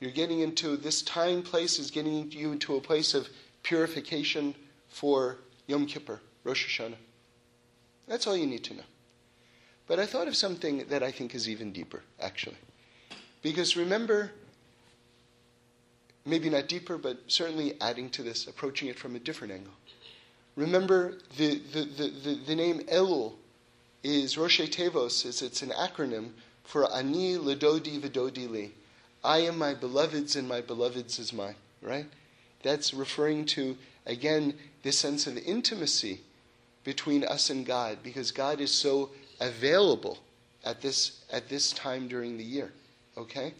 You're 0.00 0.10
getting 0.10 0.40
into 0.40 0.76
this 0.76 1.02
time 1.02 1.42
place 1.42 1.78
is 1.78 1.90
getting 1.90 2.30
you 2.32 2.52
into 2.52 2.74
a 2.74 2.80
place 2.80 3.14
of 3.14 3.28
purification 3.62 4.54
for 4.88 5.38
Yom 5.66 5.86
Kippur, 5.86 6.20
Rosh 6.44 6.80
Hashanah. 6.80 6.96
That's 8.06 8.26
all 8.26 8.36
you 8.36 8.46
need 8.46 8.64
to 8.64 8.74
know. 8.74 8.82
But 9.86 9.98
I 9.98 10.06
thought 10.06 10.28
of 10.28 10.36
something 10.36 10.86
that 10.88 11.02
I 11.02 11.10
think 11.10 11.34
is 11.34 11.48
even 11.48 11.72
deeper, 11.72 12.02
actually. 12.20 12.56
Because 13.42 13.76
remember, 13.76 14.32
maybe 16.24 16.48
not 16.48 16.68
deeper, 16.68 16.96
but 16.96 17.18
certainly 17.26 17.74
adding 17.80 18.08
to 18.10 18.22
this, 18.22 18.46
approaching 18.46 18.88
it 18.88 18.98
from 18.98 19.16
a 19.16 19.18
different 19.18 19.52
angle. 19.52 19.72
Remember, 20.56 21.18
the, 21.36 21.60
the, 21.72 21.84
the, 21.84 22.08
the, 22.08 22.34
the 22.46 22.54
name 22.54 22.80
Elul 22.80 23.34
is 24.02 24.38
Rosh 24.38 24.60
Tevos, 24.60 25.42
it's 25.42 25.62
an 25.62 25.70
acronym 25.70 26.30
for 26.62 26.90
Ani 26.94 27.36
Ledodi 27.36 28.00
Vidodi 28.00 28.48
Li. 28.48 28.72
I 29.22 29.38
am 29.38 29.58
my 29.58 29.74
beloved's 29.74 30.36
and 30.36 30.48
my 30.48 30.60
beloved's 30.60 31.18
is 31.18 31.32
mine, 31.32 31.56
right? 31.82 32.06
That's 32.62 32.94
referring 32.94 33.46
to, 33.46 33.76
again, 34.06 34.54
this 34.84 34.98
sense 34.98 35.26
of 35.26 35.36
intimacy 35.38 36.20
between 36.84 37.24
us 37.24 37.50
and 37.50 37.66
God 37.66 37.98
because 38.04 38.30
God 38.30 38.60
is 38.60 38.70
so 38.70 39.10
available 39.40 40.18
at 40.62 40.82
this, 40.82 41.24
at 41.32 41.48
this 41.48 41.72
time 41.72 42.06
during 42.06 42.36
the 42.36 42.44
year. 42.44 42.70
Okay? 43.16 43.54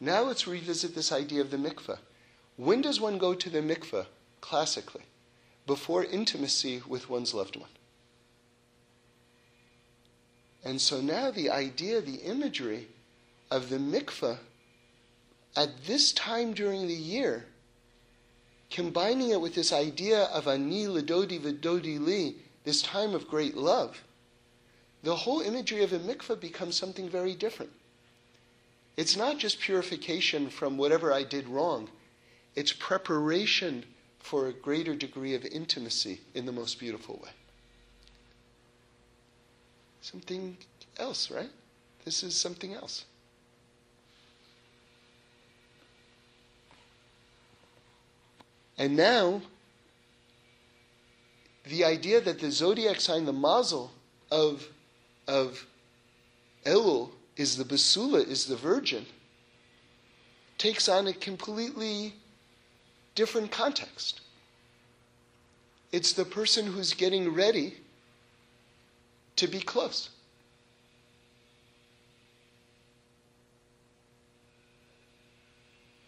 Now 0.00 0.22
let's 0.22 0.46
revisit 0.46 0.94
this 0.94 1.10
idea 1.10 1.40
of 1.40 1.50
the 1.50 1.56
mikveh. 1.56 1.98
When 2.56 2.82
does 2.82 3.00
one 3.00 3.18
go 3.18 3.34
to 3.34 3.50
the 3.50 3.62
mikveh, 3.62 4.06
classically? 4.40 5.02
Before 5.66 6.04
intimacy 6.04 6.82
with 6.86 7.08
one's 7.08 7.34
loved 7.34 7.56
one. 7.56 7.70
And 10.62 10.80
so 10.80 11.00
now 11.00 11.30
the 11.30 11.50
idea, 11.50 12.00
the 12.00 12.16
imagery 12.16 12.88
of 13.50 13.70
the 13.70 13.78
mikveh 13.78 14.38
at 15.56 15.86
this 15.86 16.12
time 16.12 16.52
during 16.52 16.86
the 16.86 16.94
year, 16.94 17.46
combining 18.70 19.30
it 19.30 19.40
with 19.40 19.54
this 19.54 19.72
idea 19.72 20.24
of 20.24 20.46
ani 20.46 20.86
ledodi 20.86 21.40
v'dodi 21.40 21.98
li, 21.98 22.36
this 22.64 22.82
time 22.82 23.14
of 23.14 23.28
great 23.28 23.56
love, 23.56 24.02
the 25.02 25.16
whole 25.16 25.40
imagery 25.40 25.82
of 25.82 25.92
a 25.92 25.98
mikveh 25.98 26.40
becomes 26.40 26.76
something 26.76 27.08
very 27.08 27.34
different. 27.34 27.72
It's 28.96 29.16
not 29.16 29.38
just 29.38 29.60
purification 29.60 30.50
from 30.50 30.76
whatever 30.76 31.12
I 31.12 31.22
did 31.22 31.48
wrong, 31.48 31.88
it's 32.56 32.72
preparation 32.72 33.84
for 34.18 34.48
a 34.48 34.52
greater 34.52 34.94
degree 34.94 35.34
of 35.34 35.44
intimacy 35.44 36.20
in 36.34 36.44
the 36.44 36.52
most 36.52 36.78
beautiful 36.78 37.20
way. 37.22 37.30
Something 40.00 40.56
else, 40.98 41.30
right? 41.30 41.50
This 42.04 42.22
is 42.22 42.34
something 42.34 42.74
else. 42.74 43.04
And 48.78 48.96
now, 48.96 49.42
the 51.64 51.84
idea 51.84 52.20
that 52.20 52.38
the 52.38 52.50
zodiac 52.50 53.00
sign, 53.00 53.24
the 53.24 53.32
mazel 53.32 53.90
of, 54.30 54.66
of 55.26 55.66
Elul, 56.64 57.10
is 57.36 57.56
the 57.56 57.64
Basula, 57.64 58.26
is 58.26 58.46
the 58.46 58.56
virgin, 58.56 59.04
takes 60.56 60.88
on 60.88 61.08
a 61.08 61.12
completely 61.12 62.14
different 63.14 63.50
context. 63.50 64.20
It's 65.90 66.12
the 66.12 66.24
person 66.24 66.66
who's 66.66 66.94
getting 66.94 67.34
ready 67.34 67.74
to 69.36 69.48
be 69.48 69.60
close. 69.60 70.10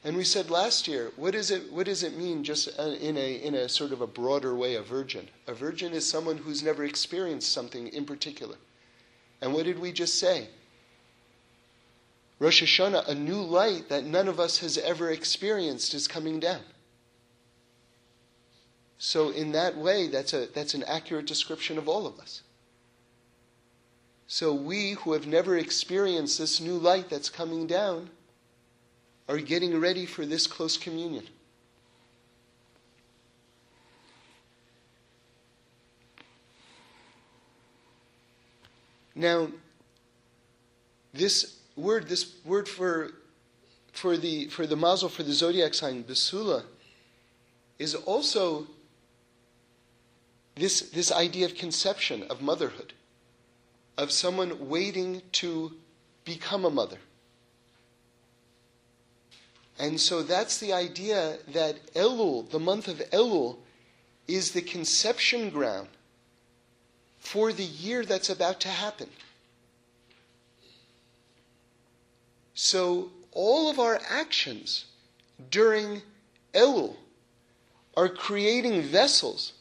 And 0.02 0.16
we 0.16 0.24
said 0.24 0.50
last 0.50 0.88
year, 0.88 1.12
what, 1.16 1.34
is 1.34 1.50
it, 1.50 1.70
what 1.70 1.84
does 1.86 2.02
it 2.02 2.16
mean 2.16 2.42
just 2.42 2.68
uh, 2.78 2.84
in 2.84 3.18
a, 3.18 3.34
in 3.34 3.54
a 3.54 3.68
sort 3.68 3.92
of 3.92 4.00
a 4.00 4.06
broader 4.06 4.54
way, 4.54 4.76
a 4.76 4.82
virgin? 4.82 5.28
A 5.46 5.52
virgin 5.52 5.92
is 5.92 6.08
someone 6.08 6.38
who's 6.38 6.62
never 6.62 6.84
experienced 6.84 7.52
something 7.52 7.88
in 7.88 8.06
particular. 8.06 8.56
And 9.42 9.52
what 9.52 9.66
did 9.66 9.78
we 9.78 9.92
just 9.92 10.18
say? 10.18 10.48
Rosh 12.38 12.62
Hashanah, 12.62 13.08
a 13.08 13.14
new 13.14 13.42
light 13.42 13.90
that 13.90 14.04
none 14.04 14.26
of 14.26 14.40
us 14.40 14.58
has 14.60 14.78
ever 14.78 15.10
experienced, 15.10 15.92
is 15.92 16.08
coming 16.08 16.40
down. 16.40 16.62
So, 18.96 19.30
in 19.30 19.52
that 19.52 19.76
way, 19.76 20.08
that's, 20.08 20.32
a, 20.32 20.46
that's 20.54 20.74
an 20.74 20.82
accurate 20.84 21.26
description 21.26 21.76
of 21.76 21.88
all 21.88 22.06
of 22.06 22.18
us. 22.18 22.42
So, 24.26 24.54
we 24.54 24.92
who 24.92 25.12
have 25.12 25.26
never 25.26 25.58
experienced 25.58 26.38
this 26.38 26.60
new 26.60 26.76
light 26.76 27.10
that's 27.10 27.28
coming 27.28 27.66
down 27.66 28.10
are 29.28 29.38
getting 29.38 29.78
ready 29.78 30.06
for 30.06 30.26
this 30.26 30.46
close 30.46 30.76
communion. 30.76 31.24
Now, 39.14 39.48
this 41.12 41.58
word, 41.76 42.08
this 42.08 42.36
word 42.44 42.68
for, 42.68 43.10
for, 43.92 44.16
the, 44.16 44.46
for 44.48 44.66
the 44.66 44.76
mazel, 44.76 45.08
for 45.08 45.22
the 45.22 45.32
zodiac 45.32 45.74
sign, 45.74 46.04
Basula, 46.04 46.64
is 47.78 47.94
also 47.94 48.66
this, 50.54 50.80
this 50.90 51.10
idea 51.10 51.46
of 51.46 51.54
conception, 51.54 52.24
of 52.30 52.40
motherhood, 52.40 52.92
of 53.96 54.10
someone 54.10 54.68
waiting 54.68 55.22
to 55.32 55.72
become 56.24 56.64
a 56.64 56.70
mother. 56.70 56.98
And 59.80 59.98
so 59.98 60.22
that's 60.22 60.58
the 60.58 60.74
idea 60.74 61.38
that 61.54 61.94
Elul, 61.94 62.50
the 62.50 62.58
month 62.58 62.86
of 62.86 62.98
Elul, 63.12 63.56
is 64.28 64.50
the 64.50 64.60
conception 64.60 65.48
ground 65.48 65.88
for 67.18 67.50
the 67.50 67.64
year 67.64 68.04
that's 68.04 68.28
about 68.28 68.60
to 68.60 68.68
happen. 68.68 69.08
So 72.52 73.10
all 73.32 73.70
of 73.70 73.78
our 73.78 73.98
actions 74.06 74.84
during 75.50 76.02
Elul 76.52 76.96
are 77.96 78.10
creating 78.10 78.82
vessels 78.82 79.54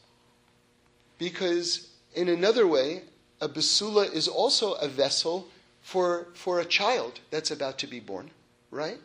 because 1.18 1.92
in 2.14 2.28
another 2.28 2.68
way, 2.68 3.04
a 3.40 3.48
basula 3.48 4.12
is 4.12 4.28
also 4.28 4.74
a 4.74 4.90
vessel 4.90 5.48
for, 5.82 6.28
for 6.34 6.60
a 6.60 6.66
child 6.66 7.22
that's 7.32 7.52
about 7.52 7.78
to 7.80 7.88
be 7.88 8.02
born, 8.02 8.32
right? 8.70 9.00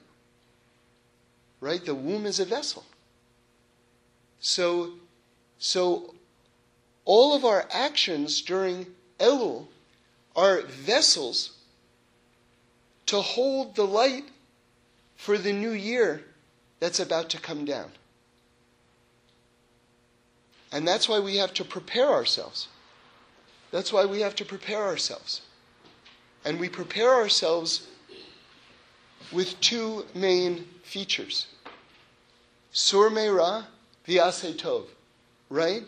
Right? 1.65 1.83
The 1.83 1.95
womb 1.95 2.27
is 2.27 2.41
a 2.41 2.45
vessel. 2.45 2.85
So, 4.39 4.91
so 5.59 6.15
all 7.07 7.35
of 7.35 7.47
our 7.47 7.67
actions 7.71 8.43
during 8.43 8.87
Elul 9.19 9.69
are 10.37 10.61
vessels 10.61 11.53
to 13.07 13.23
hold 13.23 13.77
the 13.77 13.87
light 13.87 14.25
for 15.17 15.39
the 15.39 15.55
new 15.55 15.71
year 15.71 16.23
that's 16.81 17.01
about 17.01 17.31
to 17.31 17.41
come 17.41 17.65
down. 17.65 17.91
And 20.71 20.87
that's 20.87 21.09
why 21.09 21.19
we 21.19 21.37
have 21.37 21.55
to 21.55 21.65
prepare 21.65 22.11
ourselves. 22.11 22.69
That's 23.71 23.91
why 23.91 24.05
we 24.05 24.21
have 24.21 24.37
to 24.37 24.45
prepare 24.45 24.83
ourselves. 24.83 25.41
And 26.45 26.61
we 26.61 26.69
prepare 26.69 27.15
ourselves 27.15 27.87
with 29.33 29.59
two 29.61 30.05
main 30.15 30.67
features. 30.83 31.47
Sur 32.75 33.09
meira 33.09 33.67
v'yaseh 34.07 34.57
tov. 34.59 34.87
Right? 35.49 35.85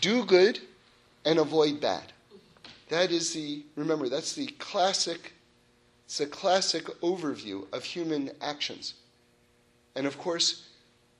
Do 0.00 0.24
good 0.24 0.58
and 1.24 1.38
avoid 1.38 1.80
bad. 1.80 2.12
That 2.88 3.12
is 3.12 3.32
the, 3.32 3.62
remember, 3.76 4.08
that's 4.08 4.34
the 4.34 4.48
classic, 4.58 5.34
it's 6.04 6.18
a 6.18 6.26
classic 6.26 6.86
overview 7.00 7.72
of 7.72 7.84
human 7.84 8.32
actions. 8.40 8.94
And 9.94 10.04
of 10.04 10.18
course, 10.18 10.66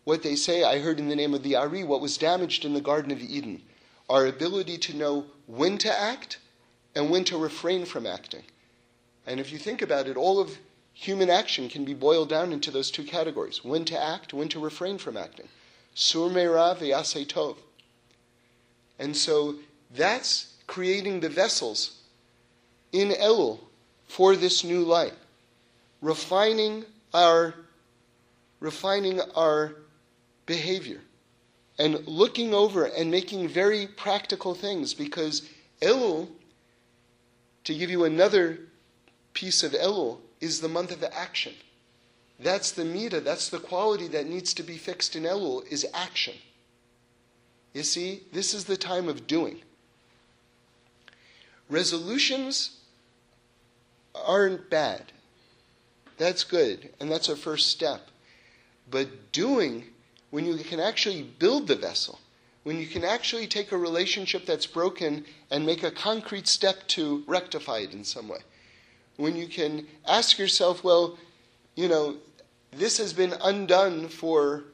what 0.02 0.24
they 0.24 0.34
say, 0.34 0.64
I 0.64 0.80
heard 0.80 0.98
in 0.98 1.08
the 1.08 1.16
name 1.16 1.34
of 1.34 1.44
the 1.44 1.54
Ari, 1.54 1.84
what 1.84 2.00
was 2.00 2.18
damaged 2.18 2.64
in 2.64 2.74
the 2.74 2.80
Garden 2.80 3.12
of 3.12 3.20
Eden, 3.20 3.62
our 4.10 4.26
ability 4.26 4.76
to 4.78 4.96
know 4.96 5.26
when 5.46 5.78
to 5.78 6.00
act 6.00 6.38
and 6.96 7.10
when 7.10 7.22
to 7.24 7.38
refrain 7.38 7.84
from 7.84 8.06
acting. 8.06 8.42
And 9.24 9.38
if 9.38 9.52
you 9.52 9.58
think 9.58 9.82
about 9.82 10.08
it, 10.08 10.16
all 10.16 10.40
of 10.40 10.58
human 10.98 11.28
action 11.28 11.68
can 11.68 11.84
be 11.84 11.92
boiled 11.92 12.30
down 12.30 12.52
into 12.52 12.70
those 12.70 12.90
two 12.90 13.04
categories 13.04 13.62
when 13.62 13.84
to 13.84 14.02
act, 14.02 14.32
when 14.32 14.48
to 14.48 14.58
refrain 14.58 14.96
from 14.96 15.16
acting. 15.16 15.46
Sur 15.94 16.30
meira 16.30 16.74
v'yaseh 16.74 17.26
tov. 17.26 17.58
And 18.98 19.14
so 19.14 19.56
that's 19.94 20.54
creating 20.66 21.20
the 21.20 21.28
vessels 21.28 21.98
in 22.92 23.10
Elul 23.10 23.60
for 24.08 24.36
this 24.36 24.64
new 24.64 24.80
light, 24.80 25.12
refining 26.00 26.86
our 27.12 27.54
refining 28.58 29.20
our 29.36 29.74
behavior 30.46 31.00
and 31.78 32.08
looking 32.08 32.54
over 32.54 32.86
and 32.86 33.10
making 33.10 33.46
very 33.48 33.86
practical 33.86 34.54
things 34.54 34.94
because 34.94 35.46
Elul, 35.82 36.28
to 37.64 37.74
give 37.74 37.90
you 37.90 38.04
another 38.04 38.60
piece 39.34 39.62
of 39.62 39.72
Elul, 39.72 40.20
is 40.40 40.60
the 40.60 40.68
month 40.68 40.92
of 40.92 41.04
action. 41.12 41.54
That's 42.38 42.70
the 42.72 42.84
mita, 42.84 43.20
that's 43.20 43.48
the 43.48 43.58
quality 43.58 44.08
that 44.08 44.26
needs 44.26 44.52
to 44.54 44.62
be 44.62 44.76
fixed 44.76 45.16
in 45.16 45.22
Elul, 45.22 45.66
is 45.70 45.86
action. 45.94 46.34
You 47.72 47.82
see, 47.82 48.22
this 48.32 48.52
is 48.54 48.64
the 48.64 48.76
time 48.76 49.08
of 49.08 49.26
doing. 49.26 49.62
Resolutions 51.68 52.78
aren't 54.14 54.70
bad. 54.70 55.12
That's 56.18 56.44
good, 56.44 56.90
and 57.00 57.10
that's 57.10 57.28
a 57.28 57.36
first 57.36 57.68
step. 57.68 58.08
But 58.90 59.32
doing, 59.32 59.84
when 60.30 60.46
you 60.46 60.56
can 60.58 60.80
actually 60.80 61.22
build 61.22 61.68
the 61.68 61.76
vessel, 61.76 62.18
when 62.62 62.78
you 62.78 62.86
can 62.86 63.04
actually 63.04 63.46
take 63.46 63.72
a 63.72 63.78
relationship 63.78 64.46
that's 64.46 64.66
broken 64.66 65.24
and 65.50 65.64
make 65.66 65.82
a 65.82 65.90
concrete 65.90 66.48
step 66.48 66.86
to 66.88 67.24
rectify 67.26 67.78
it 67.78 67.92
in 67.92 68.04
some 68.04 68.28
way 68.28 68.40
when 69.16 69.36
you 69.36 69.46
can 69.46 69.86
ask 70.06 70.38
yourself, 70.38 70.84
well, 70.84 71.18
you 71.74 71.88
know, 71.88 72.16
this 72.72 72.98
has 72.98 73.12
been 73.12 73.34
undone 73.42 74.08
for 74.08 74.64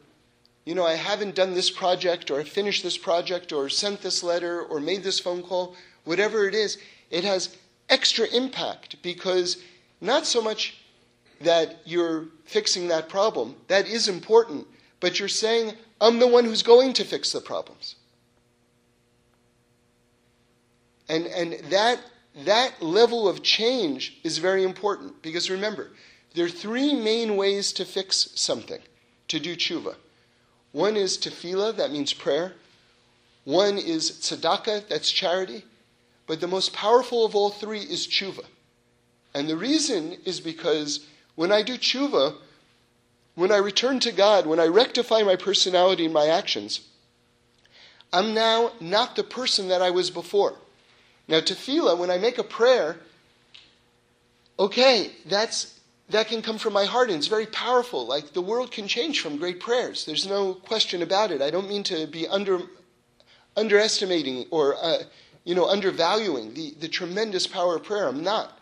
you 0.65 0.75
know, 0.75 0.87
I 0.87 0.95
haven't 0.95 1.35
done 1.35 1.55
this 1.55 1.71
project 1.71 2.31
or 2.31 2.45
finished 2.45 2.83
this 2.83 2.97
project 2.97 3.53
or 3.53 3.69
sent 3.69 4.01
this 4.01 4.23
letter 4.23 4.63
or 4.63 4.79
made 4.81 5.03
this 5.03 5.19
phone 5.19 5.43
call, 5.43 5.75
whatever 6.05 6.47
it 6.47 6.55
is, 6.55 6.79
it 7.11 7.25
has 7.25 7.57
extra 7.89 8.27
impact 8.29 9.03
because 9.03 9.63
not 10.01 10.25
so 10.25 10.41
much 10.41 10.79
that 11.41 11.81
you're 11.85 12.27
fixing 12.45 12.89
that 12.89 13.09
problem, 13.09 13.57
that 13.67 13.89
is 13.89 14.09
important, 14.09 14.67
but 15.01 15.19
you're 15.19 15.29
saying, 15.29 15.73
I'm 16.01 16.21
the 16.21 16.29
one 16.29 16.45
who's 16.45 16.63
going 16.63 16.93
to 16.95 17.05
fix 17.05 17.33
the 17.33 17.41
problems. 17.41 17.97
And, 21.09 21.27
and 21.27 21.55
that, 21.71 21.99
that 22.35 22.83
level 22.83 23.29
of 23.29 23.43
change 23.43 24.19
is 24.25 24.39
very 24.39 24.65
important 24.65 25.23
because 25.23 25.51
remember, 25.51 25.91
there 26.35 26.47
are 26.47 26.51
three 26.51 26.95
main 26.95 27.37
ways 27.37 27.73
to 27.75 27.85
fix 27.85 28.31
something, 28.35 28.81
to 29.29 29.39
do 29.39 29.55
tshuva. 29.55 29.97
One 30.73 30.97
is 30.97 31.19
tefillah, 31.19 31.77
that 31.77 31.93
means 31.93 32.15
prayer. 32.15 32.55
One 33.45 33.77
is 33.77 34.11
tzedakah, 34.11 34.89
that's 34.89 35.11
charity. 35.11 35.65
But 36.27 36.41
the 36.41 36.49
most 36.49 36.73
powerful 36.73 37.27
of 37.27 37.35
all 37.35 37.51
three 37.51 37.81
is 37.81 38.07
tshuva. 38.07 38.45
And 39.35 39.49
the 39.49 39.57
reason 39.57 40.17
is 40.25 40.41
because 40.41 41.07
when 41.35 41.53
I 41.53 41.63
do 41.63 41.77
tshuva, 41.77 42.37
when 43.35 43.53
I 43.53 43.57
return 43.57 44.01
to 44.01 44.13
God, 44.13 44.47
when 44.47 44.61
I 44.61 44.67
rectify 44.67 45.23
my 45.23 45.37
personality 45.37 46.05
and 46.05 46.15
my 46.15 46.27
actions, 46.27 46.81
I'm 48.13 48.35
now 48.35 48.73
not 48.81 49.17
the 49.17 49.25
person 49.25 49.69
that 49.69 49.83
I 49.83 49.91
was 49.91 50.11
before. 50.11 50.55
Now, 51.29 51.41
tefillah, 51.41 51.97
when 51.99 52.11
I 52.11 52.19
make 52.19 52.39
a 52.39 52.45
prayer, 52.45 52.99
okay, 54.59 55.13
that's 55.27 55.81
that 56.09 56.29
can 56.29 56.43
come 56.43 56.59
from 56.59 56.73
my 56.73 56.85
heart 56.85 57.09
and 57.09 57.19
it's 57.19 57.27
very 57.27 57.47
powerful. 57.47 58.07
Like 58.07 58.33
the 58.33 58.43
world 58.43 58.71
can 58.71 58.87
change 58.87 59.21
from 59.21 59.39
great 59.39 59.61
prayers. 59.61 60.05
There's 60.05 60.27
no 60.27 60.55
question 60.55 61.03
about 61.03 61.31
it. 61.31 61.41
I 61.41 61.51
don't 61.51 61.69
mean 61.69 61.83
to 61.85 62.07
be 62.07 62.29
under 62.29 62.61
underestimating 63.57 64.47
or 64.51 64.77
uh, 64.83 64.99
you 65.45 65.55
know 65.55 65.67
undervaluing 65.67 66.55
the, 66.55 66.75
the 66.81 66.89
tremendous 66.89 67.47
power 67.47 67.77
of 67.77 67.85
prayer. 67.85 68.09
I'm 68.09 68.23
not. 68.23 68.59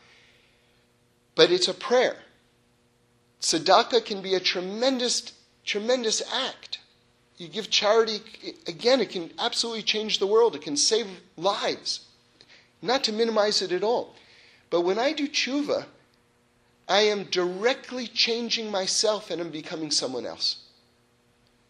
But 1.35 1.51
it's 1.51 1.69
a 1.69 1.75
prayer. 1.75 2.17
Tzedakah 3.41 4.05
can 4.05 4.21
be 4.21 4.35
a 4.35 4.41
tremendous, 4.41 5.33
tremendous 5.65 6.23
act. 6.33 6.79
You 7.39 7.49
give 7.49 7.71
charity, 7.71 8.21
again, 8.67 9.01
it 9.01 9.09
can 9.09 9.31
absolutely 9.39 9.83
change 9.83 10.19
the 10.19 10.27
world. 10.27 10.55
It 10.55 10.61
can 10.61 10.77
save 10.77 11.07
lives. 11.39 12.01
Not 12.83 13.05
to 13.05 13.12
minimize 13.12 13.62
it 13.62 13.72
at 13.72 13.85
all. 13.85 14.14
But 14.70 14.83
when 14.83 14.99
I 14.99 15.12
do 15.12 15.28
tshuva, 15.28 15.87
I 16.89 17.03
am 17.03 17.24
directly 17.24 18.07
changing 18.07 18.70
myself 18.70 19.31
and 19.31 19.41
I'm 19.41 19.51
becoming 19.51 19.91
someone 19.91 20.26
else. 20.26 20.57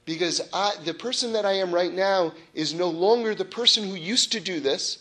Because 0.05 0.41
I, 0.53 0.75
the 0.85 0.95
person 0.95 1.33
that 1.35 1.45
I 1.45 1.53
am 1.53 1.75
right 1.75 1.93
now 1.93 2.33
is 2.55 2.75
no 2.75 2.89
longer 2.89 3.35
the 3.35 3.45
person 3.45 3.89
who 3.89 3.95
used 3.95 4.33
to 4.33 4.41
do 4.41 4.61
this 4.61 4.99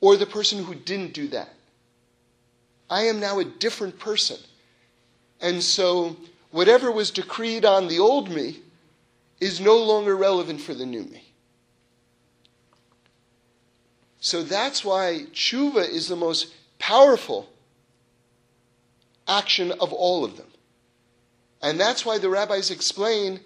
or 0.00 0.16
the 0.16 0.26
person 0.26 0.64
who 0.64 0.74
didn't 0.74 1.14
do 1.14 1.28
that. 1.28 1.50
I 2.90 3.02
am 3.02 3.20
now 3.20 3.38
a 3.38 3.44
different 3.44 3.98
person. 3.98 4.36
And 5.40 5.62
so, 5.62 6.16
whatever 6.50 6.90
was 6.90 7.10
decreed 7.10 7.64
on 7.64 7.88
the 7.88 7.98
old 7.98 8.30
me 8.30 8.60
is 9.40 9.60
no 9.60 9.76
longer 9.76 10.16
relevant 10.16 10.60
for 10.60 10.74
the 10.74 10.86
new 10.86 11.04
me. 11.04 11.23
So 14.24 14.42
that's 14.42 14.82
why 14.82 15.26
tshuva 15.34 15.86
is 15.86 16.08
the 16.08 16.16
most 16.16 16.46
powerful 16.78 17.46
action 19.28 19.70
of 19.72 19.92
all 19.92 20.24
of 20.24 20.38
them. 20.38 20.46
And 21.60 21.78
that's 21.78 22.06
why 22.06 22.16
the 22.16 22.30
rabbis 22.30 22.70
explain 22.70 23.40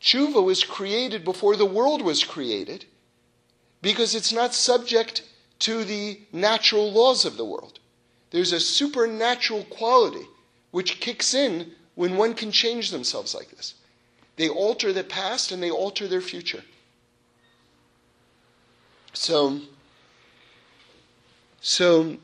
tshuva 0.00 0.42
was 0.42 0.64
created 0.64 1.22
before 1.22 1.54
the 1.54 1.66
world 1.66 2.00
was 2.00 2.24
created, 2.24 2.86
because 3.82 4.14
it's 4.14 4.32
not 4.32 4.54
subject 4.54 5.22
to 5.58 5.84
the 5.84 6.22
natural 6.32 6.90
laws 6.90 7.26
of 7.26 7.36
the 7.36 7.44
world. 7.44 7.78
There's 8.30 8.52
a 8.52 8.60
supernatural 8.60 9.64
quality 9.64 10.26
which 10.70 10.98
kicks 10.98 11.34
in 11.34 11.72
when 11.94 12.16
one 12.16 12.32
can 12.32 12.52
change 12.52 12.90
themselves 12.90 13.34
like 13.34 13.50
this. 13.50 13.74
They 14.36 14.48
alter 14.48 14.94
the 14.94 15.04
past 15.04 15.52
and 15.52 15.62
they 15.62 15.70
alter 15.70 16.08
their 16.08 16.22
future. 16.22 16.64
So, 19.12 19.60
so, 21.62 22.16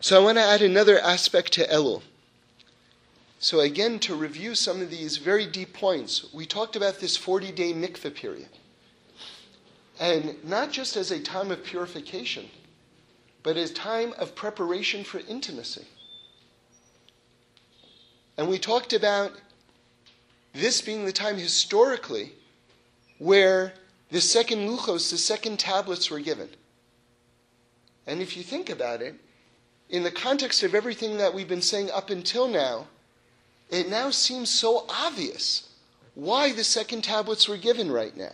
so 0.00 0.18
I 0.18 0.24
want 0.24 0.38
to 0.38 0.44
add 0.44 0.62
another 0.62 0.98
aspect 1.00 1.52
to 1.54 1.66
Elul. 1.66 2.02
So 3.38 3.60
again, 3.60 3.98
to 4.00 4.14
review 4.14 4.54
some 4.54 4.80
of 4.80 4.88
these 4.88 5.18
very 5.18 5.46
deep 5.46 5.74
points, 5.74 6.32
we 6.32 6.46
talked 6.46 6.76
about 6.76 7.00
this 7.00 7.18
40-day 7.18 7.74
mikveh 7.74 8.14
period. 8.14 8.48
And 9.98 10.42
not 10.44 10.70
just 10.70 10.96
as 10.96 11.10
a 11.10 11.20
time 11.20 11.50
of 11.50 11.64
purification, 11.64 12.46
but 13.42 13.56
as 13.56 13.72
time 13.72 14.14
of 14.18 14.34
preparation 14.34 15.04
for 15.04 15.20
intimacy. 15.28 15.84
And 18.36 18.48
we 18.48 18.58
talked 18.58 18.92
about 18.92 19.32
this 20.52 20.80
being 20.80 21.04
the 21.04 21.12
time 21.12 21.36
historically 21.36 22.32
where 23.18 23.72
the 24.10 24.20
second 24.20 24.68
luchos, 24.68 25.10
the 25.10 25.18
second 25.18 25.58
tablets 25.58 26.10
were 26.10 26.20
given. 26.20 26.48
And 28.06 28.22
if 28.22 28.36
you 28.36 28.42
think 28.42 28.70
about 28.70 29.02
it, 29.02 29.14
in 29.88 30.02
the 30.02 30.10
context 30.10 30.62
of 30.62 30.74
everything 30.74 31.16
that 31.18 31.34
we've 31.34 31.48
been 31.48 31.62
saying 31.62 31.90
up 31.90 32.10
until 32.10 32.48
now, 32.48 32.86
it 33.70 33.88
now 33.88 34.10
seems 34.10 34.50
so 34.50 34.86
obvious 34.88 35.68
why 36.14 36.52
the 36.52 36.64
second 36.64 37.02
tablets 37.02 37.48
were 37.48 37.56
given 37.56 37.90
right 37.90 38.16
now. 38.16 38.32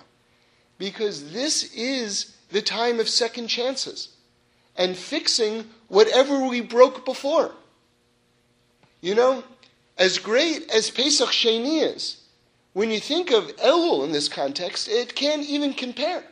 Because 0.78 1.32
this 1.32 1.72
is 1.74 2.36
the 2.50 2.62
time 2.62 3.00
of 3.00 3.08
second 3.08 3.48
chances 3.48 4.10
and 4.76 4.96
fixing 4.96 5.66
whatever 5.88 6.46
we 6.46 6.60
broke 6.60 7.04
before. 7.04 7.52
You 9.00 9.14
know, 9.14 9.44
as 9.98 10.18
great 10.18 10.70
as 10.70 10.90
Pesach 10.90 11.30
Sheni 11.30 11.82
is, 11.82 12.18
when 12.72 12.90
you 12.90 13.00
think 13.00 13.30
of 13.30 13.54
Elul 13.56 14.04
in 14.04 14.12
this 14.12 14.28
context, 14.28 14.88
it 14.88 15.14
can't 15.14 15.46
even 15.46 15.74
compare. 15.74 16.24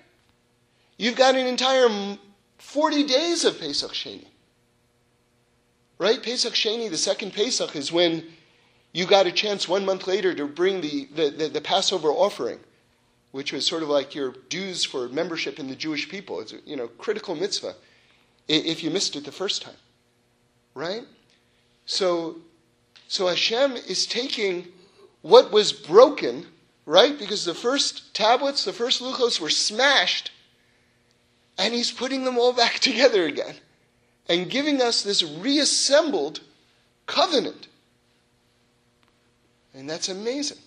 You've 0.96 1.16
got 1.16 1.34
an 1.34 1.46
entire 1.46 1.88
40 2.60 3.04
days 3.04 3.44
of 3.44 3.58
Pesach 3.58 3.92
Sheni. 3.92 4.26
Right? 5.98 6.22
Pesach 6.22 6.52
Sheni, 6.52 6.90
the 6.90 6.96
second 6.96 7.32
Pesach, 7.32 7.74
is 7.74 7.90
when 7.90 8.24
you 8.92 9.06
got 9.06 9.26
a 9.26 9.32
chance 9.32 9.66
one 9.66 9.84
month 9.84 10.06
later 10.06 10.34
to 10.34 10.46
bring 10.46 10.80
the, 10.80 11.08
the, 11.14 11.30
the, 11.30 11.48
the, 11.48 11.60
Passover 11.60 12.08
offering, 12.08 12.58
which 13.32 13.52
was 13.52 13.66
sort 13.66 13.82
of 13.82 13.88
like 13.88 14.14
your 14.14 14.34
dues 14.48 14.84
for 14.84 15.08
membership 15.08 15.58
in 15.58 15.68
the 15.68 15.74
Jewish 15.74 16.08
people. 16.08 16.40
It's 16.40 16.52
a 16.52 16.58
you 16.66 16.76
know, 16.76 16.88
critical 16.88 17.34
mitzvah 17.34 17.74
if 18.48 18.82
you 18.82 18.90
missed 18.90 19.16
it 19.16 19.24
the 19.24 19.32
first 19.32 19.62
time. 19.62 19.74
Right? 20.74 21.04
So, 21.86 22.36
so 23.08 23.26
Hashem 23.26 23.72
is 23.76 24.06
taking 24.06 24.66
what 25.22 25.50
was 25.50 25.72
broken, 25.72 26.46
right? 26.84 27.18
Because 27.18 27.44
the 27.44 27.54
first 27.54 28.14
tablets, 28.14 28.64
the 28.64 28.72
first 28.72 29.00
luchos 29.00 29.40
were 29.40 29.50
smashed 29.50 30.30
and 31.60 31.74
he's 31.74 31.92
putting 31.92 32.24
them 32.24 32.38
all 32.38 32.54
back 32.54 32.78
together 32.80 33.26
again 33.26 33.54
and 34.28 34.50
giving 34.50 34.80
us 34.80 35.02
this 35.02 35.22
reassembled 35.22 36.40
covenant. 37.06 37.68
And 39.74 39.88
that's 39.88 40.08
amazing. 40.08 40.58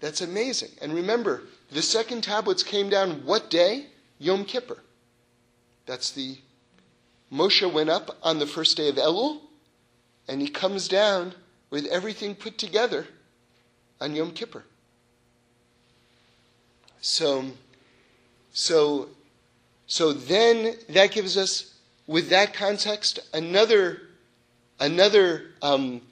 That's 0.00 0.20
amazing. 0.20 0.70
And 0.82 0.92
remember, 0.92 1.42
the 1.70 1.82
second 1.82 2.22
tablets 2.22 2.62
came 2.62 2.88
down 2.88 3.24
what 3.24 3.50
day? 3.50 3.86
Yom 4.18 4.44
Kippur. 4.44 4.78
That's 5.86 6.10
the 6.10 6.38
Moshe 7.32 7.70
went 7.72 7.90
up 7.90 8.16
on 8.22 8.38
the 8.38 8.46
first 8.46 8.76
day 8.76 8.88
of 8.88 8.96
Elul, 8.96 9.40
and 10.26 10.40
he 10.40 10.48
comes 10.48 10.88
down 10.88 11.34
with 11.70 11.84
everything 11.86 12.34
put 12.34 12.58
together 12.58 13.06
on 14.00 14.14
Yom 14.14 14.32
Kippur. 14.32 14.64
So, 17.00 17.44
so 18.52 19.10
so 19.88 20.12
then 20.12 20.76
that 20.90 21.12
gives 21.12 21.36
us, 21.36 21.74
with 22.06 22.28
that 22.28 22.52
context, 22.52 23.18
another, 23.32 24.02
another 24.78 25.46
um, 25.62 26.02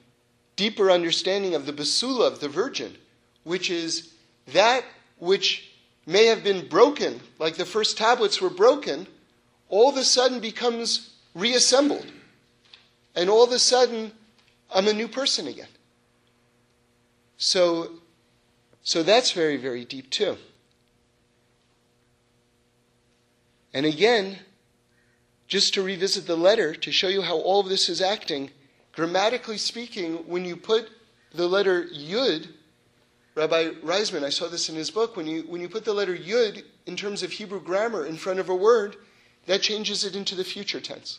deeper 0.56 0.90
understanding 0.90 1.54
of 1.54 1.66
the 1.66 1.72
basula 1.72 2.26
of 2.26 2.40
the 2.40 2.48
virgin, 2.48 2.96
which 3.44 3.70
is 3.70 4.14
that 4.52 4.82
which 5.18 5.70
may 6.06 6.26
have 6.26 6.42
been 6.42 6.66
broken, 6.66 7.20
like 7.38 7.56
the 7.56 7.66
first 7.66 7.98
tablets 7.98 8.40
were 8.40 8.50
broken, 8.50 9.06
all 9.68 9.90
of 9.90 9.96
a 9.96 10.04
sudden 10.04 10.40
becomes 10.40 11.14
reassembled. 11.34 12.06
And 13.14 13.28
all 13.28 13.44
of 13.44 13.52
a 13.52 13.58
sudden, 13.58 14.12
I'm 14.74 14.88
a 14.88 14.92
new 14.92 15.08
person 15.08 15.46
again. 15.48 15.68
So, 17.36 17.90
so 18.82 19.02
that's 19.02 19.32
very, 19.32 19.58
very 19.58 19.84
deep 19.84 20.10
too. 20.10 20.38
And 23.76 23.84
again, 23.84 24.38
just 25.48 25.74
to 25.74 25.82
revisit 25.82 26.26
the 26.26 26.36
letter 26.36 26.74
to 26.74 26.90
show 26.90 27.08
you 27.08 27.20
how 27.20 27.36
all 27.36 27.60
of 27.60 27.68
this 27.68 27.90
is 27.90 28.00
acting, 28.00 28.50
grammatically 28.92 29.58
speaking, 29.58 30.14
when 30.26 30.46
you 30.46 30.56
put 30.56 30.88
the 31.34 31.46
letter 31.46 31.84
yud 31.84 32.48
Rabbi 33.34 33.72
Reisman, 33.84 34.24
I 34.24 34.30
saw 34.30 34.48
this 34.48 34.70
in 34.70 34.76
his 34.76 34.90
book, 34.90 35.14
when 35.14 35.26
you, 35.26 35.42
when 35.42 35.60
you 35.60 35.68
put 35.68 35.84
the 35.84 35.92
letter 35.92 36.16
Yud 36.16 36.64
in 36.86 36.96
terms 36.96 37.22
of 37.22 37.32
Hebrew 37.32 37.60
grammar 37.60 38.06
in 38.06 38.16
front 38.16 38.40
of 38.40 38.48
a 38.48 38.54
word, 38.56 38.96
that 39.44 39.60
changes 39.60 40.04
it 40.04 40.16
into 40.16 40.34
the 40.34 40.42
future 40.42 40.80
tense. 40.80 41.18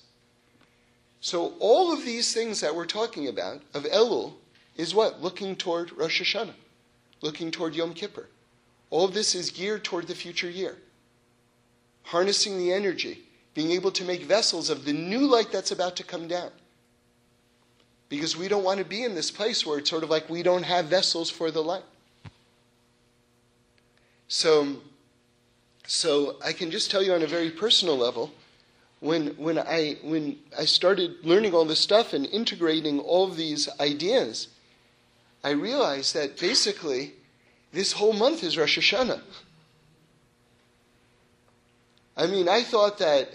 So 1.22 1.54
all 1.60 1.94
of 1.94 2.06
these 2.06 2.34
things 2.34 2.60
that 2.62 2.76
we're 2.76 2.88
talking 2.88 3.28
about 3.28 3.62
of 3.76 3.84
Elul 3.84 4.34
is 4.76 4.96
what? 4.96 5.22
Looking 5.22 5.56
toward 5.56 5.92
Rosh 5.92 6.20
Hashanah, 6.20 6.56
looking 7.22 7.52
toward 7.52 7.76
Yom 7.76 7.94
Kippur. 7.94 8.28
All 8.90 9.06
of 9.06 9.14
this 9.14 9.36
is 9.36 9.52
geared 9.52 9.84
toward 9.84 10.08
the 10.08 10.16
future 10.16 10.50
year. 10.50 10.78
Harnessing 12.08 12.58
the 12.58 12.72
energy, 12.72 13.24
being 13.54 13.72
able 13.72 13.92
to 13.92 14.04
make 14.04 14.24
vessels 14.24 14.70
of 14.70 14.86
the 14.86 14.94
new 14.94 15.28
light 15.28 15.52
that's 15.52 15.72
about 15.72 15.96
to 15.98 16.04
come 16.04 16.28
down. 16.28 16.52
Because 18.08 18.38
we 18.38 18.48
don't 18.48 18.64
want 18.64 18.80
to 18.80 18.86
be 18.86 19.04
in 19.04 19.14
this 19.14 19.30
place 19.30 19.66
where 19.66 19.80
it's 19.80 19.90
sort 19.90 20.04
of 20.04 20.10
like 20.10 20.30
we 20.30 20.42
don't 20.42 20.64
have 20.64 20.86
vessels 20.86 21.30
for 21.30 21.52
the 21.52 21.62
light. 21.62 21.84
So, 24.30 24.78
so 25.86 26.38
I 26.46 26.54
can 26.54 26.72
just 26.72 26.92
tell 26.92 27.04
you 27.04 27.14
on 27.14 27.24
a 27.24 27.28
very 27.28 27.50
personal 27.50 27.98
level, 27.98 28.32
when, 29.00 29.28
when, 29.38 29.60
I, 29.60 29.98
when 30.02 30.38
I 30.58 30.64
started 30.66 31.16
learning 31.24 31.54
all 31.54 31.66
this 31.66 31.80
stuff 31.80 32.14
and 32.14 32.26
integrating 32.26 33.00
all 33.00 33.26
of 33.26 33.38
these 33.38 33.68
ideas, 33.80 34.48
I 35.44 35.50
realized 35.52 36.14
that 36.16 36.40
basically 36.40 37.14
this 37.74 37.94
whole 37.94 38.14
month 38.14 38.44
is 38.44 38.58
Rosh 38.58 38.78
Hashanah. 38.78 39.22
I 42.18 42.26
mean, 42.28 42.50
I 42.50 42.64
thought 42.64 42.98
that 42.98 43.30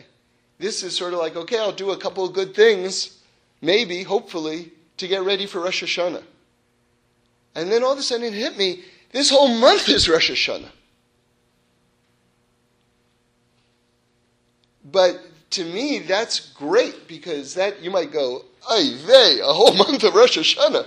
this 0.59 0.83
is 0.83 0.97
sort 0.97 1.15
of 1.15 1.21
like, 1.21 1.37
okay, 1.37 1.59
I'll 1.59 1.73
do 1.73 1.93
a 1.93 1.97
couple 1.97 2.25
of 2.25 2.35
good 2.35 2.55
things, 2.55 3.19
maybe, 3.61 4.03
hopefully, 4.03 4.73
to 4.97 5.09
get 5.09 5.23
ready 5.23 5.47
for 5.47 5.61
Rosh 5.61 5.83
Hashanah. 5.83 6.23
And 7.55 7.71
then 7.71 7.85
all 7.85 7.93
of 7.93 7.99
a 7.99 8.03
sudden 8.03 8.27
it 8.27 8.33
hit 8.33 8.57
me 8.57 8.83
this 9.13 9.31
whole 9.31 9.49
month 9.49 9.89
is 9.89 10.09
Rosh 10.09 10.31
Hashanah. 10.31 10.71
But 14.85 15.21
to 15.51 15.65
me, 15.65 16.01
that's 16.01 16.41
great 16.53 17.07
because 17.07 17.55
that 17.55 17.83
you 17.83 17.91
might 17.91 18.11
go, 18.11 18.45
ay 18.69 18.95
vey, 19.07 19.41
a 19.43 19.53
whole 19.53 19.75
month 19.77 20.03
of 20.03 20.15
Rosh 20.15 20.39
Hashanah. 20.39 20.87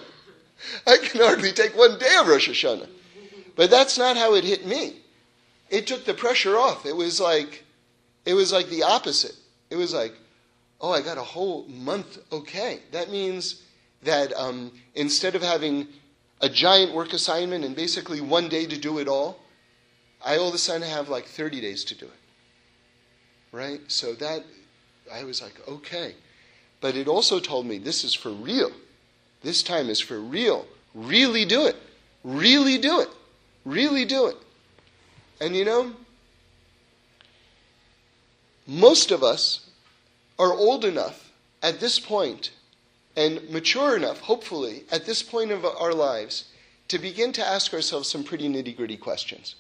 I 0.88 0.98
can 0.98 1.22
hardly 1.22 1.52
take 1.52 1.78
one 1.78 1.98
day 2.00 2.16
of 2.20 2.28
Rosh 2.28 2.50
Hashanah. 2.50 2.89
But 3.56 3.70
that's 3.70 3.98
not 3.98 4.18
how 4.18 4.34
it 4.34 4.43
hit 4.43 4.66
me. 4.66 4.98
It 5.70 5.88
took 5.88 6.06
the 6.06 6.14
pressure 6.14 6.58
off. 6.58 6.86
It 6.86 6.96
was 6.96 7.20
like, 7.20 7.64
it 8.26 8.34
was 8.34 8.51
like 8.51 8.67
the 8.69 8.84
opposite. 8.84 9.36
It 9.69 9.76
was 9.76 9.93
like, 9.93 10.13
oh, 10.82 10.91
I 10.91 11.01
got 11.01 11.17
a 11.17 11.23
whole 11.23 11.67
month. 11.67 12.17
Okay, 12.32 12.80
that 12.91 13.11
means 13.11 13.63
that 14.03 14.34
um, 14.34 14.71
instead 14.95 15.36
of 15.36 15.41
having 15.41 15.88
a 16.41 16.49
giant 16.49 16.93
work 16.93 17.13
assignment 17.13 17.63
and 17.63 17.76
basically 17.76 18.21
one 18.21 18.49
day 18.49 18.65
to 18.65 18.78
do 18.78 18.99
it 18.99 19.07
all, 19.07 19.39
I 20.23 20.38
all 20.38 20.49
of 20.49 20.55
a 20.55 20.57
sudden 20.57 20.88
have 20.88 21.09
like 21.09 21.26
30 21.26 21.61
days 21.61 21.84
to 21.86 21.95
do 21.95 22.05
it. 22.05 22.11
Right? 23.51 23.80
So 23.88 24.13
that, 24.15 24.43
I 25.13 25.23
was 25.23 25.41
like, 25.41 25.55
okay. 25.67 26.15
But 26.82 26.95
it 26.95 27.07
also 27.07 27.39
told 27.39 27.65
me 27.65 27.78
this 27.78 28.03
is 28.03 28.13
for 28.13 28.32
real. 28.32 28.71
This 29.41 29.63
time 29.63 29.89
is 29.89 29.99
for 29.99 30.19
real. 30.19 30.65
Really 30.93 31.45
do 31.45 31.65
it. 31.65 31.76
Really 32.23 32.78
do 32.78 32.99
it. 33.01 33.09
Really 33.63 34.05
do 34.05 34.28
it. 34.28 34.38
And 35.39 35.55
you 35.55 35.65
know, 35.65 35.91
most 38.68 39.11
of 39.11 39.24
us 39.24 39.70
are 40.39 40.53
old 40.53 40.86
enough 40.86 41.32
at 41.61 41.80
this 41.80 41.99
point 41.99 42.51
and 43.16 43.49
mature 43.49 43.95
enough, 43.95 44.20
hopefully, 44.20 44.84
at 44.91 45.05
this 45.05 45.24
point 45.24 45.51
of 45.51 45.63
our 45.66 45.93
lives 45.93 46.45
to 46.89 46.99
begin 46.99 47.32
to 47.34 47.45
ask 47.45 47.74
ourselves 47.74 48.09
some 48.09 48.24
pretty 48.24 48.49
nitty 48.49 48.76
gritty 48.76 48.97
questions, 48.97 49.55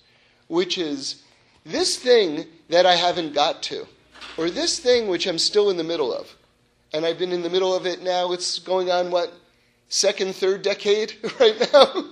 which 0.47 0.77
is 0.77 1.23
this 1.65 1.97
thing 1.97 2.45
that 2.69 2.85
I 2.85 2.95
haven't 2.95 3.33
got 3.33 3.63
to, 3.63 3.87
or 4.37 4.49
this 4.49 4.79
thing 4.79 5.07
which 5.07 5.25
I'm 5.25 5.39
still 5.39 5.69
in 5.69 5.77
the 5.77 5.83
middle 5.83 6.13
of, 6.13 6.35
and 6.93 7.05
I've 7.05 7.17
been 7.17 7.31
in 7.31 7.43
the 7.43 7.49
middle 7.49 7.73
of 7.73 7.85
it 7.85 8.03
now, 8.03 8.33
it's 8.33 8.59
going 8.59 8.91
on 8.91 9.09
what, 9.09 9.33
second, 9.89 10.35
third 10.35 10.61
decade 10.61 11.13
right 11.39 11.71
now? 11.73 12.05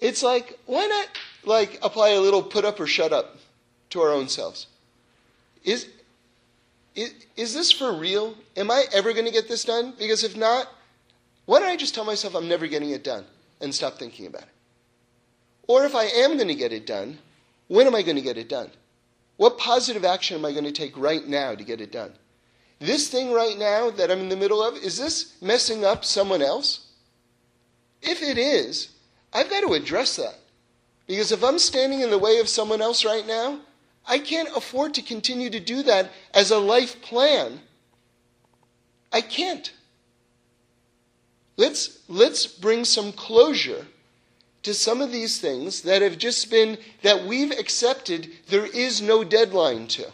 It's 0.00 0.22
like, 0.22 0.58
why 0.66 0.86
not 0.86 1.08
like 1.44 1.78
apply 1.82 2.10
a 2.10 2.20
little 2.20 2.42
put 2.42 2.64
up 2.64 2.80
or 2.80 2.86
shut 2.86 3.12
up 3.12 3.38
to 3.96 4.02
our 4.02 4.12
own 4.12 4.28
selves? 4.28 4.66
Is, 5.64 5.88
is, 6.94 7.12
is 7.36 7.54
this 7.54 7.72
for 7.72 7.92
real? 7.92 8.34
Am 8.56 8.70
I 8.70 8.84
ever 8.92 9.12
going 9.12 9.26
to 9.26 9.32
get 9.32 9.48
this 9.48 9.64
done? 9.64 9.94
Because 9.98 10.22
if 10.22 10.36
not, 10.36 10.68
why 11.46 11.58
don't 11.58 11.68
I 11.68 11.76
just 11.76 11.94
tell 11.94 12.04
myself 12.04 12.34
I'm 12.34 12.48
never 12.48 12.66
getting 12.66 12.90
it 12.90 13.04
done 13.04 13.24
and 13.60 13.74
stop 13.74 13.98
thinking 13.98 14.26
about 14.26 14.42
it? 14.42 14.48
Or 15.68 15.84
if 15.84 15.94
I 15.94 16.04
am 16.04 16.36
going 16.36 16.48
to 16.48 16.54
get 16.54 16.72
it 16.72 16.86
done, 16.86 17.18
when 17.68 17.86
am 17.86 17.94
I 17.94 18.02
going 18.02 18.16
to 18.16 18.22
get 18.22 18.38
it 18.38 18.48
done? 18.48 18.70
What 19.36 19.58
positive 19.58 20.04
action 20.04 20.36
am 20.36 20.44
I 20.44 20.52
going 20.52 20.64
to 20.64 20.72
take 20.72 20.96
right 20.96 21.26
now 21.26 21.54
to 21.54 21.64
get 21.64 21.80
it 21.80 21.92
done? 21.92 22.12
This 22.78 23.08
thing 23.08 23.32
right 23.32 23.58
now 23.58 23.90
that 23.90 24.10
I'm 24.10 24.20
in 24.20 24.28
the 24.28 24.36
middle 24.36 24.62
of, 24.62 24.76
is 24.76 24.98
this 24.98 25.40
messing 25.40 25.84
up 25.84 26.04
someone 26.04 26.42
else? 26.42 26.86
If 28.02 28.22
it 28.22 28.38
is, 28.38 28.90
I've 29.32 29.50
got 29.50 29.62
to 29.62 29.72
address 29.72 30.16
that. 30.16 30.38
Because 31.06 31.32
if 31.32 31.42
I'm 31.42 31.58
standing 31.58 32.00
in 32.00 32.10
the 32.10 32.18
way 32.18 32.38
of 32.38 32.48
someone 32.48 32.82
else 32.82 33.04
right 33.04 33.26
now, 33.26 33.60
I 34.06 34.18
can't 34.18 34.56
afford 34.56 34.94
to 34.94 35.02
continue 35.02 35.50
to 35.50 35.60
do 35.60 35.82
that 35.82 36.10
as 36.32 36.50
a 36.50 36.58
life 36.58 37.02
plan. 37.02 37.60
I 39.12 39.20
can't. 39.20 39.72
Let's, 41.56 41.98
let's 42.08 42.46
bring 42.46 42.84
some 42.84 43.12
closure 43.12 43.86
to 44.62 44.74
some 44.74 45.00
of 45.00 45.12
these 45.12 45.40
things 45.40 45.82
that 45.82 46.02
have 46.02 46.18
just 46.18 46.50
been, 46.50 46.78
that 47.02 47.24
we've 47.24 47.52
accepted 47.52 48.28
there 48.48 48.66
is 48.66 49.00
no 49.00 49.24
deadline 49.24 49.86
to. 49.88 50.12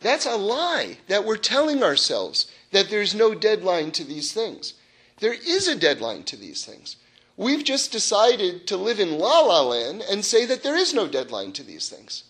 That's 0.00 0.26
a 0.26 0.36
lie 0.36 0.98
that 1.08 1.24
we're 1.24 1.36
telling 1.36 1.82
ourselves 1.82 2.50
that 2.70 2.88
there's 2.90 3.14
no 3.14 3.34
deadline 3.34 3.90
to 3.92 4.04
these 4.04 4.32
things. 4.32 4.74
There 5.18 5.34
is 5.34 5.66
a 5.66 5.74
deadline 5.74 6.22
to 6.24 6.36
these 6.36 6.64
things. 6.64 6.96
We've 7.36 7.64
just 7.64 7.92
decided 7.92 8.66
to 8.68 8.76
live 8.76 9.00
in 9.00 9.18
la 9.18 9.40
la 9.40 9.62
land 9.62 10.02
and 10.08 10.24
say 10.24 10.44
that 10.46 10.62
there 10.62 10.76
is 10.76 10.94
no 10.94 11.08
deadline 11.08 11.52
to 11.52 11.62
these 11.62 11.88
things. 11.88 12.24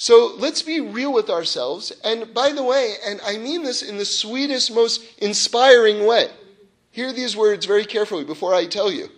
So 0.00 0.36
let's 0.38 0.62
be 0.62 0.80
real 0.80 1.12
with 1.12 1.28
ourselves. 1.28 1.92
And 2.04 2.32
by 2.32 2.52
the 2.52 2.62
way, 2.62 2.94
and 3.04 3.20
I 3.26 3.36
mean 3.36 3.64
this 3.64 3.82
in 3.82 3.98
the 3.98 4.04
sweetest, 4.04 4.72
most 4.72 5.02
inspiring 5.18 6.06
way. 6.06 6.30
Hear 6.92 7.12
these 7.12 7.36
words 7.36 7.66
very 7.66 7.84
carefully 7.84 8.22
before 8.22 8.54
I 8.54 8.66
tell 8.66 8.92
you 8.92 9.08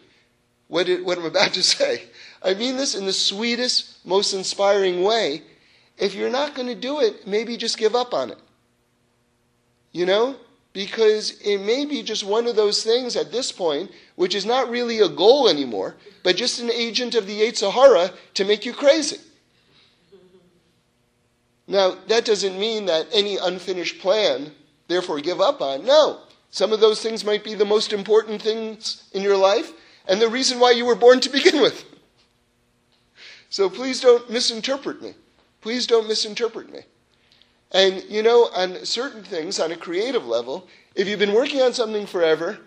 what, 0.68 0.89
it, 0.89 1.05
what 1.05 1.18
I'm 1.18 1.26
about 1.26 1.53
to 1.53 1.62
say. 1.76 2.05
I 2.43 2.55
mean 2.55 2.78
this 2.78 2.95
in 2.95 3.05
the 3.05 3.12
sweetest, 3.12 4.07
most 4.07 4.33
inspiring 4.33 5.03
way. 5.03 5.43
If 5.99 6.14
you're 6.14 6.31
not 6.31 6.55
going 6.55 6.68
to 6.68 6.74
do 6.74 7.01
it, 7.01 7.26
maybe 7.26 7.59
just 7.59 7.76
give 7.76 7.95
up 7.95 8.14
on 8.14 8.31
it. 8.31 8.39
You 9.93 10.07
know? 10.07 10.37
because 10.72 11.33
it 11.41 11.59
may 11.59 11.85
be 11.85 12.03
just 12.03 12.24
one 12.24 12.47
of 12.47 12.55
those 12.57 12.85
things 12.85 13.16
at 13.16 13.33
this 13.33 13.51
point, 13.51 13.91
which 14.14 14.35
is 14.35 14.47
not 14.47 14.70
really 14.70 15.01
a 15.01 15.09
goal 15.09 15.49
anymore, 15.49 15.97
but 16.22 16.37
just 16.37 16.61
an 16.61 16.70
agent 16.70 17.14
of 17.14 17.26
the 17.26 17.41
Yetzer 17.41 17.72
Hara 17.72 18.12
to 18.35 18.45
make 18.45 18.64
you 18.64 18.72
crazy. 18.72 19.18
Now, 21.70 21.94
that 22.08 22.24
doesn't 22.24 22.58
mean 22.58 22.86
that 22.86 23.06
any 23.12 23.36
unfinished 23.36 24.00
plan, 24.00 24.50
therefore, 24.88 25.20
give 25.20 25.40
up 25.40 25.60
on. 25.62 25.86
No. 25.86 26.18
Some 26.50 26.72
of 26.72 26.80
those 26.80 27.00
things 27.00 27.24
might 27.24 27.44
be 27.44 27.54
the 27.54 27.64
most 27.64 27.92
important 27.92 28.42
things 28.42 29.04
in 29.12 29.22
your 29.22 29.36
life 29.36 29.70
and 30.08 30.20
the 30.20 30.28
reason 30.28 30.58
why 30.58 30.72
you 30.72 30.84
were 30.84 30.96
born 30.96 31.20
to 31.20 31.30
begin 31.30 31.62
with. 31.62 31.84
So 33.50 33.70
please 33.70 34.00
don't 34.00 34.28
misinterpret 34.28 35.00
me. 35.00 35.14
Please 35.60 35.86
don't 35.86 36.08
misinterpret 36.08 36.72
me. 36.72 36.80
And 37.70 38.02
you 38.08 38.24
know, 38.24 38.48
on 38.52 38.84
certain 38.84 39.22
things, 39.22 39.60
on 39.60 39.70
a 39.70 39.76
creative 39.76 40.26
level, 40.26 40.66
if 40.96 41.06
you've 41.06 41.20
been 41.20 41.34
working 41.34 41.62
on 41.62 41.72
something 41.72 42.04
forever 42.04 42.58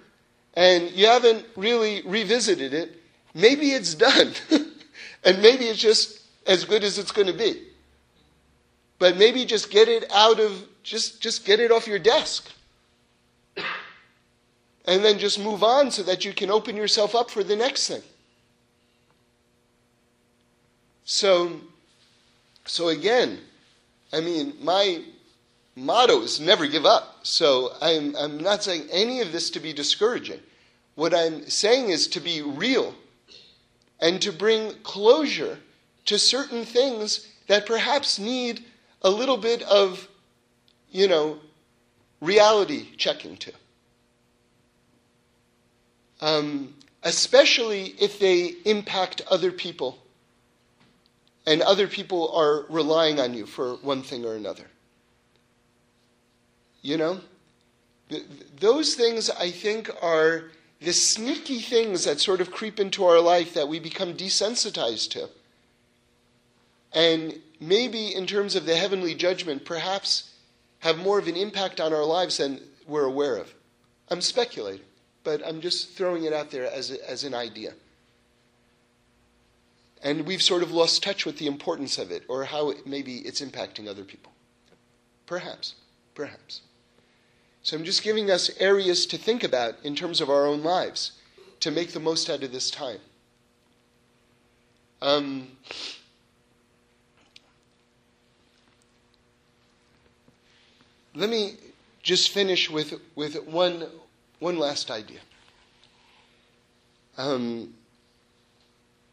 and 0.53 0.89
you 0.91 1.07
haven't 1.07 1.45
really 1.57 2.03
revisited 2.05 2.73
it, 2.73 3.01
maybe 3.33 3.71
it's 3.71 3.95
done. 3.95 4.31
and 5.25 5.41
maybe 5.41 5.65
it's 5.65 5.81
just 5.81 6.21
as 6.47 6.63
good 6.63 6.85
as 6.85 6.97
it's 6.97 7.11
going 7.11 7.27
to 7.27 7.33
be. 7.33 7.63
But 9.03 9.17
maybe 9.17 9.43
just 9.43 9.69
get 9.69 9.89
it 9.89 10.09
out 10.13 10.39
of, 10.39 10.65
just, 10.81 11.21
just 11.21 11.43
get 11.43 11.59
it 11.59 11.71
off 11.73 11.87
your 11.87 11.99
desk. 11.99 12.49
And 13.57 15.03
then 15.03 15.19
just 15.19 15.37
move 15.37 15.61
on 15.61 15.91
so 15.91 16.03
that 16.03 16.23
you 16.23 16.31
can 16.31 16.49
open 16.49 16.77
yourself 16.77 17.13
up 17.13 17.29
for 17.29 17.43
the 17.43 17.57
next 17.57 17.89
thing. 17.89 18.01
So, 21.03 21.59
so 22.63 22.87
again, 22.87 23.39
I 24.13 24.21
mean, 24.21 24.53
my 24.61 25.01
motto 25.75 26.21
is 26.21 26.39
never 26.39 26.65
give 26.65 26.85
up. 26.85 27.17
So 27.23 27.73
I'm, 27.81 28.15
I'm 28.15 28.37
not 28.37 28.63
saying 28.63 28.87
any 28.89 29.19
of 29.19 29.33
this 29.33 29.49
to 29.49 29.59
be 29.59 29.73
discouraging. 29.73 30.39
What 30.95 31.13
I'm 31.13 31.49
saying 31.49 31.89
is 31.89 32.07
to 32.07 32.21
be 32.21 32.41
real 32.41 32.95
and 33.99 34.21
to 34.21 34.31
bring 34.31 34.71
closure 34.83 35.59
to 36.05 36.17
certain 36.17 36.63
things 36.63 37.27
that 37.47 37.65
perhaps 37.65 38.17
need 38.17 38.63
a 39.03 39.09
little 39.09 39.37
bit 39.37 39.61
of, 39.63 40.07
you 40.91 41.07
know, 41.07 41.39
reality 42.21 42.95
checking 42.97 43.37
to. 43.37 43.51
um, 46.23 46.73
especially 47.03 47.95
if 47.99 48.17
they 48.17 48.53
impact 48.65 49.21
other 49.29 49.51
people 49.51 49.97
and 51.45 51.61
other 51.61 51.87
people 51.87 52.31
are 52.33 52.65
relying 52.69 53.19
on 53.19 53.33
you 53.33 53.45
for 53.45 53.75
one 53.75 54.01
thing 54.01 54.25
or 54.25 54.35
another. 54.35 54.65
You 56.81 56.97
know? 56.97 57.19
those 58.59 58.95
things, 58.95 59.29
I 59.29 59.49
think, 59.49 59.89
are 60.01 60.51
the 60.79 60.93
sneaky 60.93 61.59
things 61.59 62.05
that 62.05 62.19
sort 62.19 62.41
of 62.41 62.51
creep 62.51 62.79
into 62.79 63.03
our 63.05 63.19
life 63.19 63.55
that 63.55 63.67
we 63.67 63.79
become 63.79 64.13
desensitized 64.13 65.09
to. 65.11 65.29
And 66.93 67.39
maybe 67.59 68.13
in 68.13 68.25
terms 68.25 68.55
of 68.55 68.65
the 68.65 68.75
heavenly 68.75 69.15
judgment, 69.15 69.65
perhaps 69.65 70.31
have 70.79 70.97
more 70.97 71.19
of 71.19 71.27
an 71.27 71.35
impact 71.35 71.79
on 71.79 71.93
our 71.93 72.03
lives 72.03 72.37
than 72.37 72.59
we're 72.87 73.05
aware 73.05 73.37
of. 73.37 73.53
I'm 74.09 74.21
speculating, 74.21 74.85
but 75.23 75.45
I'm 75.45 75.61
just 75.61 75.91
throwing 75.91 76.25
it 76.25 76.33
out 76.33 76.51
there 76.51 76.69
as, 76.71 76.91
a, 76.91 77.09
as 77.09 77.23
an 77.23 77.33
idea. 77.33 77.73
And 80.03 80.25
we've 80.25 80.41
sort 80.41 80.63
of 80.63 80.71
lost 80.71 81.01
touch 81.01 81.25
with 81.25 81.37
the 81.37 81.47
importance 81.47 81.97
of 81.97 82.11
it 82.11 82.23
or 82.27 82.43
how 82.43 82.71
it, 82.71 82.85
maybe 82.85 83.19
it's 83.19 83.39
impacting 83.39 83.87
other 83.87 84.03
people. 84.03 84.33
Perhaps, 85.25 85.75
perhaps. 86.13 86.61
So 87.61 87.77
I'm 87.77 87.85
just 87.85 88.03
giving 88.03 88.29
us 88.29 88.51
areas 88.59 89.05
to 89.05 89.17
think 89.17 89.43
about 89.45 89.75
in 89.83 89.95
terms 89.95 90.19
of 90.19 90.29
our 90.29 90.45
own 90.45 90.61
lives 90.61 91.13
to 91.61 91.71
make 91.71 91.93
the 91.93 91.99
most 92.01 92.29
out 92.29 92.43
of 92.43 92.51
this 92.51 92.69
time. 92.69 92.99
Um, 95.01 95.47
let 101.15 101.29
me 101.29 101.55
just 102.01 102.31
finish 102.31 102.69
with, 102.69 102.93
with 103.15 103.35
one, 103.45 103.87
one 104.39 104.57
last 104.57 104.91
idea. 104.91 105.19
Um, 107.17 107.73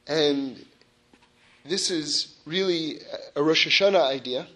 and 0.07 0.65
this 1.65 1.91
is 1.91 2.37
really 2.47 3.01
a 3.37 3.43
Rosh 3.43 3.67
Hashanah 3.67 4.03
idea, 4.03 4.47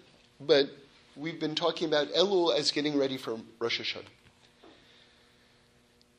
but 0.41 0.69
we've 1.15 1.39
been 1.39 1.55
talking 1.55 1.87
about 1.87 2.07
Elul 2.09 2.57
as 2.57 2.71
getting 2.71 2.97
ready 2.97 3.17
for 3.17 3.37
Rosh 3.59 3.79
Hashanah. 3.79 4.05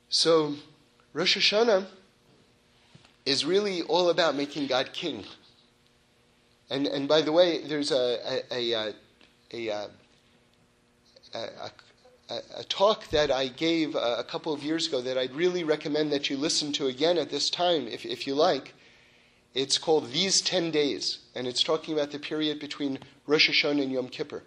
So, 0.09 0.55
Rosh 1.13 1.37
Hashanah 1.37 1.87
is 3.27 3.45
really 3.45 3.83
all 3.83 4.09
about 4.11 4.37
making 4.37 4.69
God 4.69 4.93
king. 4.93 5.25
And, 6.71 6.87
and 6.87 7.09
by 7.09 7.23
the 7.23 7.33
way, 7.33 7.67
there's 7.67 7.91
a, 7.91 8.43
a, 8.51 8.73
a, 8.73 8.95
a, 9.53 9.89
a, 12.31 12.41
a, 12.59 12.65
talk 12.65 13.09
that 13.09 13.31
I 13.31 13.49
gave 13.49 13.95
a, 13.95 14.17
a 14.19 14.25
couple 14.25 14.53
of 14.53 14.63
years 14.63 14.87
ago 14.87 15.01
that 15.01 15.19
I'd 15.19 15.35
really 15.35 15.65
recommend 15.65 16.13
that 16.13 16.31
you 16.31 16.37
listen 16.37 16.73
to 16.75 16.87
again 16.87 17.19
at 17.19 17.31
this 17.31 17.51
time, 17.51 17.87
if, 17.89 18.05
if 18.05 18.27
you 18.27 18.35
like. 18.35 18.75
It's 19.55 19.79
called 19.79 20.13
These 20.13 20.41
10 20.43 20.71
Days, 20.71 21.19
and 21.35 21.47
it's 21.47 21.63
talking 21.63 21.95
about 21.95 22.11
the 22.11 22.19
period 22.19 22.61
between 22.61 22.99
Rosh 23.27 23.49
Hashanah 23.49 23.83
and 23.83 23.93
Yom 23.93 24.09
Kippur 24.09 24.43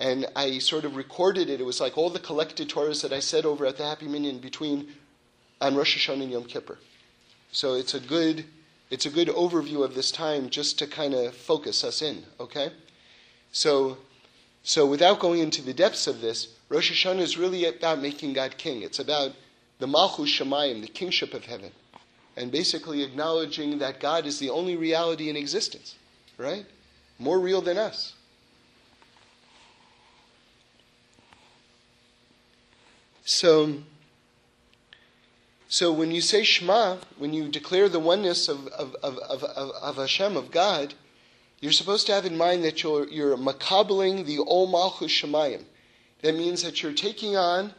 and 0.00 0.26
I 0.34 0.58
sort 0.58 0.86
of 0.86 0.96
recorded 0.96 1.50
it. 1.50 1.60
It 1.60 1.64
was 1.64 1.80
like 1.80 1.96
all 1.96 2.08
the 2.08 2.18
collected 2.18 2.70
Torahs 2.70 3.02
that 3.02 3.12
I 3.12 3.20
said 3.20 3.44
over 3.44 3.66
at 3.66 3.76
the 3.76 3.84
Happy 3.84 4.08
Minyan 4.08 4.38
between 4.38 4.88
on 5.60 5.76
Rosh 5.76 6.08
Hashanah 6.08 6.22
and 6.22 6.32
Yom 6.32 6.44
Kippur. 6.44 6.78
So 7.52 7.74
it's 7.74 7.94
a 7.94 8.00
good 8.00 8.46
it's 8.88 9.06
a 9.06 9.10
good 9.10 9.28
overview 9.28 9.84
of 9.84 9.94
this 9.94 10.10
time 10.10 10.50
just 10.50 10.78
to 10.80 10.86
kind 10.86 11.14
of 11.14 11.36
focus 11.36 11.84
us 11.84 12.02
in, 12.02 12.24
okay? 12.40 12.72
So 13.52 13.98
so 14.62 14.86
without 14.86 15.20
going 15.20 15.40
into 15.40 15.62
the 15.62 15.72
depths 15.72 16.06
of 16.06 16.20
this, 16.20 16.48
Rosh 16.68 16.92
Hashanah 16.92 17.20
is 17.20 17.38
really 17.38 17.64
about 17.64 18.00
making 18.00 18.34
God 18.34 18.56
king. 18.58 18.82
It's 18.82 18.98
about 18.98 19.32
the 19.78 19.86
Malchus 19.86 20.30
Shemayim, 20.30 20.82
the 20.82 20.88
kingship 20.88 21.34
of 21.34 21.44
heaven, 21.44 21.72
and 22.36 22.52
basically 22.52 23.02
acknowledging 23.02 23.78
that 23.78 24.00
God 24.00 24.26
is 24.26 24.38
the 24.38 24.50
only 24.50 24.76
reality 24.76 25.28
in 25.28 25.36
existence, 25.36 25.96
right? 26.36 26.66
More 27.18 27.40
real 27.40 27.62
than 27.62 27.78
us. 27.78 28.14
So, 33.24 33.74
so 35.68 35.92
when 35.92 36.10
you 36.10 36.20
say 36.20 36.42
Shema, 36.42 36.96
when 37.16 37.32
you 37.32 37.48
declare 37.48 37.88
the 37.88 38.00
oneness 38.00 38.48
of, 38.48 38.66
of, 38.68 38.94
of, 39.02 39.18
of, 39.18 39.42
of 39.44 39.96
Hashem, 39.96 40.36
of 40.36 40.50
God, 40.50 40.94
you're 41.60 41.72
supposed 41.72 42.06
to 42.06 42.12
have 42.14 42.24
in 42.24 42.36
mind 42.36 42.64
that 42.64 42.82
you're, 42.82 43.06
you're 43.08 43.36
makabeling 43.36 44.24
the 44.26 44.38
Ol 44.38 44.66
Malchus 44.66 45.12
Shemayim. 45.12 45.62
That 46.22 46.34
means 46.34 46.62
that 46.62 46.82
you're 46.82 46.92
taking 46.92 47.36
on, 47.36 47.72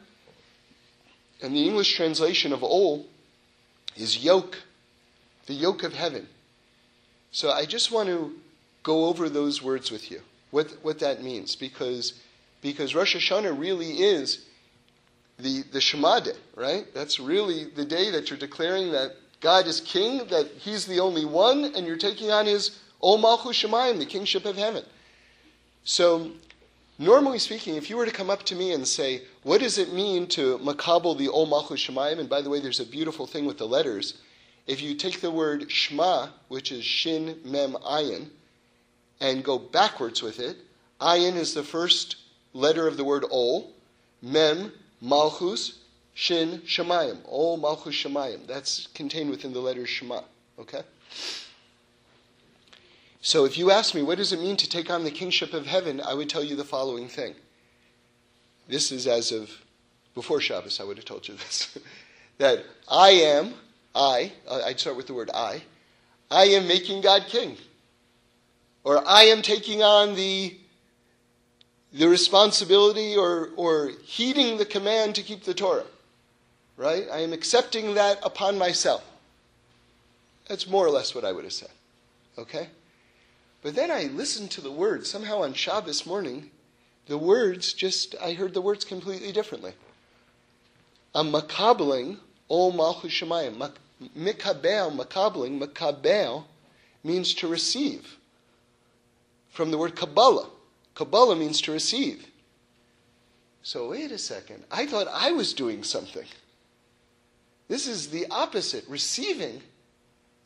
and 1.42 1.56
the 1.56 1.66
English 1.66 1.96
translation 1.96 2.54
of 2.54 2.64
Ol 2.64 3.06
is 3.96 4.24
yoke, 4.24 4.58
the 5.48 5.54
yoke 5.54 5.84
of 5.84 5.94
heaven. 5.94 6.28
So 7.32 7.52
I 7.52 7.66
just 7.66 7.92
want 7.92 8.10
to 8.10 8.34
go 8.84 9.06
over 9.06 9.30
those 9.30 9.62
words 9.62 9.92
with 9.92 10.12
you, 10.12 10.22
what, 10.52 10.72
what 10.82 11.00
that 11.00 11.24
means, 11.24 11.56
because, 11.56 12.20
because 12.62 12.94
Rosh 12.94 13.16
Hashanah 13.16 13.58
really 13.60 14.02
is 14.02 14.46
the, 15.40 15.64
the 15.72 15.82
Shema 15.82 16.20
day, 16.20 16.32
right? 16.56 16.86
That's 16.94 17.20
really 17.20 17.66
the 17.66 17.86
day 17.86 18.12
that 18.12 18.30
you're 18.30 18.40
declaring 18.40 18.92
that 18.92 19.12
God 19.40 19.66
is 19.66 19.82
king, 19.82 20.20
that 20.30 20.48
he's 20.60 20.86
the 20.86 21.00
only 21.00 21.26
one, 21.26 21.72
and 21.76 21.88
you're 21.88 21.98
taking 21.98 22.32
on 22.32 22.46
his 22.46 22.80
Ol 23.02 23.18
Malchus 23.18 23.62
Shemayim, 23.62 24.00
the 24.00 24.06
kingship 24.06 24.46
of 24.46 24.58
heaven. 24.58 24.84
So, 25.84 26.32
normally 27.00 27.40
speaking, 27.40 27.76
if 27.76 27.90
you 27.90 27.98
were 27.98 28.06
to 28.06 28.12
come 28.12 28.30
up 28.30 28.44
to 28.44 28.56
me 28.56 28.72
and 28.72 28.88
say, 28.88 29.24
what 29.44 29.62
does 29.62 29.78
it 29.78 29.94
mean 29.94 30.28
to 30.28 30.60
makabel 30.60 31.18
the 31.18 31.30
Ol 31.30 31.48
Malchus 31.48 31.88
Shemayim? 31.88 32.20
And 32.20 32.30
by 32.30 32.42
the 32.42 32.50
way, 32.50 32.60
there's 32.60 32.80
a 32.80 32.86
beautiful 32.86 33.26
thing 33.26 33.46
with 33.46 33.58
the 33.58 33.68
letters. 33.68 34.20
If 34.68 34.82
you 34.82 34.94
take 34.96 35.22
the 35.22 35.32
word 35.32 35.72
Shema, 35.72 36.28
which 36.48 36.72
is 36.72 36.84
Shin 36.84 37.40
Mem 37.44 37.74
Ayin, 37.74 38.28
and 39.20 39.44
go 39.44 39.58
backwards 39.58 40.22
with 40.22 40.40
it, 40.40 40.58
Ayin 41.00 41.36
is 41.36 41.54
the 41.54 41.64
first 41.64 42.18
letter 42.54 42.88
of 42.88 42.98
the 42.98 43.04
word 43.04 43.26
Ol, 43.32 43.72
Mem 44.22 44.72
Malchus, 45.02 45.80
Shin, 46.14 46.62
Shemayim. 46.66 47.18
Ol 47.28 47.58
Malchus 47.58 47.96
Shemayim. 47.96 48.46
That's 48.46 48.88
contained 48.94 49.32
within 49.32 49.54
the 49.54 49.60
letter 49.60 49.88
Shema. 49.88 50.22
Okay? 50.60 50.82
So 53.22 53.46
if 53.46 53.58
you 53.58 53.70
ask 53.70 53.94
me, 53.94 54.02
what 54.02 54.18
does 54.18 54.34
it 54.34 54.40
mean 54.40 54.58
to 54.58 54.68
take 54.68 54.90
on 54.90 55.04
the 55.04 55.12
kingship 55.12 55.54
of 55.54 55.68
heaven, 55.68 56.02
I 56.02 56.16
would 56.16 56.30
tell 56.30 56.44
you 56.44 56.56
the 56.56 56.64
following 56.64 57.08
thing. 57.08 57.36
This 58.68 58.92
is 58.92 59.06
as 59.06 59.32
of 59.32 59.52
before 60.16 60.42
Shabbos, 60.42 60.80
I 60.80 60.84
would 60.84 60.98
have 60.98 61.06
told 61.06 61.28
you 61.28 61.36
this. 61.36 61.78
that 62.40 62.66
I 62.90 63.10
am, 63.10 63.54
I, 63.94 64.32
uh, 64.48 64.62
I'd 64.66 64.80
start 64.80 64.98
with 64.98 65.08
the 65.08 65.14
word 65.14 65.30
I, 65.34 65.62
I 66.32 66.46
am 66.46 66.68
making 66.68 67.02
God 67.02 67.26
king. 67.28 67.58
Or 68.84 69.08
I 69.08 69.24
am 69.24 69.42
taking 69.42 69.84
on 69.84 70.16
the 70.16 70.58
the 71.94 72.08
responsibility 72.08 73.18
or, 73.18 73.50
or 73.58 73.92
heeding 74.06 74.58
the 74.58 74.66
command 74.66 75.14
to 75.16 75.22
keep 75.22 75.44
the 75.44 75.54
Torah. 75.54 75.84
Right? 76.78 77.06
I 77.12 77.20
am 77.20 77.34
accepting 77.34 77.96
that 77.96 78.18
upon 78.24 78.58
myself. 78.58 79.04
That's 80.48 80.68
more 80.68 80.86
or 80.86 80.90
less 80.90 81.14
what 81.14 81.26
I 81.26 81.32
would 81.32 81.44
have 81.44 81.54
said. 81.54 81.70
Okay? 82.38 82.70
But 83.62 83.76
then 83.76 83.92
I 83.92 84.04
listened 84.06 84.52
to 84.52 84.62
the 84.62 84.72
words. 84.72 85.10
Somehow 85.10 85.44
on 85.44 85.54
Shabbos 85.54 86.06
morning, 86.06 86.50
the 87.08 87.18
words 87.18 87.74
just, 87.74 88.16
I 88.22 88.34
heard 88.34 88.54
the 88.54 88.62
words 88.62 88.86
completely 88.86 89.32
differently. 89.32 89.74
I'm 91.14 91.32
makabeling 91.32 92.18
ol 92.50 92.72
malchus 92.72 93.12
shemayim. 93.12 93.72
Mikabel, 94.18 94.98
makabeling, 94.98 95.62
makabel 95.62 96.46
means 97.04 97.34
to 97.36 97.48
receive. 97.48 98.18
From 99.50 99.72
the 99.72 99.78
word 99.78 99.96
Kabbalah. 99.96 100.50
Kabbalah 100.96 101.36
means 101.36 101.62
to 101.62 101.72
receive. 101.72 102.26
So 103.64 103.90
wait 103.90 104.12
a 104.12 104.18
second. 104.18 104.64
I 104.72 104.86
thought 104.86 105.08
I 105.12 105.32
was 105.32 105.54
doing 105.54 105.84
something. 105.84 106.26
This 107.68 107.88
is 107.88 108.10
the 108.10 108.26
opposite. 108.32 108.86
Receiving 108.88 109.62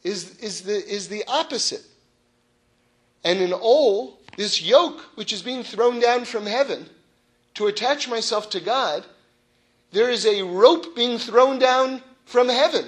is, 0.03 0.37
is, 0.39 0.61
the, 0.61 0.75
is 0.75 1.07
the 1.07 1.23
opposite. 1.27 1.83
And 3.25 3.41
in 3.41 3.51
all, 3.51 4.19
this 4.37 4.61
yoke 4.61 5.01
which 5.15 5.33
is 5.33 5.41
being 5.41 5.63
thrown 5.63 5.99
down 5.99 6.25
from 6.25 6.45
heaven 6.45 6.87
to 7.55 7.65
attach 7.65 8.07
myself 8.07 8.51
to 8.51 8.59
God, 8.59 9.03
there 9.91 10.11
is 10.11 10.27
a 10.27 10.43
rope 10.43 10.95
being 10.95 11.17
thrown 11.17 11.57
down 11.57 12.03
from 12.25 12.47
heaven. 12.47 12.85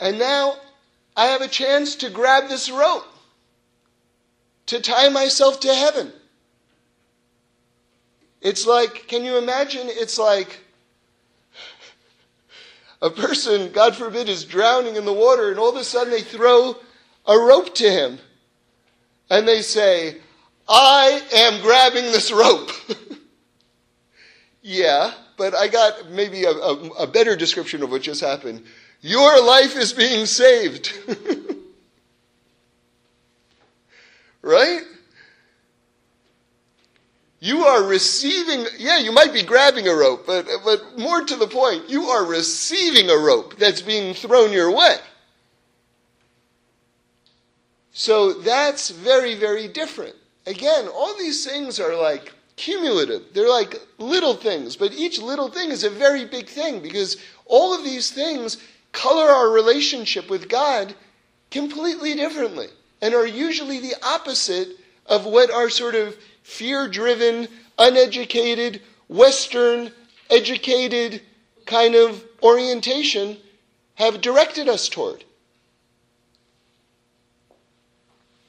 And 0.00 0.18
now 0.18 0.54
I 1.16 1.26
have 1.26 1.40
a 1.40 1.48
chance 1.48 1.96
to 1.96 2.10
grab 2.10 2.48
this 2.48 2.70
rope 2.70 3.06
to 4.66 4.80
tie 4.80 5.08
myself 5.08 5.60
to 5.60 5.74
heaven. 5.74 6.12
It's 8.40 8.66
like, 8.66 9.08
can 9.08 9.24
you 9.24 9.36
imagine? 9.36 9.88
It's 9.88 10.18
like 10.18 10.60
a 13.02 13.10
person, 13.10 13.72
God 13.72 13.96
forbid, 13.96 14.28
is 14.28 14.44
drowning 14.44 14.96
in 14.96 15.04
the 15.04 15.12
water, 15.12 15.50
and 15.50 15.58
all 15.58 15.70
of 15.70 15.76
a 15.76 15.84
sudden 15.84 16.12
they 16.12 16.22
throw 16.22 16.76
a 17.26 17.38
rope 17.38 17.74
to 17.76 17.90
him. 17.90 18.18
And 19.30 19.48
they 19.48 19.62
say, 19.62 20.16
I 20.68 21.20
am 21.34 21.60
grabbing 21.62 22.04
this 22.04 22.30
rope. 22.30 22.70
yeah, 24.62 25.12
but 25.36 25.54
I 25.54 25.68
got 25.68 26.10
maybe 26.10 26.44
a, 26.44 26.50
a, 26.50 26.74
a 27.00 27.06
better 27.06 27.36
description 27.36 27.82
of 27.82 27.90
what 27.90 28.02
just 28.02 28.20
happened. 28.20 28.64
Your 29.00 29.44
life 29.44 29.76
is 29.76 29.92
being 29.92 30.26
saved. 30.26 30.92
right? 34.42 34.82
You 37.40 37.64
are 37.64 37.84
receiving, 37.84 38.64
yeah, 38.78 38.98
you 38.98 39.12
might 39.12 39.34
be 39.34 39.42
grabbing 39.42 39.86
a 39.86 39.94
rope, 39.94 40.24
but, 40.26 40.46
but 40.64 40.98
more 40.98 41.22
to 41.22 41.36
the 41.36 41.46
point, 41.46 41.90
you 41.90 42.04
are 42.04 42.24
receiving 42.24 43.10
a 43.10 43.16
rope 43.18 43.56
that's 43.58 43.82
being 43.82 44.14
thrown 44.14 44.50
your 44.50 44.70
way. 44.70 44.96
So 47.96 48.32
that's 48.32 48.90
very, 48.90 49.36
very 49.36 49.68
different. 49.68 50.16
Again, 50.46 50.88
all 50.88 51.16
these 51.16 51.46
things 51.46 51.78
are 51.78 51.96
like 51.96 52.32
cumulative. 52.56 53.22
They're 53.32 53.48
like 53.48 53.80
little 53.98 54.34
things, 54.34 54.74
but 54.74 54.92
each 54.92 55.22
little 55.22 55.48
thing 55.48 55.70
is 55.70 55.84
a 55.84 55.90
very 55.90 56.24
big 56.24 56.48
thing 56.48 56.80
because 56.80 57.16
all 57.46 57.72
of 57.72 57.84
these 57.84 58.10
things 58.10 58.58
color 58.90 59.26
our 59.26 59.48
relationship 59.48 60.28
with 60.28 60.48
God 60.48 60.94
completely 61.52 62.14
differently 62.14 62.66
and 63.00 63.14
are 63.14 63.26
usually 63.26 63.78
the 63.78 63.94
opposite 64.02 64.70
of 65.06 65.24
what 65.24 65.52
our 65.52 65.70
sort 65.70 65.94
of 65.94 66.16
fear 66.42 66.88
driven, 66.88 67.46
uneducated, 67.78 68.82
Western, 69.08 69.92
educated 70.30 71.22
kind 71.64 71.94
of 71.94 72.24
orientation 72.42 73.36
have 73.94 74.20
directed 74.20 74.68
us 74.68 74.88
toward. 74.88 75.22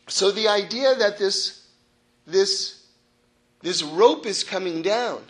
So 0.07 0.31
the 0.31 0.47
idea 0.47 0.95
that 0.95 1.17
this, 1.17 1.67
this, 2.27 2.85
this 3.61 3.81
rope 3.83 4.25
is 4.25 4.43
coming 4.43 4.81
down 4.81 5.23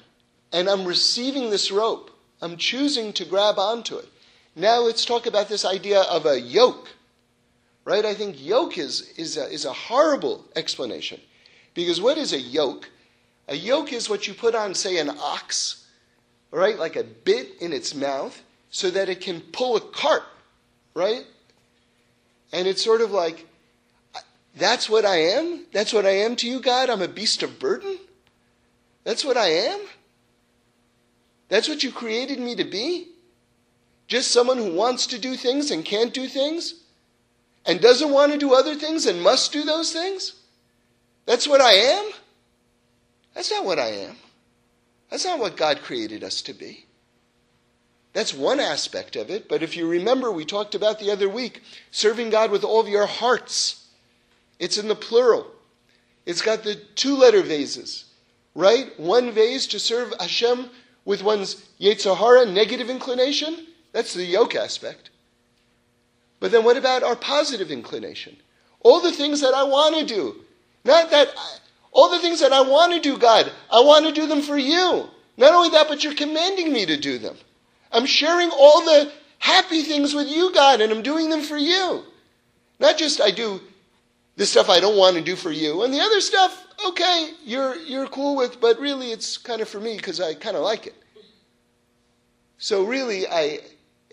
and 0.51 0.69
I'm 0.69 0.85
receiving 0.85 1.49
this 1.49 1.71
rope, 1.71 2.11
I'm 2.41 2.57
choosing 2.57 3.13
to 3.13 3.25
grab 3.25 3.57
onto 3.57 3.97
it. 3.97 4.07
Now 4.55 4.79
let's 4.79 5.05
talk 5.05 5.25
about 5.25 5.49
this 5.49 5.65
idea 5.65 6.01
of 6.01 6.25
a 6.25 6.39
yoke. 6.39 6.89
Right? 7.83 8.03
I 8.03 8.15
think 8.15 8.43
yoke 8.43 8.77
is, 8.77 9.13
is, 9.17 9.37
a, 9.37 9.45
is 9.47 9.65
a 9.65 9.73
horrible 9.73 10.45
explanation. 10.55 11.21
Because 11.75 12.01
what 12.01 12.17
is 12.17 12.33
a 12.33 12.39
yoke? 12.39 12.89
A 13.47 13.55
yoke 13.55 13.93
is 13.93 14.09
what 14.09 14.27
you 14.27 14.33
put 14.33 14.55
on, 14.55 14.73
say, 14.73 14.97
an 14.97 15.11
ox, 15.21 15.85
right? 16.49 16.79
Like 16.79 16.95
a 16.95 17.03
bit 17.03 17.61
in 17.61 17.71
its 17.73 17.93
mouth, 17.93 18.41
so 18.71 18.89
that 18.89 19.07
it 19.07 19.21
can 19.21 19.39
pull 19.39 19.75
a 19.75 19.81
cart, 19.81 20.23
right? 20.95 21.25
And 22.51 22.67
it's 22.67 22.83
sort 22.83 23.01
of 23.01 23.11
like, 23.11 23.45
that's 24.55 24.89
what 24.89 25.05
I 25.05 25.17
am? 25.17 25.65
That's 25.71 25.93
what 25.93 26.05
I 26.05 26.11
am 26.11 26.35
to 26.37 26.47
you, 26.47 26.59
God? 26.59 26.89
I'm 26.89 27.01
a 27.01 27.07
beast 27.07 27.43
of 27.43 27.59
burden? 27.59 27.97
That's 29.03 29.25
what 29.25 29.37
I 29.37 29.47
am? 29.47 29.81
That's 31.49 31.69
what 31.69 31.83
you 31.83 31.91
created 31.91 32.39
me 32.39 32.55
to 32.55 32.63
be? 32.63 33.09
Just 34.07 34.31
someone 34.31 34.57
who 34.57 34.73
wants 34.73 35.07
to 35.07 35.19
do 35.19 35.35
things 35.35 35.71
and 35.71 35.83
can't 35.83 36.13
do 36.13 36.27
things? 36.27 36.75
And 37.65 37.81
doesn't 37.81 38.11
want 38.11 38.31
to 38.31 38.37
do 38.37 38.53
other 38.53 38.75
things 38.75 39.05
and 39.05 39.21
must 39.21 39.51
do 39.51 39.63
those 39.63 39.91
things? 39.91 40.33
That's 41.25 41.47
what 41.47 41.61
I 41.61 41.73
am? 41.73 42.11
That's 43.33 43.51
not 43.51 43.65
what 43.65 43.79
I 43.79 43.87
am. 43.87 44.15
That's 45.09 45.25
not 45.25 45.39
what 45.39 45.57
God 45.57 45.81
created 45.81 46.23
us 46.23 46.41
to 46.43 46.53
be. 46.53 46.85
That's 48.13 48.33
one 48.33 48.61
aspect 48.61 49.17
of 49.17 49.29
it, 49.29 49.49
but 49.49 49.61
if 49.61 49.75
you 49.75 49.87
remember, 49.87 50.31
we 50.31 50.45
talked 50.45 50.73
about 50.73 50.99
the 50.99 51.11
other 51.11 51.27
week 51.27 51.61
serving 51.91 52.29
God 52.29 52.49
with 52.49 52.63
all 52.63 52.79
of 52.79 52.87
your 52.87 53.07
hearts. 53.07 53.84
It's 54.59 54.77
in 54.77 54.87
the 54.87 54.95
plural. 54.95 55.47
It's 56.25 56.41
got 56.41 56.63
the 56.63 56.75
two 56.95 57.15
letter 57.15 57.41
vases, 57.41 58.05
right? 58.55 58.97
One 58.99 59.31
vase 59.31 59.67
to 59.67 59.79
serve 59.79 60.13
Hashem 60.19 60.69
with 61.03 61.23
one's 61.23 61.67
Yetzer 61.79 62.17
Hara, 62.17 62.45
negative 62.45 62.89
inclination. 62.89 63.67
That's 63.91 64.13
the 64.13 64.25
yoke 64.25 64.55
aspect. 64.55 65.11
But 66.39 66.51
then 66.51 66.63
what 66.63 66.77
about 66.77 67.03
our 67.03 67.15
positive 67.15 67.71
inclination? 67.71 68.37
All 68.81 69.01
the 69.01 69.11
things 69.11 69.41
that 69.41 69.53
I 69.53 69.63
want 69.63 69.95
to 69.95 70.05
do. 70.05 70.35
Not 70.83 71.09
that, 71.11 71.29
I, 71.37 71.57
all 71.91 72.09
the 72.09 72.19
things 72.19 72.39
that 72.39 72.53
I 72.53 72.61
want 72.61 72.93
to 72.93 72.99
do, 72.99 73.17
God, 73.17 73.51
I 73.71 73.79
want 73.79 74.05
to 74.05 74.11
do 74.11 74.27
them 74.27 74.41
for 74.41 74.57
you. 74.57 75.09
Not 75.37 75.53
only 75.53 75.69
that, 75.69 75.87
but 75.87 76.03
you're 76.03 76.13
commanding 76.13 76.71
me 76.71 76.85
to 76.85 76.97
do 76.97 77.17
them. 77.17 77.35
I'm 77.91 78.05
sharing 78.05 78.49
all 78.51 78.81
the 78.83 79.11
happy 79.39 79.81
things 79.81 80.13
with 80.13 80.27
you, 80.27 80.53
God, 80.53 80.81
and 80.81 80.91
I'm 80.91 81.01
doing 81.01 81.29
them 81.29 81.41
for 81.41 81.57
you. 81.57 82.03
Not 82.79 82.97
just 82.97 83.21
I 83.21 83.31
do 83.31 83.61
the 84.35 84.45
stuff 84.45 84.69
I 84.69 84.79
don't 84.79 84.97
want 84.97 85.15
to 85.15 85.21
do 85.21 85.35
for 85.35 85.51
you, 85.51 85.83
and 85.83 85.93
the 85.93 85.99
other 85.99 86.19
stuff, 86.19 86.65
okay, 86.87 87.31
you're, 87.43 87.75
you're 87.75 88.07
cool 88.07 88.35
with, 88.35 88.59
but 88.59 88.79
really 88.79 89.11
it's 89.11 89.37
kind 89.37 89.61
of 89.61 89.69
for 89.69 89.79
me 89.79 89.95
because 89.95 90.19
I 90.19 90.33
kind 90.33 90.57
of 90.57 90.63
like 90.63 90.87
it. 90.87 90.95
So 92.57 92.83
really, 92.83 93.27
I, 93.27 93.59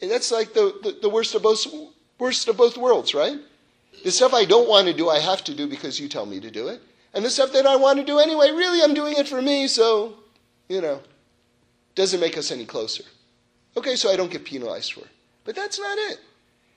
that's 0.00 0.30
like 0.30 0.54
the, 0.54 0.78
the, 0.82 0.98
the 1.02 1.08
worst 1.08 1.34
of 1.34 1.42
both 1.42 1.66
worst 2.18 2.46
of 2.48 2.56
both 2.56 2.76
worlds, 2.76 3.14
right? 3.14 3.38
The 4.04 4.10
stuff 4.10 4.32
I 4.32 4.44
don't 4.44 4.68
want 4.68 4.86
to 4.86 4.94
do, 4.94 5.08
I 5.08 5.18
have 5.18 5.42
to 5.44 5.54
do 5.54 5.66
because 5.66 5.98
you 5.98 6.08
tell 6.08 6.26
me 6.26 6.40
to 6.40 6.50
do 6.50 6.68
it. 6.68 6.80
And 7.14 7.24
the 7.24 7.30
stuff 7.30 7.52
that 7.52 7.66
I 7.66 7.76
want 7.76 7.98
to 7.98 8.04
do 8.04 8.18
anyway, 8.18 8.50
really, 8.50 8.82
I'm 8.82 8.94
doing 8.94 9.14
it 9.16 9.28
for 9.28 9.42
me, 9.42 9.66
so, 9.66 10.14
you 10.68 10.80
know, 10.80 11.00
doesn't 11.94 12.20
make 12.20 12.38
us 12.38 12.50
any 12.50 12.64
closer. 12.64 13.04
Okay, 13.76 13.96
so 13.96 14.10
I 14.10 14.16
don't 14.16 14.30
get 14.30 14.44
penalized 14.44 14.92
for 14.92 15.00
it. 15.00 15.10
But 15.44 15.56
that's 15.56 15.78
not 15.78 15.98
it. 15.98 16.20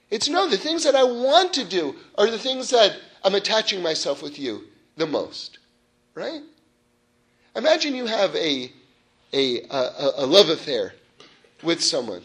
It's 0.10 0.28
no, 0.28 0.50
the 0.50 0.58
things 0.58 0.84
that 0.84 0.96
I 0.96 1.04
want 1.04 1.54
to 1.54 1.64
do 1.64 1.96
are 2.18 2.30
the 2.30 2.40
things 2.40 2.70
that 2.72 2.98
I'm 3.26 3.36
attaching 3.36 3.82
myself 3.82 4.22
with 4.22 4.40
you 4.40 4.64
the 4.96 5.08
most, 5.08 5.60
right? 6.14 6.42
Imagine 7.56 7.96
you 7.96 8.06
have 8.06 8.34
a, 8.36 8.72
a, 9.34 9.62
a, 9.70 10.12
a 10.18 10.26
love 10.26 10.50
affair 10.50 10.94
with 11.62 11.84
someone 11.84 12.22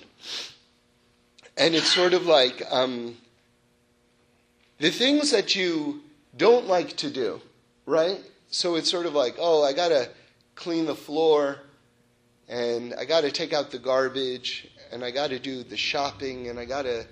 and 1.60 1.74
it's 1.74 1.92
sort 1.92 2.14
of 2.14 2.26
like 2.26 2.62
um, 2.70 3.16
the 4.78 4.90
things 4.90 5.30
that 5.30 5.54
you 5.54 6.00
don't 6.36 6.66
like 6.66 6.96
to 6.96 7.10
do, 7.10 7.40
right? 7.84 8.18
So 8.50 8.76
it's 8.76 8.90
sort 8.90 9.04
of 9.04 9.12
like, 9.12 9.36
oh, 9.38 9.62
I 9.62 9.74
got 9.74 9.88
to 9.88 10.08
clean 10.54 10.86
the 10.86 10.94
floor, 10.94 11.58
and 12.48 12.94
I 12.94 13.04
got 13.04 13.20
to 13.22 13.30
take 13.30 13.52
out 13.52 13.70
the 13.70 13.78
garbage, 13.78 14.70
and 14.90 15.04
I 15.04 15.10
got 15.10 15.28
to 15.30 15.38
do 15.38 15.62
the 15.62 15.76
shopping, 15.76 16.48
and 16.48 16.58
I 16.58 16.64
got 16.64 16.82
to 16.82 17.06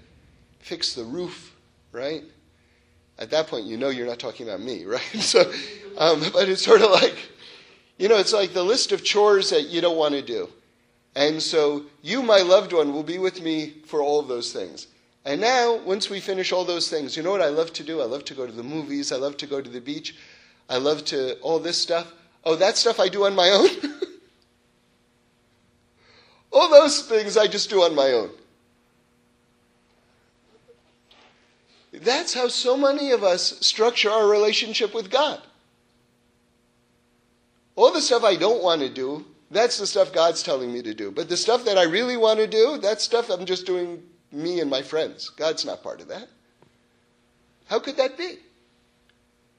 fix 0.61 0.95
the 0.95 1.05
roof, 1.05 1.55
right? 1.93 2.25
At 3.19 3.31
that 3.31 3.49
point, 3.49 3.67
you 3.67 3.77
know 3.77 3.89
you're 3.89 4.07
not 4.07 4.19
talking 4.19 4.49
about 4.49 4.61
me, 4.61 4.85
right? 4.87 5.01
So, 5.21 5.41
um, 5.97 6.23
but 6.33 6.49
it's 6.49 6.65
sort 6.65 6.83
of 6.83 6.91
like, 6.91 7.17
you 7.99 8.09
know, 8.09 8.17
it's 8.17 8.33
like 8.33 8.53
the 8.53 8.63
list 8.63 8.93
of 8.93 9.05
chores 9.05 9.51
that 9.51 9.69
you 9.69 9.81
don't 9.81 9.97
want 9.97 10.15
to 10.15 10.23
do. 10.23 10.49
And 11.17 11.43
so 11.43 11.85
you, 12.03 12.23
my 12.23 12.41
loved 12.41 12.73
one, 12.73 12.93
will 12.93 13.03
be 13.03 13.19
with 13.19 13.43
me 13.43 13.75
for 13.87 14.01
all 14.03 14.21
of 14.21 14.29
those 14.29 14.53
things. 14.53 14.87
And 15.25 15.41
now, 15.41 15.77
once 15.79 16.09
we 16.09 16.21
finish 16.21 16.53
all 16.53 16.65
those 16.65 16.89
things, 16.89 17.17
you 17.17 17.23
know 17.23 17.31
what 17.31 17.43
I 17.43 17.49
love 17.49 17.73
to 17.75 17.83
do? 17.83 18.01
I 18.01 18.05
love 18.05 18.25
to 18.27 18.35
go 18.35 18.47
to 18.47 18.53
the 18.53 18.63
movies. 18.63 19.11
I 19.13 19.17
love 19.17 19.37
to 19.39 19.47
go 19.47 19.61
to 19.61 19.69
the 19.69 19.81
beach. 19.81 20.17
I 20.71 20.77
love 20.79 21.05
to, 21.07 21.39
all 21.41 21.59
this 21.59 21.77
stuff. 21.77 22.13
Oh, 22.45 22.55
that 22.57 22.77
stuff 22.77 23.01
I 23.01 23.09
do 23.09 23.25
on 23.27 23.35
my 23.35 23.51
own? 23.51 23.69
all 26.53 26.71
those 26.71 27.03
things 27.03 27.37
I 27.37 27.47
just 27.47 27.69
do 27.69 27.83
on 27.83 27.95
my 27.95 28.13
own. 28.13 28.31
That's 32.03 32.35
how 32.35 32.49
so 32.49 32.77
many 32.77 33.11
of 33.11 33.23
us 33.23 33.59
structure 33.61 34.11
our 34.11 34.29
relationship 34.29 34.95
with 34.95 35.11
God. 35.11 35.41
All 37.77 37.93
the 37.93 38.01
stuff 38.01 38.25
I 38.25 38.37
don't 38.37 38.63
want 38.63 38.81
to 38.81 38.89
do, 38.89 39.25
that's 39.51 39.79
the 39.79 39.87
stuff 39.87 40.13
God's 40.13 40.43
telling 40.43 40.73
me 40.73 40.83
to 40.83 40.95
do. 40.95 41.11
But 41.11 41.29
the 41.29 41.37
stuff 41.37 41.65
that 41.65 41.79
I 41.79 41.85
really 41.85 42.17
want 42.17 42.39
to 42.41 42.47
do, 42.47 42.79
that's 42.79 43.05
stuff 43.05 43.31
I'm 43.31 43.47
just 43.47 43.67
doing 43.67 44.03
me 44.33 44.61
and 44.61 44.71
my 44.71 44.83
friends. 44.83 45.31
God's 45.31 45.65
not 45.65 45.83
part 45.83 46.01
of 46.01 46.09
that. 46.09 46.29
How 47.67 47.79
could 47.79 47.97
that 47.97 48.19
be? 48.19 48.39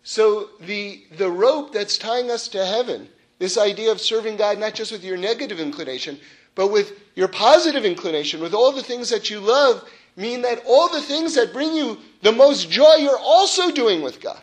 So 0.03 0.49
the, 0.61 1.03
the 1.17 1.29
rope 1.29 1.73
that's 1.73 1.97
tying 1.97 2.31
us 2.31 2.47
to 2.49 2.65
heaven, 2.65 3.09
this 3.37 3.57
idea 3.57 3.91
of 3.91 4.01
serving 4.01 4.37
God 4.37 4.59
not 4.59 4.73
just 4.73 4.91
with 4.91 5.03
your 5.03 5.17
negative 5.17 5.59
inclination, 5.59 6.19
but 6.55 6.71
with 6.71 6.99
your 7.15 7.27
positive 7.27 7.85
inclination, 7.85 8.41
with 8.41 8.53
all 8.53 8.71
the 8.71 8.83
things 8.83 9.09
that 9.09 9.29
you 9.29 9.39
love, 9.39 9.87
mean 10.15 10.41
that 10.41 10.63
all 10.65 10.89
the 10.89 11.01
things 11.01 11.35
that 11.35 11.53
bring 11.53 11.73
you 11.73 11.97
the 12.21 12.31
most 12.31 12.69
joy 12.69 12.95
you're 12.95 13.17
also 13.17 13.71
doing 13.71 14.01
with 14.01 14.21
God. 14.21 14.41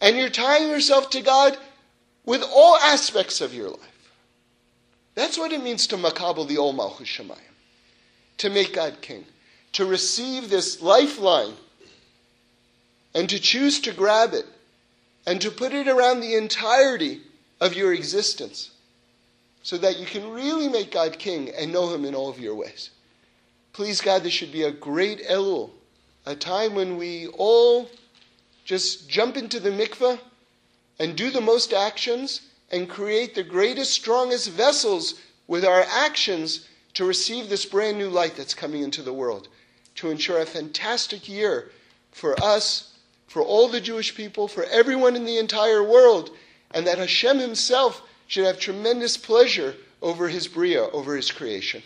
And 0.00 0.16
you're 0.16 0.28
tying 0.28 0.68
yourself 0.68 1.10
to 1.10 1.22
God 1.22 1.56
with 2.24 2.42
all 2.42 2.76
aspects 2.76 3.40
of 3.40 3.54
your 3.54 3.70
life. 3.70 4.12
That's 5.14 5.38
what 5.38 5.52
it 5.52 5.62
means 5.62 5.86
to 5.88 5.96
makabel 5.96 6.46
the 6.46 6.58
old 6.58 6.76
Malchus 6.76 7.08
Shemayim, 7.08 7.38
to 8.38 8.50
make 8.50 8.74
God 8.74 9.00
king, 9.00 9.24
to 9.72 9.86
receive 9.86 10.50
this 10.50 10.82
lifeline 10.82 11.54
and 13.14 13.28
to 13.30 13.38
choose 13.38 13.80
to 13.80 13.92
grab 13.92 14.34
it 14.34 14.44
and 15.26 15.40
to 15.40 15.50
put 15.50 15.72
it 15.72 15.88
around 15.88 16.20
the 16.20 16.34
entirety 16.34 17.22
of 17.60 17.74
your 17.74 17.94
existence 17.94 18.70
so 19.62 19.78
that 19.78 19.98
you 19.98 20.06
can 20.06 20.30
really 20.30 20.68
make 20.68 20.92
God 20.92 21.18
king 21.18 21.50
and 21.50 21.72
know 21.72 21.92
him 21.92 22.04
in 22.04 22.14
all 22.14 22.28
of 22.28 22.38
your 22.38 22.54
ways. 22.54 22.90
Please, 23.72 24.00
God, 24.00 24.22
this 24.22 24.32
should 24.32 24.52
be 24.52 24.62
a 24.62 24.70
great 24.70 25.26
Elul, 25.26 25.70
a 26.26 26.34
time 26.34 26.74
when 26.74 26.96
we 26.96 27.28
all 27.28 27.88
just 28.64 29.08
jump 29.08 29.36
into 29.36 29.60
the 29.60 29.70
mikveh 29.70 30.18
and 30.98 31.16
do 31.16 31.30
the 31.30 31.40
most 31.40 31.72
actions 31.72 32.40
and 32.72 32.88
create 32.88 33.34
the 33.34 33.44
greatest, 33.44 33.92
strongest 33.92 34.50
vessels 34.50 35.14
with 35.46 35.64
our 35.64 35.86
actions 35.88 36.66
to 36.94 37.04
receive 37.04 37.48
this 37.48 37.64
brand 37.64 37.96
new 37.96 38.08
light 38.08 38.34
that's 38.36 38.54
coming 38.54 38.82
into 38.82 39.02
the 39.02 39.12
world, 39.12 39.48
to 39.94 40.10
ensure 40.10 40.40
a 40.40 40.46
fantastic 40.46 41.28
year 41.28 41.70
for 42.10 42.34
us, 42.42 42.94
for 43.28 43.42
all 43.42 43.68
the 43.68 43.80
Jewish 43.80 44.14
people, 44.14 44.48
for 44.48 44.64
everyone 44.64 45.14
in 45.14 45.24
the 45.24 45.38
entire 45.38 45.84
world, 45.84 46.30
and 46.72 46.86
that 46.86 46.98
Hashem 46.98 47.38
himself 47.38 48.02
should 48.26 48.46
have 48.46 48.58
tremendous 48.58 49.16
pleasure 49.16 49.76
over 50.02 50.28
his 50.28 50.48
Bria, 50.48 50.88
over 50.90 51.14
his 51.14 51.30
creation. 51.30 51.82